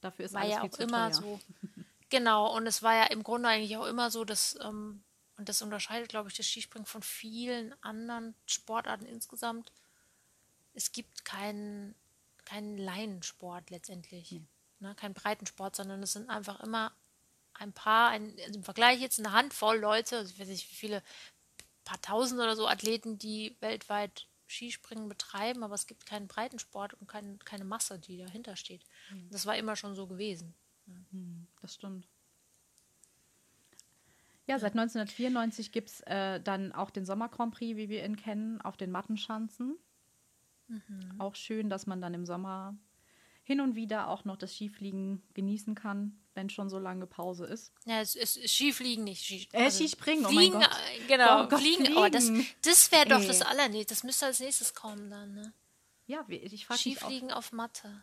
dafür 0.00 0.24
ist 0.26 0.34
war 0.34 0.46
ja 0.46 0.62
auch 0.62 0.78
immer 0.78 1.10
teuer. 1.10 1.22
so. 1.22 1.40
Genau, 2.08 2.54
und 2.54 2.66
es 2.66 2.82
war 2.82 2.94
ja 2.94 3.04
im 3.04 3.22
Grunde 3.22 3.48
eigentlich 3.48 3.76
auch 3.76 3.86
immer 3.86 4.10
so, 4.10 4.24
dass, 4.24 4.58
ähm, 4.62 5.02
und 5.36 5.48
das 5.48 5.62
unterscheidet, 5.62 6.08
glaube 6.08 6.28
ich, 6.28 6.36
das 6.36 6.46
Skispringen 6.46 6.86
von 6.86 7.02
vielen 7.02 7.74
anderen 7.82 8.34
Sportarten 8.46 9.06
insgesamt. 9.06 9.72
Es 10.72 10.92
gibt 10.92 11.24
keinen 11.24 11.94
keinen 12.46 12.78
Laiensport 12.78 13.68
letztendlich. 13.68 14.32
Nee. 14.32 14.42
Ne? 14.80 14.94
Kein 14.94 15.12
Breitensport, 15.12 15.76
sondern 15.76 16.02
es 16.02 16.12
sind 16.12 16.30
einfach 16.30 16.60
immer 16.60 16.92
ein 17.52 17.72
paar, 17.72 18.10
ein, 18.10 18.34
also 18.44 18.58
im 18.58 18.64
Vergleich 18.64 19.00
jetzt 19.00 19.18
eine 19.18 19.32
Handvoll 19.32 19.78
Leute, 19.78 20.18
also 20.18 20.32
ich 20.32 20.40
weiß 20.40 20.48
nicht, 20.48 20.70
wie 20.70 20.76
viele, 20.76 21.02
paar 21.84 22.00
tausend 22.00 22.40
oder 22.40 22.56
so 22.56 22.66
Athleten, 22.66 23.18
die 23.18 23.56
weltweit 23.60 24.26
Skispringen 24.48 25.08
betreiben, 25.08 25.62
aber 25.62 25.74
es 25.74 25.86
gibt 25.86 26.06
keinen 26.06 26.28
Breitensport 26.28 26.94
und 26.94 27.06
kein, 27.06 27.38
keine 27.40 27.64
Masse, 27.64 27.98
die 27.98 28.18
dahinter 28.18 28.56
steht. 28.56 28.82
Mhm. 29.10 29.28
Das 29.30 29.46
war 29.46 29.56
immer 29.56 29.76
schon 29.76 29.94
so 29.94 30.06
gewesen. 30.06 30.54
Mhm, 30.86 31.46
das 31.60 31.74
stimmt. 31.74 32.08
Ja, 34.46 34.58
seit 34.58 34.72
1994 34.72 35.72
gibt 35.72 35.90
es 35.90 36.00
äh, 36.02 36.40
dann 36.40 36.72
auch 36.72 36.90
den 36.90 37.04
Sommer 37.04 37.28
Grand 37.28 37.52
Prix, 37.52 37.76
wie 37.76 37.88
wir 37.88 38.04
ihn 38.04 38.16
kennen, 38.16 38.60
auf 38.60 38.76
den 38.76 38.92
Mattenschanzen. 38.92 39.76
Mhm. 40.68 41.14
Auch 41.18 41.34
schön, 41.34 41.68
dass 41.68 41.86
man 41.86 42.00
dann 42.00 42.14
im 42.14 42.26
Sommer 42.26 42.76
hin 43.42 43.60
und 43.60 43.76
wieder 43.76 44.08
auch 44.08 44.24
noch 44.24 44.36
das 44.36 44.54
Skifliegen 44.54 45.22
genießen 45.34 45.74
kann, 45.76 46.18
wenn 46.34 46.50
schon 46.50 46.68
so 46.68 46.78
lange 46.78 47.06
Pause 47.06 47.46
ist. 47.46 47.72
Ja, 47.84 48.00
es 48.00 48.16
ist 48.16 48.48
Skifliegen 48.48 49.04
nicht. 49.04 49.24
Ski, 49.24 49.48
äh, 49.52 49.64
also 49.64 49.78
Skispringen, 49.78 50.26
oh 50.26 50.32
mein 50.32 50.50
Gott. 50.50 50.64
Äh, 50.64 51.06
genau, 51.06 51.44
oh 51.44 51.48
Gott, 51.48 51.60
Fliegen. 51.60 51.84
Fliegen. 51.84 51.98
Oh, 51.98 52.08
das 52.08 52.30
das 52.62 52.90
wäre 52.92 53.06
doch 53.08 53.24
das 53.24 53.42
Allernächste. 53.42 53.94
Das 53.94 54.02
müsste 54.02 54.26
als 54.26 54.40
nächstes 54.40 54.74
kommen 54.74 55.10
dann, 55.10 55.34
ne? 55.34 55.52
Ja, 56.06 56.24
ich 56.28 56.66
frage 56.66 56.80
mich 56.84 56.98
Skifliegen 56.98 57.32
auf 57.32 57.52
Matte. 57.52 58.02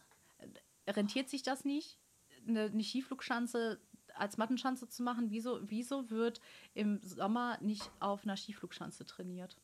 Rentiert 0.87 1.29
sich 1.29 1.43
das 1.43 1.63
nicht, 1.63 1.97
eine, 2.47 2.63
eine 2.65 2.83
Skiflugschanze 2.83 3.79
als 4.15 4.37
Mattenschanze 4.37 4.87
zu 4.87 5.03
machen? 5.03 5.31
Wieso, 5.31 5.59
wieso 5.63 6.09
wird 6.09 6.39
im 6.73 6.99
Sommer 7.03 7.57
nicht 7.61 7.89
auf 7.99 8.23
einer 8.23 8.37
Skiflugschanze 8.37 9.05
trainiert? 9.05 9.57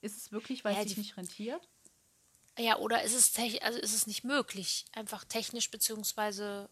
Ist 0.00 0.16
es 0.16 0.32
wirklich, 0.32 0.64
weil 0.64 0.74
ja, 0.74 0.82
es 0.82 0.88
sich 0.88 0.98
nicht 0.98 1.16
rentiert? 1.16 1.68
Ja, 2.58 2.78
oder 2.78 3.02
ist 3.02 3.14
es, 3.14 3.36
also 3.62 3.78
ist 3.80 3.94
es 3.94 4.06
nicht 4.06 4.22
möglich, 4.22 4.84
einfach 4.92 5.24
technisch 5.24 5.70
beziehungsweise 5.70 6.68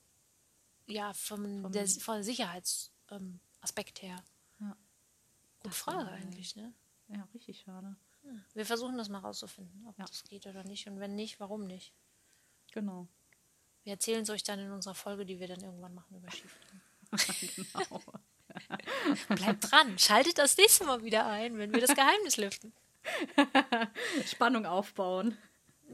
ja, 0.87 1.13
vom, 1.13 1.63
vom, 1.63 1.73
der, 1.73 1.87
vom 1.89 2.23
Sicherheitsaspekt 2.23 4.03
ähm, 4.03 4.09
her. 4.09 4.25
Ja. 4.61 4.77
Gute 5.61 5.75
Frage 5.75 6.11
eigentlich, 6.11 6.57
ne? 6.57 6.73
Ja, 7.09 7.29
richtig 7.35 7.61
schade. 7.61 7.97
Hm. 8.23 8.45
Wir 8.55 8.67
versuchen 8.67 8.97
das 8.97 9.09
mal 9.09 9.19
rauszufinden, 9.19 9.87
ob 9.87 9.99
ja. 9.99 10.05
das 10.05 10.23
geht 10.25 10.47
oder 10.47 10.65
nicht. 10.65 10.87
Und 10.87 11.01
wenn 11.01 11.15
nicht, 11.15 11.41
warum 11.41 11.67
nicht? 11.67 11.93
Genau. 12.73 13.09
Wir 13.85 13.95
erzählen 13.95 14.23
es 14.23 14.31
euch 14.31 14.45
dann 14.45 14.59
in 14.59 14.71
unserer 14.71 14.95
Folge, 14.95 15.27
die 15.27 15.41
wir 15.41 15.49
dann 15.49 15.61
irgendwann 15.61 15.95
machen 15.95 16.17
über 16.17 16.31
Skifliegen. 16.31 16.83
genau. 17.73 18.01
Bleibt 19.29 19.71
dran, 19.71 19.99
schaltet 19.99 20.39
das 20.39 20.57
nächste 20.57 20.85
Mal 20.85 21.03
wieder 21.03 21.27
ein, 21.27 21.59
wenn 21.59 21.73
wir 21.73 21.81
das 21.81 21.97
Geheimnis 21.97 22.37
lüften. 22.37 22.73
Spannung 24.27 24.67
aufbauen. 24.67 25.37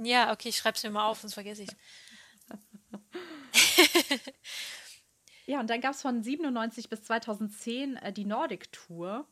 Ja, 0.02 0.32
okay, 0.32 0.50
ich 0.50 0.58
schreib's 0.58 0.82
mir 0.82 0.90
mal 0.90 1.06
auf, 1.06 1.20
sonst 1.20 1.32
vergesse 1.34 1.62
ich 1.62 1.70
Ja, 5.46 5.60
und 5.60 5.70
dann 5.70 5.80
gab 5.80 5.94
es 5.94 6.02
von 6.02 6.22
97 6.22 6.90
bis 6.90 7.04
2010 7.04 7.96
äh, 7.96 8.12
die 8.12 8.26
Nordic 8.26 8.70
Tour. 8.70 9.26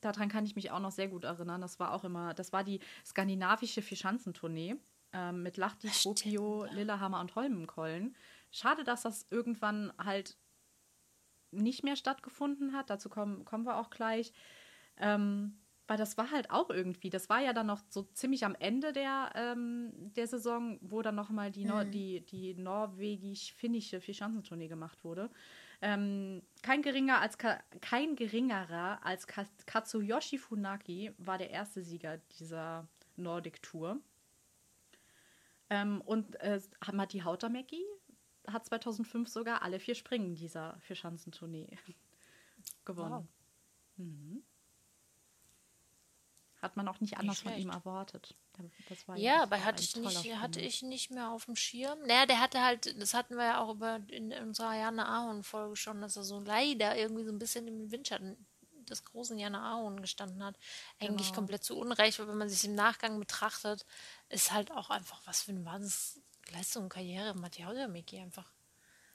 Daran 0.00 0.28
kann 0.28 0.44
ich 0.44 0.56
mich 0.56 0.72
auch 0.72 0.80
noch 0.80 0.90
sehr 0.90 1.06
gut 1.06 1.22
erinnern. 1.22 1.60
Das 1.60 1.78
war 1.78 1.92
auch 1.92 2.02
immer, 2.02 2.34
das 2.34 2.52
war 2.52 2.64
die 2.64 2.80
skandinavische 3.04 3.82
Vierschanzentournee 3.82 4.74
äh, 5.12 5.32
mit 5.32 5.56
Lahti, 5.56 5.88
Kuopio, 5.88 6.66
Lillehammer 6.72 7.20
und 7.20 7.34
Holmenkollen. 7.34 8.14
Schade, 8.50 8.84
dass 8.84 9.02
das 9.02 9.26
irgendwann 9.30 9.92
halt 9.98 10.36
nicht 11.50 11.84
mehr 11.84 11.96
stattgefunden 11.96 12.72
hat. 12.72 12.90
Dazu 12.90 13.08
kommen, 13.08 13.44
kommen 13.44 13.64
wir 13.64 13.76
auch 13.76 13.90
gleich. 13.90 14.32
Ähm, 14.98 15.58
weil 15.88 15.98
das 15.98 16.18
war 16.18 16.30
halt 16.30 16.50
auch 16.50 16.70
irgendwie, 16.70 17.10
das 17.10 17.28
war 17.28 17.40
ja 17.40 17.52
dann 17.52 17.68
noch 17.68 17.80
so 17.90 18.02
ziemlich 18.02 18.44
am 18.44 18.56
Ende 18.56 18.92
der, 18.92 19.30
ähm, 19.36 19.92
der 20.16 20.26
Saison, 20.26 20.78
wo 20.80 21.00
dann 21.02 21.14
nochmal 21.14 21.52
die, 21.52 21.64
Nor 21.64 21.84
mhm. 21.84 21.90
die, 21.92 22.26
die 22.26 22.54
norwegisch-finnische 22.54 24.00
Vierschanzentournee 24.00 24.68
gemacht 24.68 25.04
wurde. 25.04 25.30
Ähm, 25.82 26.42
kein, 26.62 26.82
geringer 26.82 27.20
als 27.20 27.36
kein 27.38 28.16
geringerer 28.16 29.04
als 29.04 29.26
Katsuyoshi 29.26 30.38
Funaki 30.38 31.12
war 31.18 31.38
der 31.38 31.50
erste 31.50 31.82
Sieger 31.82 32.18
dieser 32.38 32.88
Nordic 33.16 33.62
Tour. 33.62 34.00
Ähm, 35.70 36.00
und 36.00 36.36
äh, 36.36 36.60
Matti 36.92 37.20
Hautamäki 37.20 37.84
hat 38.46 38.66
2005 38.66 39.28
sogar 39.28 39.62
alle 39.62 39.80
vier 39.80 39.94
Springen 39.94 40.34
dieser 40.34 40.78
Vierschanzentournee 40.80 41.76
gewonnen. 42.84 43.28
Wow. 43.96 44.04
Mhm 44.04 44.44
hat 46.66 46.76
man 46.76 46.88
auch 46.88 47.00
nicht 47.00 47.16
anders 47.16 47.44
nicht 47.44 47.52
von 47.52 47.62
ihm 47.62 47.70
erwartet. 47.70 48.34
ja, 49.16 49.42
aber 49.42 49.64
hatte 49.64 49.82
ich, 49.82 49.96
nicht, 49.96 50.34
hatte 50.36 50.60
ich 50.60 50.82
nicht 50.82 51.10
mehr 51.10 51.30
auf 51.30 51.44
dem 51.44 51.56
Schirm. 51.56 51.98
Naja, 52.06 52.26
der 52.26 52.40
hatte 52.40 52.62
halt, 52.62 53.00
das 53.00 53.14
hatten 53.14 53.36
wir 53.36 53.44
ja 53.44 53.60
auch 53.60 53.74
über 53.74 54.00
in 54.08 54.32
unserer 54.32 54.74
Jana 54.74 55.06
Ahorn-Folge 55.06 55.76
schon, 55.76 56.00
dass 56.00 56.16
er 56.16 56.24
so 56.24 56.40
leider 56.40 56.96
irgendwie 56.96 57.24
so 57.24 57.32
ein 57.32 57.38
bisschen 57.38 57.68
im 57.68 57.90
Windschatten 57.90 58.46
des 58.90 59.04
großen 59.04 59.38
Jana 59.38 59.74
Ahorn 59.74 60.00
gestanden 60.00 60.42
hat. 60.44 60.56
Eigentlich 61.00 61.28
genau. 61.28 61.40
komplett 61.40 61.64
zu 61.64 61.76
Unrecht, 61.76 62.18
weil 62.18 62.28
wenn 62.28 62.38
man 62.38 62.48
sich 62.48 62.64
im 62.64 62.74
Nachgang 62.74 63.18
betrachtet, 63.18 63.86
ist 64.28 64.52
halt 64.52 64.70
auch 64.70 64.90
einfach, 64.90 65.20
was 65.26 65.42
für 65.42 65.52
eine 65.52 65.64
Wahnsinnsleistung 65.64 66.84
und 66.84 66.88
Karriere 66.88 67.34
Matthias 67.34 67.88
Miki 67.88 68.18
einfach 68.18 68.50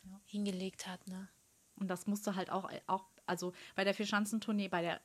ja. 0.03 0.19
hingelegt 0.25 0.88
hat. 0.88 1.07
Ne? 1.07 1.27
Und 1.75 1.88
das 1.88 2.07
musste 2.07 2.36
halt 2.36 2.49
auch, 2.49 2.69
auch 2.88 3.05
also 3.25 3.53
bei 3.75 3.84
der 3.84 3.93
Vierschanzentournee, 3.93 4.67
bei 4.67 4.81
der 4.81 5.01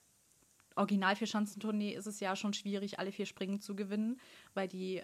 Original 0.76 1.16
Vier-Schanzentournee 1.16 1.94
ist 1.94 2.06
es 2.06 2.20
ja 2.20 2.36
schon 2.36 2.52
schwierig, 2.52 2.98
alle 2.98 3.10
vier 3.10 3.26
Springen 3.26 3.60
zu 3.60 3.74
gewinnen, 3.74 4.20
weil 4.54 4.68
die 4.68 5.02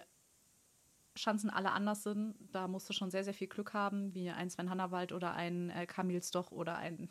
Schanzen 1.15 1.49
alle 1.49 1.71
anders 1.71 2.03
sind. 2.03 2.35
Da 2.51 2.67
musst 2.67 2.87
du 2.89 2.93
schon 2.93 3.11
sehr, 3.11 3.23
sehr 3.23 3.33
viel 3.33 3.47
Glück 3.47 3.73
haben, 3.73 4.13
wie 4.13 4.29
ein 4.29 4.49
Sven 4.49 4.69
Hannawald 4.69 5.11
oder 5.11 5.33
ein 5.33 5.69
äh, 5.71 5.85
Kamil 5.85 6.21
Stoch 6.23 6.51
oder 6.51 6.77
ein 6.77 7.09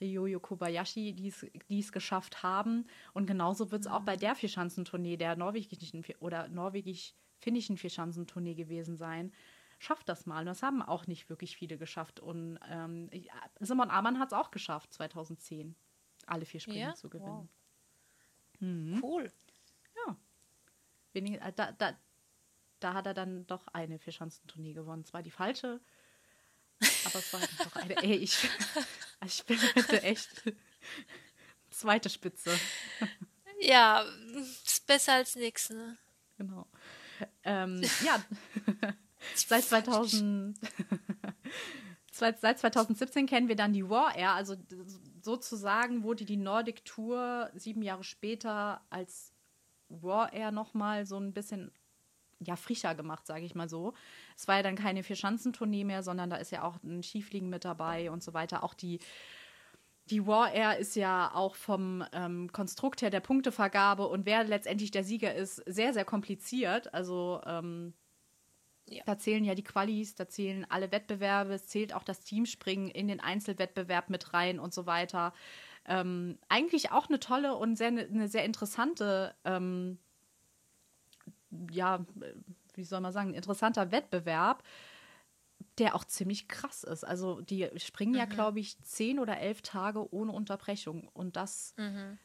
Ryoyo 0.00 0.40
Kobayashi, 0.40 1.12
die 1.12 1.78
es 1.78 1.92
geschafft 1.92 2.42
haben. 2.42 2.86
Und 3.12 3.26
genauso 3.26 3.70
wird 3.70 3.82
es 3.82 3.86
auch 3.86 4.02
bei 4.02 4.16
der 4.16 4.34
Vierschanzentournee, 4.34 5.16
der 5.16 5.36
norwegischen 5.36 6.04
oder 6.20 6.48
norwegisch-finnischen 6.48 7.76
Vierschanzentournee 7.76 8.54
gewesen 8.54 8.96
sein. 8.96 9.32
Schafft 9.78 10.08
das 10.08 10.26
mal. 10.26 10.40
Und 10.40 10.46
das 10.46 10.62
haben 10.62 10.82
auch 10.82 11.06
nicht 11.06 11.28
wirklich 11.28 11.56
viele 11.56 11.78
geschafft. 11.78 12.20
Und 12.20 12.58
ähm, 12.68 13.10
Simon 13.60 13.90
Amann 13.90 14.18
hat 14.18 14.32
es 14.32 14.38
auch 14.38 14.50
geschafft, 14.50 14.92
2010, 14.94 15.74
alle 16.26 16.44
vier 16.44 16.60
Springen 16.60 16.88
ja? 16.88 16.94
zu 16.94 17.08
gewinnen. 17.08 17.28
Wow. 17.28 17.48
Mhm. 18.60 19.00
Cool. 19.02 19.32
Ja. 20.06 20.16
Wenig, 21.12 21.40
äh, 21.40 21.52
da, 21.54 21.72
da, 21.72 21.92
da 22.80 22.94
hat 22.94 23.06
er 23.06 23.14
dann 23.14 23.46
doch 23.46 23.66
eine 23.68 23.98
Vierschanzentournee 23.98 24.72
gewonnen. 24.72 25.04
Zwar 25.04 25.22
die 25.22 25.30
falsche, 25.30 25.80
aber 27.04 27.18
es 27.18 27.32
war 27.32 27.40
halt 27.40 27.58
noch 27.58 27.76
eine. 27.76 27.96
Ey, 28.02 28.16
ich, 28.16 28.48
ich 29.24 29.44
bin 29.44 29.58
heute 29.76 30.02
echt 30.02 30.28
zweite 31.70 32.10
Spitze. 32.10 32.50
Ja, 33.60 34.04
ist 34.64 34.86
besser 34.86 35.14
als 35.14 35.36
nichts, 35.36 35.70
ne? 35.70 35.96
Genau. 36.38 36.66
Ähm, 37.44 37.82
ja, 38.04 38.22
seit 39.34 39.64
2000. 39.64 40.58
Seit 42.16 42.38
2017 42.38 43.26
kennen 43.26 43.48
wir 43.48 43.56
dann 43.56 43.72
die 43.72 43.88
War 43.88 44.14
Air, 44.14 44.34
also 44.34 44.54
sozusagen 45.20 46.04
wurde 46.04 46.24
die 46.24 46.36
Nordic 46.36 46.84
Tour 46.84 47.50
sieben 47.54 47.82
Jahre 47.82 48.04
später 48.04 48.80
als 48.88 49.32
War 49.88 50.32
Air 50.32 50.52
nochmal 50.52 51.06
so 51.06 51.16
ein 51.16 51.32
bisschen 51.32 51.72
ja, 52.40 52.56
frischer 52.56 52.94
gemacht, 52.94 53.26
sage 53.26 53.44
ich 53.44 53.54
mal 53.54 53.68
so. 53.68 53.94
Es 54.36 54.48
war 54.48 54.56
ja 54.56 54.62
dann 54.62 54.76
keine 54.76 55.02
Vier-Schanzentournee 55.02 55.84
mehr, 55.84 56.02
sondern 56.02 56.30
da 56.30 56.36
ist 56.36 56.52
ja 56.52 56.62
auch 56.62 56.82
ein 56.82 57.02
Skifliegen 57.02 57.48
mit 57.48 57.64
dabei 57.64 58.10
und 58.10 58.22
so 58.22 58.34
weiter. 58.34 58.62
Auch 58.64 58.74
die, 58.74 59.00
die 60.10 60.26
War 60.26 60.52
Air 60.52 60.78
ist 60.78 60.96
ja 60.96 61.32
auch 61.34 61.54
vom 61.54 62.04
ähm, 62.12 62.52
Konstrukt 62.52 63.02
her 63.02 63.10
der 63.10 63.20
Punktevergabe 63.20 64.06
und 64.06 64.26
wer 64.26 64.44
letztendlich 64.44 64.90
der 64.90 65.04
Sieger 65.04 65.34
ist, 65.34 65.56
sehr, 65.66 65.92
sehr 65.92 66.04
kompliziert. 66.04 66.92
Also 66.92 67.40
ähm, 67.46 67.94
ja. 68.88 69.02
Da 69.06 69.18
zählen 69.18 69.44
ja 69.44 69.54
die 69.54 69.64
Qualis, 69.64 70.14
da 70.14 70.28
zählen 70.28 70.66
alle 70.68 70.92
Wettbewerbe, 70.92 71.54
es 71.54 71.68
zählt 71.68 71.94
auch 71.94 72.04
das 72.04 72.20
Teamspringen 72.20 72.88
in 72.88 73.08
den 73.08 73.20
Einzelwettbewerb 73.20 74.10
mit 74.10 74.34
rein 74.34 74.58
und 74.58 74.74
so 74.74 74.86
weiter. 74.86 75.32
Ähm, 75.86 76.38
eigentlich 76.48 76.92
auch 76.92 77.08
eine 77.08 77.20
tolle 77.20 77.56
und 77.56 77.76
sehr, 77.76 77.88
eine 77.88 78.28
sehr 78.28 78.44
interessante, 78.44 79.34
ähm, 79.44 79.98
ja, 81.70 82.04
wie 82.74 82.84
soll 82.84 83.00
man 83.00 83.12
sagen, 83.12 83.30
ein 83.30 83.34
interessanter 83.34 83.90
Wettbewerb, 83.90 84.62
der 85.78 85.94
auch 85.94 86.04
ziemlich 86.04 86.48
krass 86.48 86.84
ist. 86.84 87.04
Also 87.04 87.40
die 87.40 87.68
springen 87.76 88.12
mhm. 88.12 88.18
ja, 88.18 88.24
glaube 88.26 88.60
ich, 88.60 88.80
zehn 88.82 89.18
oder 89.18 89.38
elf 89.38 89.62
Tage 89.62 90.12
ohne 90.12 90.32
Unterbrechung 90.32 91.08
und 91.08 91.36
das 91.36 91.74
mhm. 91.76 92.18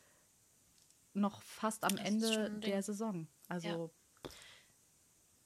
noch 1.14 1.42
fast 1.42 1.84
am 1.84 1.96
das 1.96 2.06
Ende 2.06 2.52
der 2.60 2.84
Saison. 2.84 3.28
Also 3.48 3.68
ja. 3.68 3.90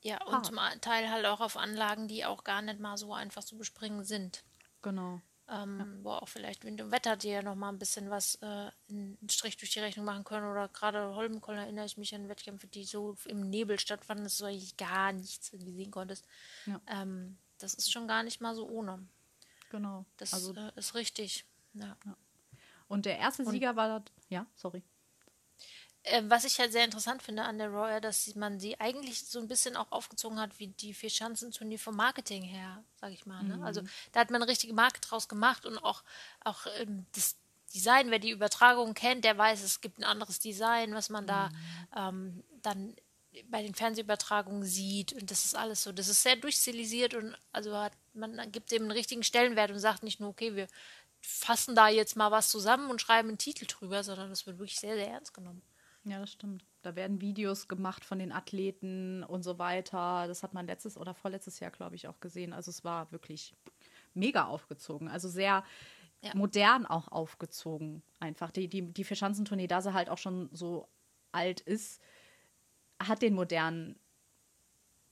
Ja, 0.05 0.21
und 0.25 0.45
zum 0.45 0.57
Teil 0.81 1.09
halt 1.09 1.25
auch 1.25 1.39
auf 1.39 1.55
Anlagen, 1.55 2.09
die 2.09 2.25
auch 2.25 2.43
gar 2.43 2.61
nicht 2.61 2.81
mal 2.81 2.97
so 2.97 3.13
einfach 3.13 3.41
zu 3.41 3.57
bespringen 3.57 4.03
sind. 4.03 4.43
Genau. 4.81 5.21
Ähm. 5.53 5.99
Wo 6.01 6.11
auch 6.11 6.27
vielleicht 6.27 6.65
Wind 6.65 6.81
und 6.81 6.91
Wetter 6.91 7.15
dir 7.15 7.33
ja 7.33 7.41
nochmal 7.43 7.71
ein 7.71 7.79
bisschen 7.79 8.09
was 8.09 8.35
äh, 8.41 8.71
einen 8.89 9.29
Strich 9.29 9.57
durch 9.57 9.71
die 9.71 9.79
Rechnung 9.79 10.05
machen 10.05 10.23
können. 10.23 10.49
Oder 10.49 10.67
gerade 10.67 11.13
Holmenkollen 11.15 11.59
erinnere 11.59 11.85
ich 11.85 11.97
mich 11.97 12.15
an 12.15 12.27
Wettkämpfe, 12.27 12.67
die 12.67 12.85
so 12.85 13.15
im 13.25 13.49
Nebel 13.49 13.79
stattfanden, 13.79 14.23
dass 14.23 14.37
du 14.37 14.45
eigentlich 14.45 14.77
gar 14.77 15.13
nichts 15.13 15.47
sehen 15.51 15.91
konntest. 15.91 16.25
Ja. 16.65 16.81
Ähm, 16.87 17.37
das 17.59 17.75
ist 17.75 17.91
schon 17.91 18.07
gar 18.07 18.23
nicht 18.23 18.41
mal 18.41 18.55
so 18.55 18.67
ohne. 18.67 19.07
Genau. 19.69 20.05
Das 20.17 20.33
also, 20.33 20.53
äh, 20.53 20.71
ist 20.75 20.95
richtig. 20.95 21.45
Ja. 21.73 21.97
ja. 22.05 22.17
Und 22.87 23.05
der 23.05 23.17
erste 23.17 23.45
Sieger 23.45 23.71
und, 23.71 23.75
war, 23.75 24.03
ja, 24.29 24.45
sorry. 24.55 24.83
Äh, 26.03 26.23
was 26.27 26.43
ich 26.43 26.59
halt 26.59 26.73
sehr 26.73 26.83
interessant 26.83 27.23
finde 27.23 27.43
an 27.43 27.57
der 27.57 27.69
Royal, 27.69 28.01
dass 28.01 28.35
man 28.35 28.59
sie 28.59 28.79
eigentlich 28.79 29.25
so 29.25 29.39
ein 29.39 29.47
bisschen 29.47 29.77
auch 29.77 29.91
aufgezogen 29.91 30.39
hat 30.39 30.59
wie 30.59 30.67
die 30.67 30.93
vier 30.93 31.09
Schanzenturnier 31.09 31.79
vom 31.79 31.95
Marketing 31.95 32.43
her, 32.43 32.83
sage 32.99 33.13
ich 33.13 33.25
mal. 33.25 33.41
Ne? 33.43 33.57
Mhm. 33.57 33.63
Also 33.63 33.81
da 34.11 34.19
hat 34.19 34.29
man 34.29 34.41
eine 34.41 34.51
richtige 34.51 34.73
Marke 34.73 34.99
draus 34.99 35.29
gemacht 35.29 35.65
und 35.65 35.77
auch, 35.77 36.03
auch 36.43 36.65
ähm, 36.79 37.05
das 37.15 37.37
Design, 37.73 38.11
wer 38.11 38.19
die 38.19 38.31
Übertragung 38.31 38.93
kennt, 38.93 39.23
der 39.23 39.37
weiß, 39.37 39.63
es 39.63 39.79
gibt 39.79 39.97
ein 39.97 40.03
anderes 40.03 40.39
Design, 40.39 40.93
was 40.93 41.09
man 41.09 41.25
da 41.25 41.49
mhm. 41.49 41.53
ähm, 41.95 42.43
dann 42.61 42.95
bei 43.45 43.63
den 43.63 43.73
Fernsehübertragungen 43.73 44.63
sieht 44.63 45.13
und 45.13 45.31
das 45.31 45.45
ist 45.45 45.55
alles 45.55 45.83
so, 45.83 45.91
das 45.91 46.07
ist 46.07 46.21
sehr 46.21 46.35
durchstilisiert 46.35 47.15
und 47.15 47.35
also 47.51 47.75
hat 47.75 47.93
man 48.13 48.51
gibt 48.51 48.69
dem 48.71 48.83
einen 48.83 48.91
richtigen 48.91 49.23
Stellenwert 49.23 49.71
und 49.71 49.79
sagt 49.79 50.03
nicht 50.03 50.19
nur, 50.19 50.29
okay, 50.29 50.55
wir 50.55 50.67
fassen 51.19 51.73
da 51.73 51.87
jetzt 51.87 52.15
mal 52.15 52.29
was 52.29 52.49
zusammen 52.49 52.91
und 52.91 53.01
schreiben 53.01 53.29
einen 53.29 53.37
Titel 53.39 53.65
drüber, 53.65 54.03
sondern 54.03 54.29
das 54.29 54.45
wird 54.45 54.59
wirklich 54.59 54.79
sehr, 54.79 54.95
sehr 54.95 55.07
ernst 55.07 55.33
genommen. 55.33 55.63
Ja, 56.05 56.19
das 56.19 56.31
stimmt. 56.31 56.65
Da 56.81 56.95
werden 56.95 57.21
Videos 57.21 57.67
gemacht 57.67 58.03
von 58.03 58.19
den 58.19 58.31
Athleten 58.31 59.23
und 59.23 59.43
so 59.43 59.57
weiter. 59.57 60.27
Das 60.27 60.43
hat 60.43 60.53
man 60.53 60.67
letztes 60.67 60.97
oder 60.97 61.13
vorletztes 61.13 61.59
Jahr, 61.59 61.71
glaube 61.71 61.95
ich, 61.95 62.07
auch 62.07 62.19
gesehen. 62.19 62.51
Also 62.51 62.71
es 62.71 62.83
war 62.83 63.11
wirklich 63.11 63.55
mega 64.13 64.45
aufgezogen. 64.45 65.07
Also 65.07 65.29
sehr 65.29 65.63
ja. 66.21 66.31
modern 66.35 66.85
auch 66.85 67.07
aufgezogen. 67.07 68.03
Einfach. 68.19 68.51
Die, 68.51 68.67
die, 68.67 68.81
die 68.81 69.03
Vierschanzentournee, 69.03 69.67
da 69.67 69.81
sie 69.81 69.93
halt 69.93 70.09
auch 70.09 70.17
schon 70.17 70.49
so 70.51 70.89
alt 71.31 71.61
ist, 71.61 72.01
hat 72.99 73.21
den 73.21 73.33
modernen 73.33 73.97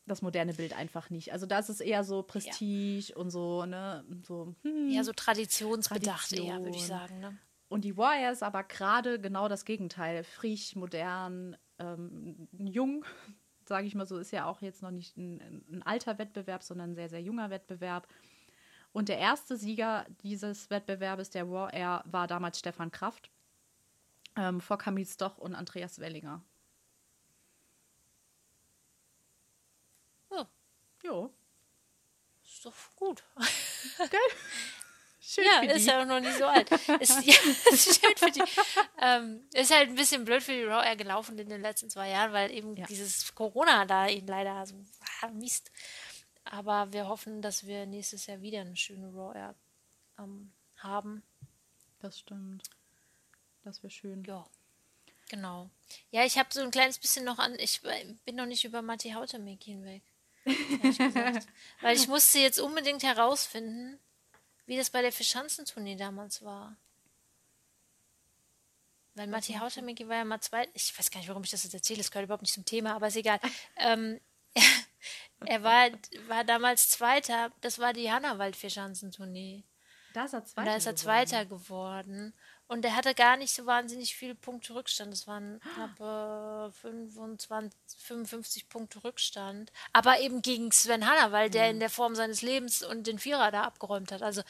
das 0.07 0.21
moderne 0.21 0.53
Bild 0.53 0.73
einfach 0.73 1.09
nicht. 1.09 1.31
Also 1.31 1.45
da 1.45 1.59
ist 1.59 1.69
es 1.69 1.79
eher 1.79 2.03
so 2.03 2.23
Prestige 2.23 3.13
ja. 3.13 3.15
und 3.15 3.29
so, 3.29 3.65
ne, 3.65 4.03
so 4.23 4.55
hm, 4.63 4.89
ja 4.89 5.03
so 5.03 5.13
traditionsbedacht 5.13 6.29
Tradition. 6.29 6.47
eher, 6.47 6.63
würde 6.63 6.77
ich 6.77 6.85
sagen, 6.85 7.19
ne? 7.19 7.37
Und 7.71 7.85
die 7.85 7.95
Warriors 7.95 8.43
aber 8.43 8.65
gerade 8.65 9.17
genau 9.17 9.47
das 9.47 9.63
Gegenteil. 9.63 10.25
Frisch, 10.25 10.75
modern, 10.75 11.55
ähm, 11.79 12.49
jung, 12.51 13.05
sage 13.65 13.87
ich 13.87 13.95
mal 13.95 14.05
so, 14.05 14.17
ist 14.17 14.31
ja 14.31 14.45
auch 14.45 14.61
jetzt 14.61 14.81
noch 14.81 14.91
nicht 14.91 15.15
ein, 15.15 15.63
ein, 15.71 15.81
alter 15.83 16.17
Wettbewerb, 16.17 16.63
sondern 16.63 16.89
ein 16.91 16.95
sehr, 16.95 17.07
sehr 17.07 17.21
junger 17.21 17.49
Wettbewerb. 17.49 18.09
Und 18.91 19.07
der 19.07 19.19
erste 19.19 19.55
Sieger 19.55 20.05
dieses 20.21 20.69
Wettbewerbes, 20.69 21.29
der 21.29 21.49
War 21.49 21.71
Air, 21.71 22.03
war 22.07 22.27
damals 22.27 22.59
Stefan 22.59 22.91
Kraft 22.91 23.31
ähm, 24.35 24.59
vor 24.59 24.77
Camille 24.77 25.07
Stoch 25.07 25.37
und 25.37 25.55
Andreas 25.55 25.97
Wellinger. 25.99 26.43
Oh. 30.29 30.43
Jo. 31.05 31.33
Ist 32.43 32.65
doch 32.65 32.73
gut. 32.97 33.23
Geil. 33.97 34.09
Schön 35.33 35.45
ja, 35.45 35.61
ist 35.61 35.87
ja 35.87 36.01
auch 36.01 36.05
noch 36.05 36.19
nicht 36.19 36.37
so 36.37 36.45
alt. 36.45 36.69
ist, 36.99 37.25
ja, 37.25 37.33
ist 37.71 38.01
schön 38.01 38.17
für 38.17 38.31
die. 38.31 38.43
Ähm, 38.99 39.47
ist 39.53 39.73
halt 39.73 39.87
ein 39.87 39.95
bisschen 39.95 40.25
blöd 40.25 40.43
für 40.43 40.51
die 40.51 40.65
Raw 40.65 40.85
Air 40.85 40.97
gelaufen 40.97 41.39
in 41.39 41.47
den 41.47 41.61
letzten 41.61 41.89
zwei 41.89 42.09
Jahren, 42.09 42.33
weil 42.33 42.51
eben 42.51 42.75
ja. 42.75 42.85
dieses 42.85 43.33
Corona 43.33 43.85
da 43.85 44.07
ihn 44.07 44.27
leider 44.27 44.65
so 44.65 44.75
ah, 45.21 45.27
Mist. 45.29 45.71
Aber 46.43 46.91
wir 46.91 47.07
hoffen, 47.07 47.41
dass 47.41 47.65
wir 47.65 47.85
nächstes 47.85 48.25
Jahr 48.25 48.41
wieder 48.41 48.59
eine 48.59 48.75
schöne 48.75 49.07
Raw 49.07 49.33
Air 49.33 49.55
ähm, 50.19 50.51
haben. 50.75 51.23
Das 52.01 52.19
stimmt. 52.19 52.63
Das 53.63 53.81
wäre 53.83 53.91
schön. 53.91 54.25
Ja. 54.25 54.45
Genau. 55.29 55.69
Ja, 56.09 56.25
ich 56.25 56.37
habe 56.37 56.49
so 56.51 56.59
ein 56.59 56.71
kleines 56.71 56.99
bisschen 56.99 57.23
noch 57.23 57.39
an. 57.39 57.55
Ich 57.57 57.81
bin 58.25 58.35
noch 58.35 58.47
nicht 58.47 58.65
über 58.65 58.81
Matti 58.81 59.11
Hautemek 59.11 59.63
hinweg. 59.63 60.03
Weil 61.81 61.95
ich 61.95 62.09
musste 62.09 62.39
jetzt 62.39 62.59
unbedingt 62.59 63.03
herausfinden, 63.03 63.97
wie 64.71 64.77
das 64.77 64.89
bei 64.89 65.01
der 65.01 65.11
Fischanzentournee 65.11 65.97
damals 65.97 66.45
war. 66.45 66.77
Weil 69.15 69.27
Matti 69.27 69.51
Hautamiki 69.51 70.07
war 70.07 70.15
ja 70.15 70.23
mal 70.23 70.39
zwei. 70.39 70.65
Ich 70.73 70.97
weiß 70.97 71.11
gar 71.11 71.19
nicht, 71.19 71.27
warum 71.27 71.43
ich 71.43 71.49
das 71.49 71.65
jetzt 71.65 71.73
erzähle, 71.73 71.97
das 71.97 72.09
gehört 72.09 72.23
überhaupt 72.23 72.43
nicht 72.43 72.53
zum 72.53 72.63
Thema, 72.63 72.95
aber 72.95 73.07
ist 73.07 73.17
egal. 73.17 73.41
ähm, 73.75 74.21
er 75.45 75.63
war, 75.63 75.89
war 76.29 76.45
damals 76.45 76.89
Zweiter, 76.89 77.51
das 77.59 77.79
war 77.79 77.91
die 77.91 78.09
Hannawald-Vierschanzentournee. 78.09 79.65
Da 80.13 80.23
ist 80.23 80.33
er 80.35 80.45
Zweiter. 80.45 80.61
Und 80.61 80.67
da 80.67 80.75
ist 80.77 80.85
er 80.85 80.95
Zweiter 80.95 81.45
geworden. 81.45 82.33
Und 82.71 82.85
er 82.85 82.95
hatte 82.95 83.13
gar 83.13 83.35
nicht 83.35 83.53
so 83.53 83.65
wahnsinnig 83.65 84.15
viele 84.15 84.33
Punkte 84.33 84.73
Rückstand. 84.73 85.11
Das 85.11 85.27
waren 85.27 85.59
knapp 85.59 86.73
25, 86.73 87.77
55 87.97 88.69
Punkte 88.69 89.03
Rückstand. 89.03 89.73
Aber 89.91 90.21
eben 90.21 90.41
gegen 90.41 90.71
Sven 90.71 91.05
Hanna, 91.05 91.33
weil 91.33 91.49
der 91.49 91.65
mhm. 91.65 91.71
in 91.71 91.79
der 91.81 91.89
Form 91.89 92.15
seines 92.15 92.41
Lebens 92.41 92.81
und 92.81 93.07
den 93.07 93.19
Vierer 93.19 93.51
da 93.51 93.63
abgeräumt 93.63 94.13
hat. 94.13 94.21
Also, 94.21 94.41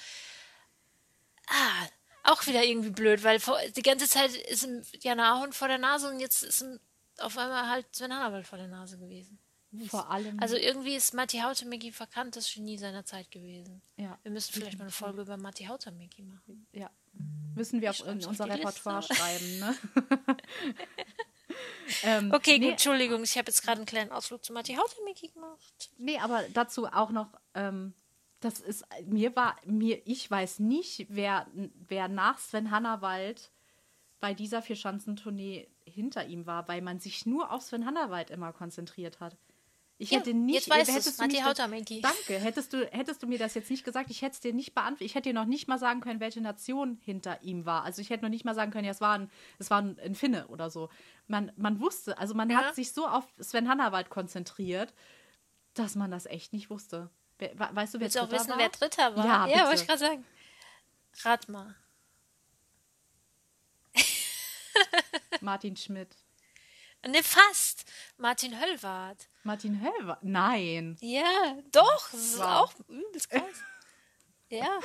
ah, 1.47 1.87
auch 2.21 2.45
wieder 2.45 2.63
irgendwie 2.63 2.91
blöd, 2.91 3.23
weil 3.23 3.39
vor, 3.39 3.57
die 3.75 3.81
ganze 3.81 4.07
Zeit 4.07 4.35
ist 4.35 4.65
ihm 4.65 4.83
Jana 4.99 5.33
Ahund 5.33 5.55
vor 5.55 5.67
der 5.67 5.79
Nase 5.79 6.07
und 6.07 6.19
jetzt 6.19 6.43
ist 6.43 6.61
ihm 6.61 6.79
auf 7.17 7.39
einmal 7.39 7.69
halt 7.69 7.87
Sven 7.91 8.13
Hannawald 8.13 8.45
vor 8.45 8.59
der 8.59 8.67
Nase 8.67 8.99
gewesen. 8.99 9.39
Vor 9.87 10.11
allem. 10.11 10.39
Also 10.39 10.57
irgendwie 10.57 10.95
ist 10.95 11.15
Matti 11.15 11.39
Hautemegi 11.39 11.91
verkanntes 11.91 12.53
Genie 12.53 12.77
seiner 12.77 13.03
Zeit 13.03 13.31
gewesen. 13.31 13.81
Ja. 13.95 14.19
Wir 14.21 14.31
müssen 14.31 14.53
vielleicht 14.53 14.77
mal 14.77 14.83
eine 14.83 14.91
Folge 14.91 15.21
über 15.21 15.37
Matti 15.37 15.63
Hautemegi 15.63 16.21
machen. 16.21 16.67
Ja, 16.71 16.91
Müssen 17.55 17.81
wir 17.81 17.91
auch 17.91 18.05
in 18.05 18.25
unser 18.25 18.47
Repertoire 18.47 18.99
Liste. 18.99 19.15
schreiben, 19.15 19.59
ne? 19.59 19.75
ähm, 22.03 22.31
okay, 22.33 22.57
nee, 22.57 22.65
gut, 22.65 22.71
Entschuldigung, 22.71 23.23
ich 23.23 23.37
habe 23.37 23.47
jetzt 23.47 23.61
gerade 23.63 23.77
einen 23.77 23.85
kleinen 23.85 24.11
Ausflug 24.11 24.43
zu 24.43 24.53
Matti 24.53 24.75
Hautemiki 24.75 25.27
gemacht. 25.29 25.91
Nee, 25.97 26.17
aber 26.19 26.43
dazu 26.53 26.87
auch 26.87 27.11
noch, 27.11 27.27
ähm, 27.53 27.93
das 28.39 28.59
ist, 28.59 28.85
mir 29.05 29.35
war, 29.35 29.57
mir, 29.65 30.01
ich 30.05 30.29
weiß 30.29 30.59
nicht, 30.59 31.07
wer, 31.09 31.47
wer 31.87 32.07
nach 32.07 32.39
Sven 32.39 32.71
Hannawald 32.71 33.51
bei 34.19 34.33
dieser 34.33 34.61
Vierschanzentournee 34.61 35.67
hinter 35.83 36.25
ihm 36.25 36.45
war, 36.45 36.67
weil 36.67 36.81
man 36.81 36.99
sich 36.99 37.25
nur 37.25 37.51
auf 37.51 37.63
Sven 37.63 37.85
Hannawald 37.85 38.29
immer 38.29 38.53
konzentriert 38.53 39.19
hat. 39.19 39.35
Ich 40.01 40.09
ja, 40.09 40.17
hätte 40.17 40.33
nicht. 40.33 40.55
Jetzt 40.55 40.69
weißt 40.71 40.91
hättest 40.91 41.21
du 41.21 41.27
mich 41.27 41.43
Danke. 42.01 42.39
Hättest 42.39 42.73
du, 42.73 42.87
hättest 42.91 43.21
du 43.21 43.27
mir 43.27 43.37
das 43.37 43.53
jetzt 43.53 43.69
nicht 43.69 43.83
gesagt, 43.83 44.09
ich 44.09 44.23
hätte 44.23 44.33
es 44.33 44.39
dir 44.39 44.51
nicht 44.51 44.73
beantwortet. 44.73 45.05
Ich 45.05 45.13
hätte 45.13 45.29
dir 45.29 45.35
noch 45.35 45.45
nicht 45.45 45.67
mal 45.67 45.77
sagen 45.77 46.01
können, 46.01 46.19
welche 46.19 46.41
Nation 46.41 46.97
hinter 47.03 47.43
ihm 47.43 47.67
war. 47.67 47.83
Also 47.83 48.01
ich 48.01 48.09
hätte 48.09 48.23
noch 48.23 48.31
nicht 48.31 48.43
mal 48.43 48.55
sagen 48.55 48.71
können, 48.71 48.85
ja, 48.85 48.91
es 48.91 48.99
war 48.99 49.19
ein, 49.19 49.29
es 49.59 49.69
war 49.69 49.79
ein, 49.79 49.99
ein 49.99 50.15
Finne 50.15 50.47
oder 50.47 50.71
so. 50.71 50.89
Man, 51.27 51.51
man 51.55 51.79
wusste, 51.79 52.17
also 52.17 52.33
man 52.33 52.49
ja. 52.49 52.57
hat 52.57 52.73
sich 52.73 52.93
so 52.93 53.05
auf 53.05 53.27
Sven 53.39 53.69
Hannawald 53.69 54.09
konzentriert, 54.09 54.91
dass 55.75 55.93
man 55.93 56.09
das 56.09 56.25
echt 56.25 56.51
nicht 56.51 56.71
wusste. 56.71 57.11
weißt 57.37 57.93
du, 57.93 57.99
wer 57.99 58.05
Willst 58.05 58.15
du 58.15 58.21
auch 58.21 58.27
Dritter 58.27 58.41
wissen, 58.41 58.49
war? 58.49 58.57
wer 58.57 58.69
Dritter 58.69 59.15
war? 59.15 59.23
Ja, 59.25 59.45
ja 59.45 59.45
bitte. 59.45 59.65
wollte 59.67 59.81
ich 59.81 59.87
gerade 59.87 59.99
sagen. 59.99 60.25
Rat 61.23 61.47
mal. 61.47 61.75
Martin 65.41 65.77
Schmidt. 65.77 66.15
Ne, 67.07 67.23
fast. 67.23 67.85
Martin 68.17 68.59
Höllwart. 68.59 69.27
Martin 69.43 69.81
Höllwer? 69.81 70.17
Nein. 70.21 70.97
Ja, 71.01 71.57
doch. 71.71 72.09
Das 72.11 72.19
ist 72.21 72.37
Wow. 72.37 72.45
auch 72.45 72.73
übelst 72.87 73.29
krass. 73.29 73.43
ja. 74.49 74.79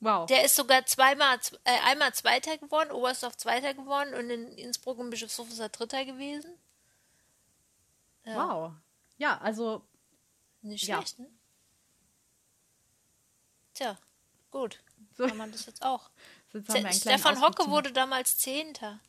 Wow. 0.00 0.26
Der 0.26 0.44
ist 0.44 0.56
sogar 0.56 0.86
zweimal, 0.86 1.38
äh, 1.64 1.78
einmal 1.84 2.12
Zweiter 2.14 2.56
geworden, 2.58 2.90
Oberstdorf 2.90 3.36
Zweiter 3.36 3.74
geworden 3.74 4.14
und 4.14 4.30
in 4.30 4.48
Innsbruck 4.56 4.98
und 4.98 5.10
Bischofshof 5.10 5.48
ist 5.50 5.58
er 5.58 5.68
Dritter 5.68 6.04
gewesen. 6.04 6.58
Ja. 8.24 8.34
Wow. 8.34 8.72
Ja, 9.18 9.38
also 9.38 9.82
Nicht 10.62 10.86
Ja. 10.86 10.96
schlecht, 10.96 11.18
ne? 11.18 11.30
Tja, 13.74 13.96
gut. 14.50 14.78
So. 15.16 15.26
Kann 15.26 15.36
man 15.36 15.52
das 15.52 15.66
jetzt 15.66 15.82
auch. 15.82 16.10
jetzt 16.52 17.00
Stefan 17.02 17.40
Hocke 17.40 17.68
wurde 17.68 17.92
damals 17.92 18.36
Zehnter. 18.38 19.00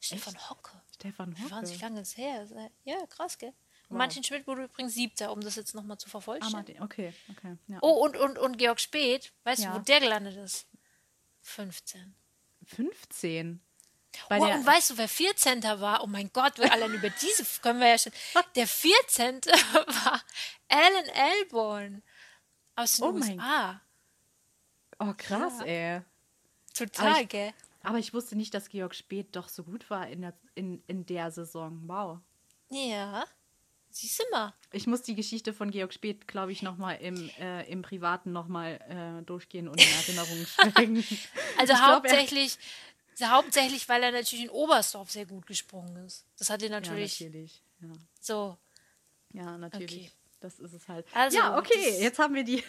Stefan 0.00 0.36
Hocke. 0.50 0.77
Stefan 0.98 1.34
Hocke. 1.38 1.50
wahnsinnig 1.50 1.80
lange 1.82 2.00
ist 2.00 2.16
her. 2.16 2.46
Ja, 2.84 2.96
krass, 3.06 3.38
gell? 3.38 3.52
Wow. 3.88 3.98
Martin 3.98 4.22
Schmidt 4.24 4.46
wurde 4.46 4.64
übrigens 4.64 4.94
Siebter, 4.94 5.32
um 5.32 5.40
das 5.40 5.56
jetzt 5.56 5.74
nochmal 5.74 5.96
zu 5.98 6.08
Ah, 6.08 6.10
vervollständigen. 6.10 6.78
Martin. 6.80 6.82
Okay, 6.82 7.12
okay. 7.30 7.56
Ja. 7.68 7.78
Oh, 7.82 8.04
und, 8.04 8.16
und, 8.16 8.36
und 8.38 8.58
Georg 8.58 8.80
Speth, 8.80 9.32
weißt 9.44 9.62
Ja. 9.62 9.70
du, 9.72 9.78
wo 9.78 9.82
der 9.82 10.00
gelandet 10.00 10.36
ist? 10.36 10.66
15. 11.42 12.14
15. 12.66 13.60
Bei 14.28 14.38
Oh, 14.40 14.44
und 14.44 14.66
weißt 14.66 14.90
du, 14.90 14.98
wer 14.98 15.08
14. 15.08 15.62
war? 15.62 16.02
Oh 16.02 16.06
mein 16.06 16.30
Gott, 16.32 16.58
wir 16.58 16.72
allein 16.72 16.92
über 16.92 17.08
diese 17.10 17.44
können 17.62 17.80
wir 17.80 17.88
ja 17.88 17.98
schon. 17.98 18.12
Der 18.56 18.66
14. 18.66 19.40
war 19.46 20.22
Alan 20.68 21.04
Elborn 21.40 22.02
aus 22.74 22.96
den 22.96 23.04
Oh 23.04 23.12
mein 23.12 23.38
USA. 23.38 23.80
oh, 24.98 25.14
krass, 25.16 25.54
Ja. 25.60 25.64
ey. 25.66 26.02
Total, 26.74 27.22
ich- 27.22 27.28
gell? 27.28 27.54
Aber 27.88 27.96
ich 27.98 28.12
wusste 28.12 28.36
nicht, 28.36 28.52
dass 28.52 28.68
Georg 28.68 28.94
Speth 28.94 29.34
doch 29.34 29.48
so 29.48 29.64
gut 29.64 29.88
war 29.88 30.06
in 30.08 30.20
der, 30.20 30.34
in, 30.54 30.82
in 30.88 31.06
der 31.06 31.30
Saison. 31.30 31.80
Wow. 31.86 32.18
Ja. 32.68 33.24
Siehst 33.88 34.18
du 34.20 34.24
mal. 34.30 34.52
Ich 34.72 34.86
muss 34.86 35.00
die 35.00 35.14
Geschichte 35.14 35.54
von 35.54 35.70
Georg 35.70 35.94
Speth, 35.94 36.28
glaube 36.28 36.52
ich, 36.52 36.60
nochmal 36.60 36.96
im, 37.00 37.30
äh, 37.38 37.62
im 37.70 37.80
Privaten 37.80 38.30
nochmal 38.30 38.74
äh, 39.20 39.22
durchgehen 39.24 39.68
und 39.68 39.80
in 39.80 39.88
Erinnerung 39.88 40.44
schwelgen. 40.46 40.96
Also 41.56 41.72
Ich 41.72 41.78
glaub, 41.78 41.88
er- 41.88 41.94
hauptsächlich, 41.94 42.58
hauptsächlich, 43.22 43.88
weil 43.88 44.02
er 44.02 44.12
natürlich 44.12 44.44
in 44.44 44.50
Oberstdorf 44.50 45.10
sehr 45.10 45.24
gut 45.24 45.46
gesprungen 45.46 45.96
ist. 46.04 46.26
Das 46.36 46.50
hat 46.50 46.60
Ja, 46.60 46.68
natürlich 46.68 47.18
natürlich. 47.20 47.62
Ja, 47.80 47.92
so. 48.20 48.58
ja 49.32 49.56
natürlich. 49.56 50.08
Okay. 50.08 50.12
Das 50.40 50.60
ist 50.60 50.72
es 50.72 50.86
halt. 50.88 51.04
Also, 51.14 51.36
ja, 51.36 51.58
okay, 51.58 52.00
jetzt 52.00 52.18
haben 52.20 52.34
wir 52.34 52.44
die. 52.44 52.62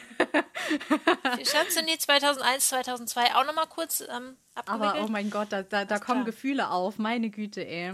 Chansonnier 1.43 1.99
2001, 1.99 2.69
2002 2.69 3.35
auch 3.35 3.45
nochmal 3.45 3.67
kurz 3.67 4.01
ähm, 4.01 4.37
abgewickelt. 4.55 4.95
Aber 4.95 5.03
oh 5.03 5.07
mein 5.07 5.29
Gott, 5.29 5.51
da, 5.51 5.61
da, 5.61 5.85
da 5.85 5.99
kommen 5.99 6.23
klar. 6.23 6.25
Gefühle 6.25 6.71
auf, 6.71 6.97
meine 6.97 7.29
Güte, 7.29 7.65
ey. 7.65 7.93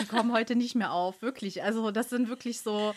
Die 0.00 0.06
kommen 0.06 0.32
heute 0.32 0.56
nicht 0.56 0.74
mehr 0.74 0.92
auf, 0.92 1.22
wirklich. 1.22 1.62
Also, 1.62 1.90
das 1.92 2.10
sind 2.10 2.28
wirklich 2.28 2.60
so. 2.60 2.94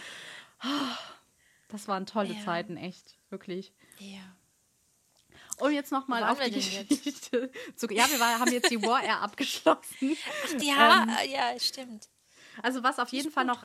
Das 1.70 1.88
waren 1.88 2.06
tolle 2.06 2.34
Ja. 2.34 2.44
Zeiten, 2.46 2.78
echt, 2.78 3.18
wirklich. 3.30 3.74
ja. 4.00 4.20
Und 5.58 5.74
jetzt 5.74 5.92
nochmal 5.92 6.24
auf 6.24 6.40
die? 6.40 6.50
Geschichte. 6.50 7.52
Zu, 7.76 7.86
ja, 7.92 8.10
wir 8.10 8.20
war, 8.20 8.40
haben 8.40 8.52
jetzt 8.52 8.72
die 8.72 8.82
War 8.82 9.04
Air 9.04 9.22
abgeschlossen. 9.22 10.18
Ja, 10.60 11.04
Ähm, 11.04 11.32
ja, 11.32 11.60
stimmt. 11.60 12.10
Also 12.64 12.82
was 12.82 12.98
auf 12.98 13.10
jeden 13.10 13.32
Fall 13.32 13.46
noch 13.46 13.64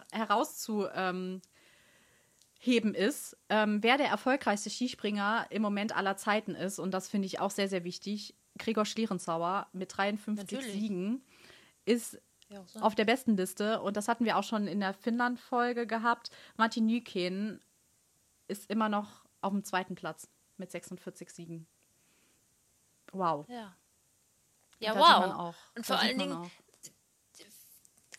herauszuheben 2.67 2.95
ist, 2.95 3.37
ähm, 3.49 3.83
wer 3.83 3.97
der 3.97 4.09
erfolgreichste 4.09 4.71
Skispringer 4.71 5.47
im 5.51 5.63
Moment 5.63 5.97
aller 5.97 6.17
Zeiten 6.17 6.55
ist. 6.55 6.79
Und 6.79 6.93
das 6.93 7.09
finde 7.09 7.27
ich 7.27 7.41
auch 7.41 7.51
sehr, 7.51 7.69
sehr 7.69 7.85
wichtig. 7.85 8.35
Gregor 8.59 8.85
Schlierenzauer 8.85 9.67
mit 9.73 9.97
53 9.97 10.59
Natürlich. 10.59 10.73
Siegen 10.73 11.23
ist 11.85 12.21
Ja, 12.49 12.65
so. 12.67 12.81
auf 12.81 12.95
der 12.95 13.05
besten 13.05 13.37
Liste. 13.37 13.81
Und 13.81 13.97
das 13.97 14.09
hatten 14.09 14.25
wir 14.25 14.37
auch 14.37 14.45
schon 14.45 14.67
in 14.67 14.81
der 14.81 14.95
Finnland-Folge 14.95 15.87
gehabt. 15.87 16.31
Martin 16.57 16.87
Nykänen 16.87 17.61
ist 18.49 18.71
immer 18.71 18.89
noch 18.89 19.25
auf 19.41 19.53
dem 19.53 19.65
zweiten 19.65 19.95
Platz 19.95 20.29
mit 20.57 20.71
46 20.71 21.31
Siegen. 21.31 21.67
Wow. 23.13 23.47
ja. 23.49 23.77
Ja, 24.79 24.95
wow. 24.95 25.35
auch. 25.35 25.55
Und 25.75 25.87
vor 25.87 25.99
allen 25.99 26.19
Dingen, 26.19 26.37
auch. 26.37 26.51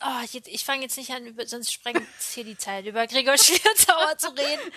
Oh, 0.01 0.23
ich, 0.23 0.35
ich 0.47 0.63
fange 0.65 0.83
jetzt 0.83 0.97
nicht 0.97 1.11
an, 1.11 1.25
über, 1.25 1.45
sonst 1.45 1.71
sprengt 1.71 2.01
hier 2.33 2.43
die 2.43 2.57
Zeit, 2.57 2.85
über 2.85 3.07
Gregor 3.07 3.37
Schlierzauer 3.37 4.17
zu 4.17 4.29
reden. 4.29 4.71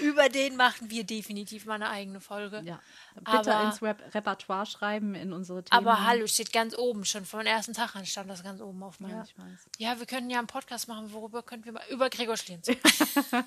Über 0.00 0.28
den 0.28 0.56
machen 0.56 0.90
wir 0.90 1.04
definitiv 1.04 1.66
mal 1.66 1.74
eine 1.74 1.88
eigene 1.90 2.20
Folge. 2.20 2.62
Ja, 2.64 2.80
bitte 3.14 3.54
Aber- 3.54 3.64
ins 3.64 3.82
Rep 3.82 4.14
Repertoire 4.14 4.66
schreiben 4.66 5.14
in 5.14 5.32
unsere 5.32 5.64
Themen. 5.64 5.86
Aber 5.86 6.06
hallo, 6.06 6.26
steht 6.26 6.52
ganz 6.52 6.76
oben, 6.76 7.04
schon 7.04 7.24
von 7.24 7.46
ersten 7.46 7.74
Tag 7.74 7.96
an 7.96 8.06
stand 8.06 8.30
das 8.30 8.42
ganz 8.42 8.60
oben 8.60 8.82
auf 8.82 8.96
Ja, 9.00 9.22
ich 9.24 9.38
weiß. 9.38 9.68
Ja, 9.78 9.98
wir 9.98 10.06
könnten 10.06 10.30
ja 10.30 10.38
einen 10.38 10.46
Podcast 10.46 10.88
machen, 10.88 11.12
worüber 11.12 11.42
könnten 11.42 11.64
wir 11.66 11.72
mal 11.72 11.84
über 11.90 12.10
Gregor 12.10 12.36
Schlierzauer. 12.36 12.76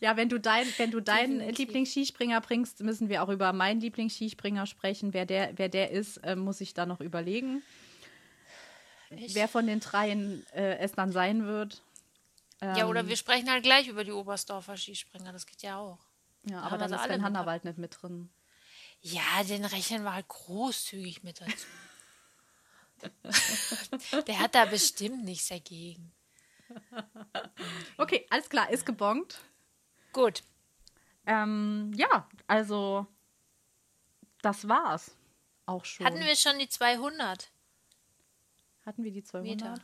Ja, 0.00 0.16
wenn 0.16 0.28
du, 0.28 0.38
dein, 0.40 0.66
wenn 0.78 0.90
du 0.90 1.00
deinen. 1.00 1.40
Lieblingsskispringer 1.50 2.40
bringst, 2.40 2.80
müssen 2.80 3.08
wir 3.08 3.22
auch 3.22 3.28
über 3.28 3.52
meinen 3.52 3.80
Lieblingsskispringer 3.80 4.66
sprechen. 4.66 5.12
Wer 5.12 5.26
der, 5.26 5.52
wer 5.56 5.68
der 5.68 5.90
ist, 5.90 6.18
äh, 6.18 6.36
muss 6.36 6.60
ich 6.60 6.74
da 6.74 6.86
noch 6.86 7.00
überlegen. 7.00 7.62
Ich- 9.10 9.34
Wer 9.34 9.48
von 9.48 9.66
den 9.66 9.80
dreien 9.80 10.46
äh, 10.52 10.78
es 10.78 10.92
dann 10.92 11.12
sein 11.12 11.46
wird. 11.46 11.82
Ja, 12.62 12.86
oder 12.86 13.00
Ähm, 13.00 13.08
wir 13.08 13.16
sprechen 13.16 13.50
halt 13.50 13.62
gleich 13.64 13.88
über 13.88 14.04
die 14.04 14.12
Oberstdorfer 14.12 14.76
Skispringer, 14.76 15.32
das 15.32 15.46
geht 15.46 15.62
ja 15.62 15.78
auch. 15.78 15.98
Ja, 16.44 16.56
haben 16.62 16.64
aber 16.66 16.78
dann 16.78 16.92
ist 16.92 17.04
Sven 17.04 17.22
Hannawald 17.24 17.64
nicht 17.64 17.78
mit 17.78 17.96
drin. 18.00 18.30
Ja, 19.02 19.42
den 19.48 19.64
rechnen 19.64 20.04
wir 20.04 20.12
halt 20.14 20.28
großzügig 20.28 21.22
mit 21.22 21.40
dazu. 21.40 21.66
Der 24.26 24.38
hat 24.38 24.54
da 24.54 24.66
bestimmt 24.66 25.24
nichts 25.24 25.48
dagegen. 25.48 26.12
Okay, 27.96 28.26
alles 28.30 28.48
klar, 28.50 28.70
ist 28.70 28.84
gebongt. 28.86 29.40
Gut. 30.12 30.42
Ähm, 31.26 31.92
ja, 31.96 32.28
also 32.46 33.06
das 34.42 34.68
war's 34.68 35.12
auch 35.66 35.84
schon. 35.84 36.04
Hatten 36.06 36.20
wir 36.20 36.36
schon 36.36 36.58
die 36.58 36.68
200 36.68 37.48
Hatten 38.84 39.04
wir 39.04 39.12
die 39.12 39.22
200? 39.22 39.50
Meter? 39.50 39.74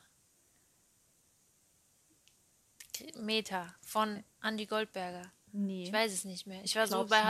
Meter 3.21 3.75
von 3.83 4.25
Andy 4.43 4.67
Goldberger. 4.67 5.31
Nee. 5.53 5.85
Ich 5.85 5.93
weiß 5.93 6.13
es 6.13 6.25
nicht 6.25 6.47
mehr. 6.47 6.63
Ich 6.65 6.77
war 6.77 6.87
so 6.87 7.07
bei 7.07 7.23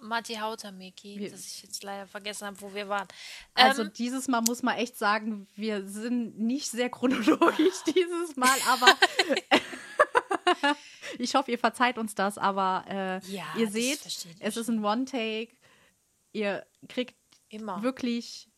Matti 0.00 0.34
Hautameki, 0.34 1.28
dass 1.28 1.46
ich 1.46 1.62
jetzt 1.62 1.82
leider 1.82 2.06
vergessen 2.06 2.46
habe, 2.46 2.60
wo 2.60 2.72
wir 2.72 2.88
waren. 2.88 3.06
Also 3.52 3.82
ähm, 3.82 3.92
dieses 3.92 4.26
Mal 4.26 4.40
muss 4.40 4.62
man 4.62 4.76
echt 4.76 4.96
sagen, 4.96 5.46
wir 5.54 5.86
sind 5.86 6.38
nicht 6.38 6.70
sehr 6.70 6.88
chronologisch 6.88 7.82
dieses 7.94 8.36
Mal, 8.36 8.56
aber 8.66 8.86
ich 11.18 11.34
hoffe, 11.34 11.50
ihr 11.50 11.58
verzeiht 11.58 11.98
uns 11.98 12.14
das, 12.14 12.38
aber 12.38 12.84
äh, 12.88 13.18
Ja, 13.30 13.44
ihr 13.58 13.70
seht, 13.70 14.00
es 14.40 14.56
ist 14.56 14.68
ein 14.70 14.82
One-Take. 14.82 15.52
Ihr 16.32 16.64
kriegt 16.88 17.16
immer. 17.50 17.82
wirklich 17.82 18.48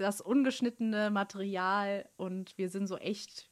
das 0.00 0.20
ungeschnittene 0.20 1.10
Material 1.10 2.08
und 2.16 2.56
wir 2.56 2.70
sind 2.70 2.86
so 2.86 2.96
echt, 2.96 3.50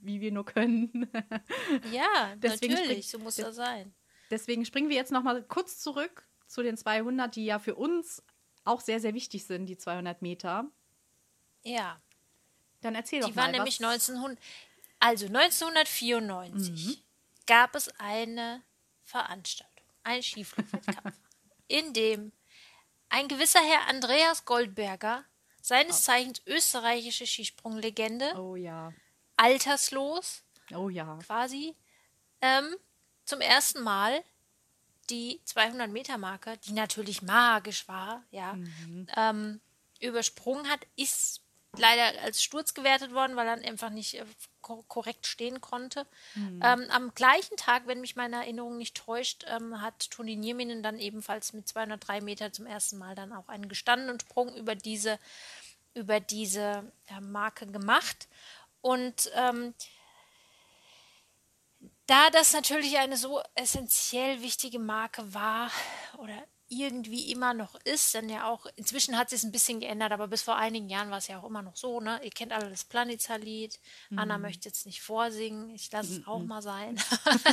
wie 0.00 0.20
wir 0.20 0.32
nur 0.32 0.44
können. 0.44 1.08
Ja, 1.92 2.34
Deswegen 2.36 2.74
natürlich, 2.74 3.08
so 3.08 3.18
muss 3.18 3.36
das 3.36 3.56
sein. 3.56 3.94
Deswegen 4.30 4.64
springen 4.64 4.88
wir 4.88 4.96
jetzt 4.96 5.12
noch 5.12 5.22
mal 5.22 5.42
kurz 5.42 5.78
zurück 5.78 6.26
zu 6.46 6.62
den 6.62 6.76
200, 6.76 7.34
die 7.34 7.44
ja 7.44 7.58
für 7.58 7.74
uns 7.74 8.22
auch 8.64 8.80
sehr, 8.80 9.00
sehr 9.00 9.14
wichtig 9.14 9.46
sind, 9.46 9.66
die 9.66 9.78
200 9.78 10.22
Meter. 10.22 10.66
Ja. 11.62 12.00
Dann 12.80 12.94
erzähl 12.94 13.20
doch 13.20 13.28
Die 13.28 13.34
mal. 13.34 13.42
waren 13.42 13.52
nämlich 13.52 13.80
was, 13.80 14.08
1900, 14.08 14.38
also 15.00 15.26
1994 15.26 17.04
gab 17.46 17.74
es 17.74 17.88
eine 17.98 18.62
Veranstaltung, 19.02 19.86
einen 20.04 20.22
Skiflugwettkampf, 20.22 21.16
in 21.68 21.92
dem 21.92 22.32
ein 23.08 23.26
gewisser 23.28 23.60
Herr 23.60 23.88
Andreas 23.88 24.44
Goldberger, 24.44 25.24
seines 25.68 26.02
Zeichens 26.02 26.42
österreichische 26.46 27.26
Skisprunglegende, 27.26 28.32
Oh 28.36 28.56
ja. 28.56 28.92
alterslos. 29.36 30.42
Oh 30.74 30.88
ja. 30.88 31.18
quasi, 31.24 31.76
ähm, 32.40 32.74
zum 33.24 33.40
ersten 33.40 33.82
Mal 33.82 34.22
die 35.10 35.40
200 35.44 35.90
Meter 35.90 36.18
Marke, 36.18 36.58
die 36.66 36.72
natürlich 36.72 37.22
magisch 37.22 37.86
war, 37.88 38.22
ja, 38.30 38.54
ähm, 39.16 39.60
übersprungen 40.00 40.68
hat, 40.68 40.86
ist 40.96 41.42
leider 41.78 42.20
als 42.22 42.42
Sturz 42.42 42.74
gewertet 42.74 43.12
worden, 43.12 43.36
weil 43.36 43.46
er 43.46 43.54
einfach 43.54 43.90
nicht 43.90 44.14
äh, 44.14 44.24
ko 44.60 44.84
korrekt 44.88 45.26
stehen 45.26 45.60
konnte. 45.60 46.06
Ähm, 46.62 46.86
am 46.90 47.14
gleichen 47.14 47.56
Tag, 47.56 47.86
wenn 47.86 48.00
mich 48.00 48.16
meine 48.16 48.36
Erinnerung 48.36 48.76
nicht 48.76 48.96
täuscht, 48.96 49.44
ähm, 49.48 49.80
hat 49.80 50.10
Toni 50.10 50.36
Nieminen 50.36 50.82
dann 50.82 50.98
ebenfalls 50.98 51.52
mit 51.52 51.68
203 51.68 52.20
Meter 52.20 52.52
zum 52.52 52.66
ersten 52.66 52.98
Mal 52.98 53.14
dann 53.14 53.32
auch 53.32 53.48
einen 53.48 53.68
gestandenen 53.68 54.20
Sprung 54.20 54.54
über 54.56 54.74
diese, 54.74 55.18
über 55.94 56.20
diese 56.20 56.90
äh, 57.06 57.20
Marke 57.20 57.66
gemacht. 57.66 58.28
Und 58.80 59.30
ähm, 59.34 59.74
da 62.06 62.30
das 62.30 62.52
natürlich 62.52 62.98
eine 62.98 63.16
so 63.16 63.42
essentiell 63.54 64.42
wichtige 64.42 64.78
Marke 64.78 65.34
war 65.34 65.70
oder 66.18 66.42
irgendwie 66.68 67.30
immer 67.30 67.54
noch 67.54 67.74
ist, 67.84 68.14
denn 68.14 68.28
ja 68.28 68.48
auch, 68.48 68.66
inzwischen 68.76 69.16
hat 69.16 69.30
sich 69.30 69.38
es 69.38 69.44
ein 69.44 69.52
bisschen 69.52 69.80
geändert, 69.80 70.12
aber 70.12 70.28
bis 70.28 70.42
vor 70.42 70.56
einigen 70.56 70.88
Jahren 70.88 71.10
war 71.10 71.18
es 71.18 71.28
ja 71.28 71.38
auch 71.38 71.44
immer 71.44 71.62
noch 71.62 71.76
so, 71.76 72.00
ne? 72.00 72.20
Ihr 72.24 72.30
kennt 72.30 72.52
alle 72.52 72.68
das 72.68 72.84
Planitzer-Lied. 72.84 73.78
Mhm. 74.10 74.18
Anna 74.18 74.38
möchte 74.38 74.68
jetzt 74.68 74.84
nicht 74.84 75.00
vorsingen, 75.00 75.70
ich 75.70 75.90
lasse 75.92 76.12
es 76.12 76.18
mhm. 76.20 76.26
auch 76.26 76.40
mal 76.40 76.60
sein. 76.60 77.00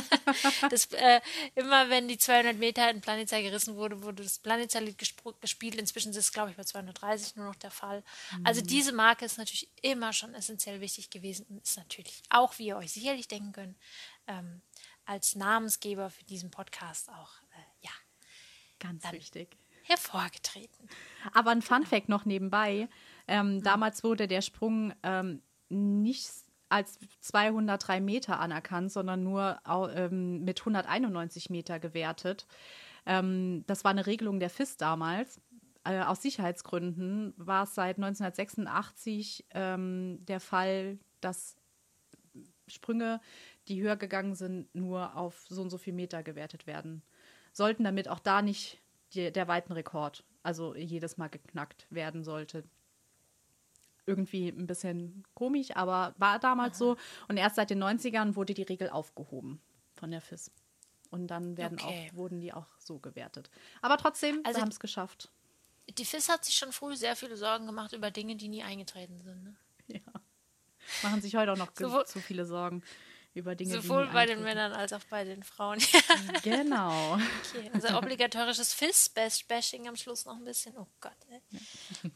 das, 0.70 0.86
äh, 0.92 1.20
immer 1.54 1.88
wenn 1.88 2.08
die 2.08 2.18
200 2.18 2.56
Meter 2.56 2.90
in 2.90 3.00
Planitzer 3.00 3.40
gerissen 3.40 3.76
wurde, 3.76 4.02
wurde 4.02 4.22
das 4.22 4.38
Planitzer-Lied 4.38 4.98
gespielt. 5.40 5.76
Inzwischen 5.76 6.10
ist 6.10 6.16
es, 6.16 6.32
glaube 6.32 6.50
ich, 6.50 6.56
bei 6.56 6.64
230 6.64 7.36
nur 7.36 7.46
noch 7.46 7.56
der 7.56 7.70
Fall. 7.70 8.02
Also 8.44 8.56
mhm. 8.56 8.56
Also 8.56 8.68
diese 8.68 8.92
Marke 8.92 9.26
ist 9.26 9.36
natürlich 9.36 9.68
immer 9.82 10.14
schon 10.14 10.34
essentiell 10.34 10.80
wichtig 10.80 11.10
gewesen 11.10 11.44
und 11.50 11.62
ist 11.62 11.76
natürlich 11.76 12.22
auch, 12.30 12.58
wie 12.58 12.68
ihr 12.68 12.78
euch 12.78 12.90
sicherlich 12.90 13.28
denken 13.28 13.52
könnt, 13.52 13.76
ähm, 14.28 14.62
als 15.04 15.34
Namensgeber 15.34 16.08
für 16.08 16.24
diesen 16.24 16.50
Podcast 16.50 17.10
auch 17.10 17.30
Ganz 18.78 19.10
wichtig. 19.12 19.56
Hervorgetreten. 19.82 20.88
Aber 21.32 21.50
ein 21.50 21.62
Fun 21.62 21.86
Fact 21.86 22.08
noch 22.08 22.24
nebenbei. 22.24 22.88
Ähm, 23.28 23.56
mhm. 23.56 23.62
Damals 23.62 24.02
wurde 24.02 24.26
der 24.26 24.42
Sprung 24.42 24.92
ähm, 25.02 25.42
nicht 25.68 26.28
als 26.68 26.98
203 27.20 28.00
Meter 28.00 28.40
anerkannt, 28.40 28.90
sondern 28.90 29.22
nur 29.22 29.60
ähm, 29.94 30.44
mit 30.44 30.60
191 30.60 31.50
Meter 31.50 31.78
gewertet. 31.78 32.46
Ähm, 33.06 33.64
das 33.68 33.84
war 33.84 33.92
eine 33.92 34.06
Regelung 34.06 34.40
der 34.40 34.50
FIS 34.50 34.76
damals. 34.76 35.40
Äh, 35.84 36.00
aus 36.00 36.22
Sicherheitsgründen 36.22 37.34
war 37.36 37.62
es 37.62 37.76
seit 37.76 37.96
1986 37.98 39.46
ähm, 39.54 40.18
der 40.26 40.40
Fall, 40.40 40.98
dass 41.20 41.56
Sprünge, 42.66 43.20
die 43.68 43.80
höher 43.80 43.96
gegangen 43.96 44.34
sind, 44.34 44.74
nur 44.74 45.16
auf 45.16 45.46
so 45.48 45.62
und 45.62 45.70
so 45.70 45.78
viel 45.78 45.92
Meter 45.92 46.24
gewertet 46.24 46.66
werden 46.66 47.04
sollten, 47.56 47.84
damit 47.84 48.08
auch 48.08 48.20
da 48.20 48.42
nicht 48.42 48.78
die, 49.14 49.32
der 49.32 49.48
Weitenrekord, 49.48 50.24
also 50.42 50.74
jedes 50.74 51.16
Mal 51.16 51.28
geknackt 51.28 51.86
werden 51.90 52.22
sollte. 52.22 52.64
Irgendwie 54.04 54.48
ein 54.48 54.66
bisschen 54.66 55.24
komisch, 55.34 55.74
aber 55.74 56.14
war 56.18 56.38
damals 56.38 56.74
Aha. 56.74 56.78
so. 56.78 56.96
Und 57.28 57.38
erst 57.38 57.56
seit 57.56 57.70
den 57.70 57.82
90ern 57.82 58.36
wurde 58.36 58.54
die 58.54 58.62
Regel 58.62 58.90
aufgehoben 58.90 59.60
von 59.94 60.10
der 60.10 60.20
FIS. 60.20 60.52
Und 61.10 61.28
dann 61.28 61.56
werden 61.56 61.78
okay. 61.80 62.10
auch, 62.10 62.16
wurden 62.16 62.40
die 62.40 62.52
auch 62.52 62.66
so 62.78 62.98
gewertet. 62.98 63.50
Aber 63.80 63.96
trotzdem, 63.96 64.40
also, 64.44 64.60
haben 64.60 64.68
es 64.68 64.78
geschafft. 64.78 65.30
Die 65.88 66.04
FIS 66.04 66.28
hat 66.28 66.44
sich 66.44 66.56
schon 66.56 66.72
früh 66.72 66.94
sehr 66.94 67.16
viele 67.16 67.36
Sorgen 67.36 67.66
gemacht 67.66 67.92
über 67.92 68.10
Dinge, 68.10 68.36
die 68.36 68.48
nie 68.48 68.62
eingetreten 68.62 69.18
sind. 69.18 69.42
Ne? 69.42 69.56
Ja. 69.88 70.00
Machen 71.02 71.20
sich 71.22 71.34
heute 71.36 71.52
auch 71.52 71.56
noch 71.56 71.72
so, 71.78 72.02
zu 72.02 72.20
viele 72.20 72.44
Sorgen 72.44 72.82
über 73.36 73.54
Dinge, 73.54 73.80
Sowohl 73.80 74.06
bei 74.08 74.26
den 74.26 74.42
Männern 74.42 74.72
als 74.72 74.92
auch 74.92 75.04
bei 75.10 75.24
den 75.24 75.42
Frauen. 75.42 75.78
genau. 76.42 77.14
Okay, 77.14 77.70
also 77.72 77.96
obligatorisches 77.96 78.72
Fist-Bashing 78.72 79.88
am 79.88 79.96
Schluss 79.96 80.24
noch 80.24 80.36
ein 80.36 80.44
bisschen. 80.44 80.76
Oh 80.78 80.86
Gott, 81.00 81.16
ey. 81.30 81.40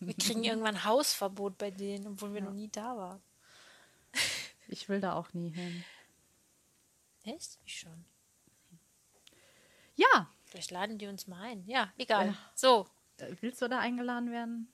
Wir 0.01 0.15
kriegen 0.15 0.45
irgendwann 0.45 0.85
Hausverbot 0.85 1.59
bei 1.59 1.71
denen, 1.71 2.07
obwohl 2.07 2.33
wir 2.33 2.41
ja. 2.41 2.47
noch 2.47 2.55
nie 2.55 2.69
da 2.69 2.97
waren. 2.97 3.23
Ich 4.69 4.89
will 4.89 5.01
da 5.01 5.15
auch 5.15 5.33
nie 5.35 5.51
hin. 5.51 5.85
Echt? 7.25 7.59
Ich 7.65 7.81
schon. 7.81 8.05
Ja. 9.97 10.31
Vielleicht 10.45 10.71
laden 10.71 10.99
die 10.99 11.07
uns 11.07 11.27
mal 11.27 11.43
ein. 11.43 11.65
Ja, 11.67 11.93
egal. 11.99 12.29
Ja. 12.29 12.35
So. 12.55 12.89
Äh, 13.19 13.37
willst 13.41 13.61
du 13.63 13.69
da 13.69 13.79
eingeladen 13.79 14.31
werden? 14.33 14.73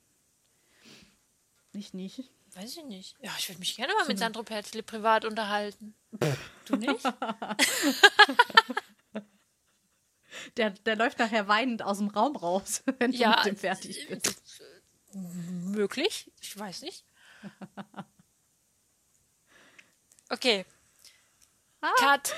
Ich 1.73 1.93
nicht. 1.93 2.31
Weiß 2.57 2.77
ich 2.79 2.85
nicht. 2.85 3.17
Ja, 3.21 3.33
ich 3.39 3.49
würde 3.51 3.59
mich 3.59 3.77
gerne 3.77 3.93
mal 3.93 4.07
mit 4.07 4.19
Sandro 4.19 4.43
Perzli 4.43 4.81
privat 4.81 5.27
unterhalten. 5.27 5.95
du 6.65 6.77
nicht? 6.77 7.05
der, 10.57 10.71
der 10.71 10.97
läuft 10.97 11.19
nachher 11.19 11.49
weinend 11.49 11.83
aus 11.83 11.99
dem 11.99 12.09
Raum 12.09 12.35
raus, 12.35 12.83
wenn 12.99 13.13
ja, 13.13 13.33
du 13.33 13.37
mit 13.37 13.47
dem 13.47 13.57
fertig 13.59 14.09
bist. 14.09 14.41
Möglich? 15.13 16.33
Ich 16.41 16.59
weiß 16.59 16.83
nicht. 16.83 17.05
Okay. 20.29 20.65
Ah. 21.81 21.93
Cut. 21.99 22.35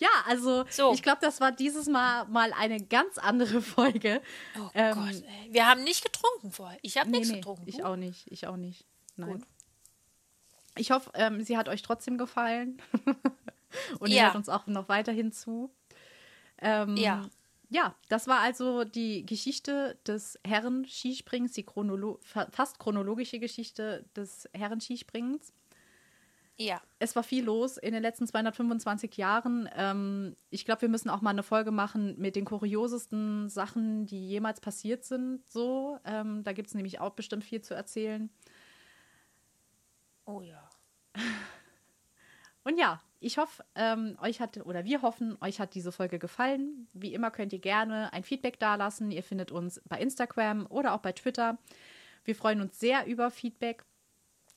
Ja, 0.00 0.08
also 0.26 0.64
so. 0.70 0.92
ich 0.94 1.02
glaube, 1.02 1.18
das 1.20 1.40
war 1.40 1.52
dieses 1.52 1.86
Mal 1.86 2.24
mal 2.26 2.52
eine 2.54 2.80
ganz 2.80 3.18
andere 3.18 3.60
Folge. 3.62 4.22
Oh 4.58 4.70
ähm, 4.74 4.94
Gott, 4.94 5.22
ey. 5.22 5.52
wir 5.52 5.66
haben 5.66 5.84
nicht 5.84 6.02
getrunken 6.02 6.50
vorher. 6.50 6.78
Ich 6.82 6.96
habe 6.96 7.10
nee, 7.10 7.18
nichts 7.18 7.30
nee, 7.30 7.36
getrunken. 7.36 7.64
Ich 7.66 7.84
auch 7.84 7.96
nicht, 7.96 8.26
ich 8.30 8.46
auch 8.46 8.56
nicht. 8.56 8.86
Nein. 9.16 9.32
Gut. 9.32 9.42
Ich 10.76 10.90
hoffe, 10.90 11.10
ähm, 11.14 11.42
sie 11.42 11.58
hat 11.58 11.68
euch 11.68 11.82
trotzdem 11.82 12.16
gefallen. 12.16 12.80
Und 14.00 14.10
ja. 14.10 14.16
ihr 14.16 14.24
hört 14.24 14.36
uns 14.36 14.48
auch 14.48 14.66
noch 14.66 14.88
weiterhin 14.88 15.32
zu. 15.32 15.70
Ähm, 16.58 16.96
ja. 16.96 17.28
Ja, 17.72 17.94
das 18.08 18.26
war 18.26 18.40
also 18.40 18.82
die 18.82 19.24
Geschichte 19.24 19.96
des 20.04 20.40
Herren-Skisprings, 20.44 21.52
die 21.52 21.62
chronolo 21.62 22.18
fast 22.24 22.80
chronologische 22.80 23.38
Geschichte 23.38 24.04
des 24.16 24.48
Herren-Skispringens. 24.52 25.52
Ja. 26.60 26.82
Es 26.98 27.16
war 27.16 27.22
viel 27.22 27.44
los 27.44 27.78
in 27.78 27.94
den 27.94 28.02
letzten 28.02 28.26
225 28.26 29.16
Jahren. 29.16 29.66
Ähm, 29.74 30.36
ich 30.50 30.66
glaube, 30.66 30.82
wir 30.82 30.90
müssen 30.90 31.08
auch 31.08 31.22
mal 31.22 31.30
eine 31.30 31.42
Folge 31.42 31.70
machen 31.70 32.16
mit 32.18 32.36
den 32.36 32.44
kuriosesten 32.44 33.48
Sachen, 33.48 34.04
die 34.04 34.28
jemals 34.28 34.60
passiert 34.60 35.04
sind. 35.04 35.40
So, 35.50 35.98
ähm, 36.04 36.44
da 36.44 36.52
gibt 36.52 36.68
es 36.68 36.74
nämlich 36.74 37.00
auch 37.00 37.12
bestimmt 37.14 37.44
viel 37.44 37.62
zu 37.62 37.72
erzählen. 37.72 38.28
Oh 40.26 40.42
ja. 40.42 40.68
Und 42.64 42.78
ja, 42.78 43.00
ich 43.20 43.38
hoffe, 43.38 43.64
ähm, 43.74 44.18
euch 44.20 44.42
hat, 44.42 44.58
oder 44.66 44.84
wir 44.84 45.00
hoffen, 45.00 45.38
euch 45.40 45.60
hat 45.60 45.74
diese 45.74 45.92
Folge 45.92 46.18
gefallen. 46.18 46.88
Wie 46.92 47.14
immer 47.14 47.30
könnt 47.30 47.54
ihr 47.54 47.58
gerne 47.58 48.12
ein 48.12 48.22
Feedback 48.22 48.60
dalassen. 48.60 49.10
Ihr 49.10 49.22
findet 49.22 49.50
uns 49.50 49.80
bei 49.88 49.98
Instagram 49.98 50.66
oder 50.66 50.92
auch 50.92 51.00
bei 51.00 51.12
Twitter. 51.12 51.56
Wir 52.24 52.34
freuen 52.34 52.60
uns 52.60 52.78
sehr 52.78 53.06
über 53.06 53.30
Feedback. 53.30 53.82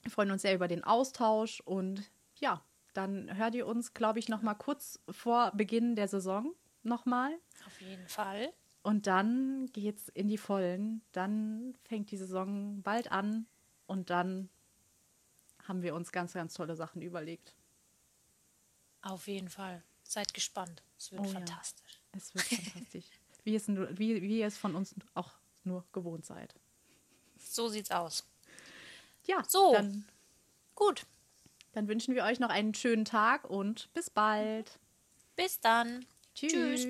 Wir 0.03 0.11
freuen 0.11 0.31
uns 0.31 0.43
sehr 0.43 0.53
über 0.53 0.67
den 0.67 0.83
Austausch 0.83 1.61
und 1.61 2.03
ja, 2.35 2.63
dann 2.93 3.35
hört 3.35 3.55
ihr 3.55 3.65
uns, 3.65 3.93
glaube 3.93 4.19
ich, 4.19 4.29
noch 4.29 4.41
mal 4.41 4.53
kurz 4.53 4.99
vor 5.09 5.51
Beginn 5.51 5.95
der 5.95 6.07
Saison 6.07 6.53
nochmal. 6.83 7.31
Auf 7.65 7.81
jeden 7.81 8.07
Fall. 8.07 8.53
Und 8.83 9.07
dann 9.07 9.67
geht's 9.71 10.09
in 10.09 10.27
die 10.27 10.37
Vollen. 10.37 11.01
Dann 11.13 11.75
fängt 11.83 12.11
die 12.11 12.17
Saison 12.17 12.81
bald 12.83 13.11
an 13.11 13.47
und 13.87 14.09
dann 14.09 14.49
haben 15.67 15.81
wir 15.81 15.95
uns 15.95 16.11
ganz, 16.11 16.33
ganz 16.33 16.53
tolle 16.53 16.75
Sachen 16.75 17.01
überlegt. 17.01 17.55
Auf 19.01 19.27
jeden 19.27 19.49
Fall. 19.49 19.83
Seid 20.03 20.33
gespannt. 20.33 20.83
Es 20.97 21.11
wird 21.11 21.21
oh, 21.21 21.29
fantastisch. 21.29 22.01
Ja. 22.13 22.17
Es 22.17 22.35
wird 22.35 22.45
fantastisch. 22.45 23.05
wie, 23.45 23.55
es, 23.55 23.67
wie, 23.69 24.21
wie 24.21 24.39
ihr 24.39 24.47
es 24.47 24.57
von 24.57 24.75
uns 24.75 24.93
auch 25.13 25.31
nur 25.63 25.85
gewohnt 25.93 26.25
seid. 26.25 26.53
So 27.37 27.69
sieht's 27.69 27.91
aus. 27.91 28.25
Ja, 29.25 29.43
so. 29.47 29.73
Dann, 29.73 30.05
gut. 30.75 31.05
Dann 31.73 31.87
wünschen 31.87 32.15
wir 32.15 32.23
euch 32.23 32.39
noch 32.39 32.49
einen 32.49 32.73
schönen 32.73 33.05
Tag 33.05 33.49
und 33.49 33.89
bis 33.93 34.09
bald. 34.09 34.79
Bis 35.35 35.59
dann. 35.59 36.05
Tschüss. 36.35 36.51
Tschüss. 36.51 36.85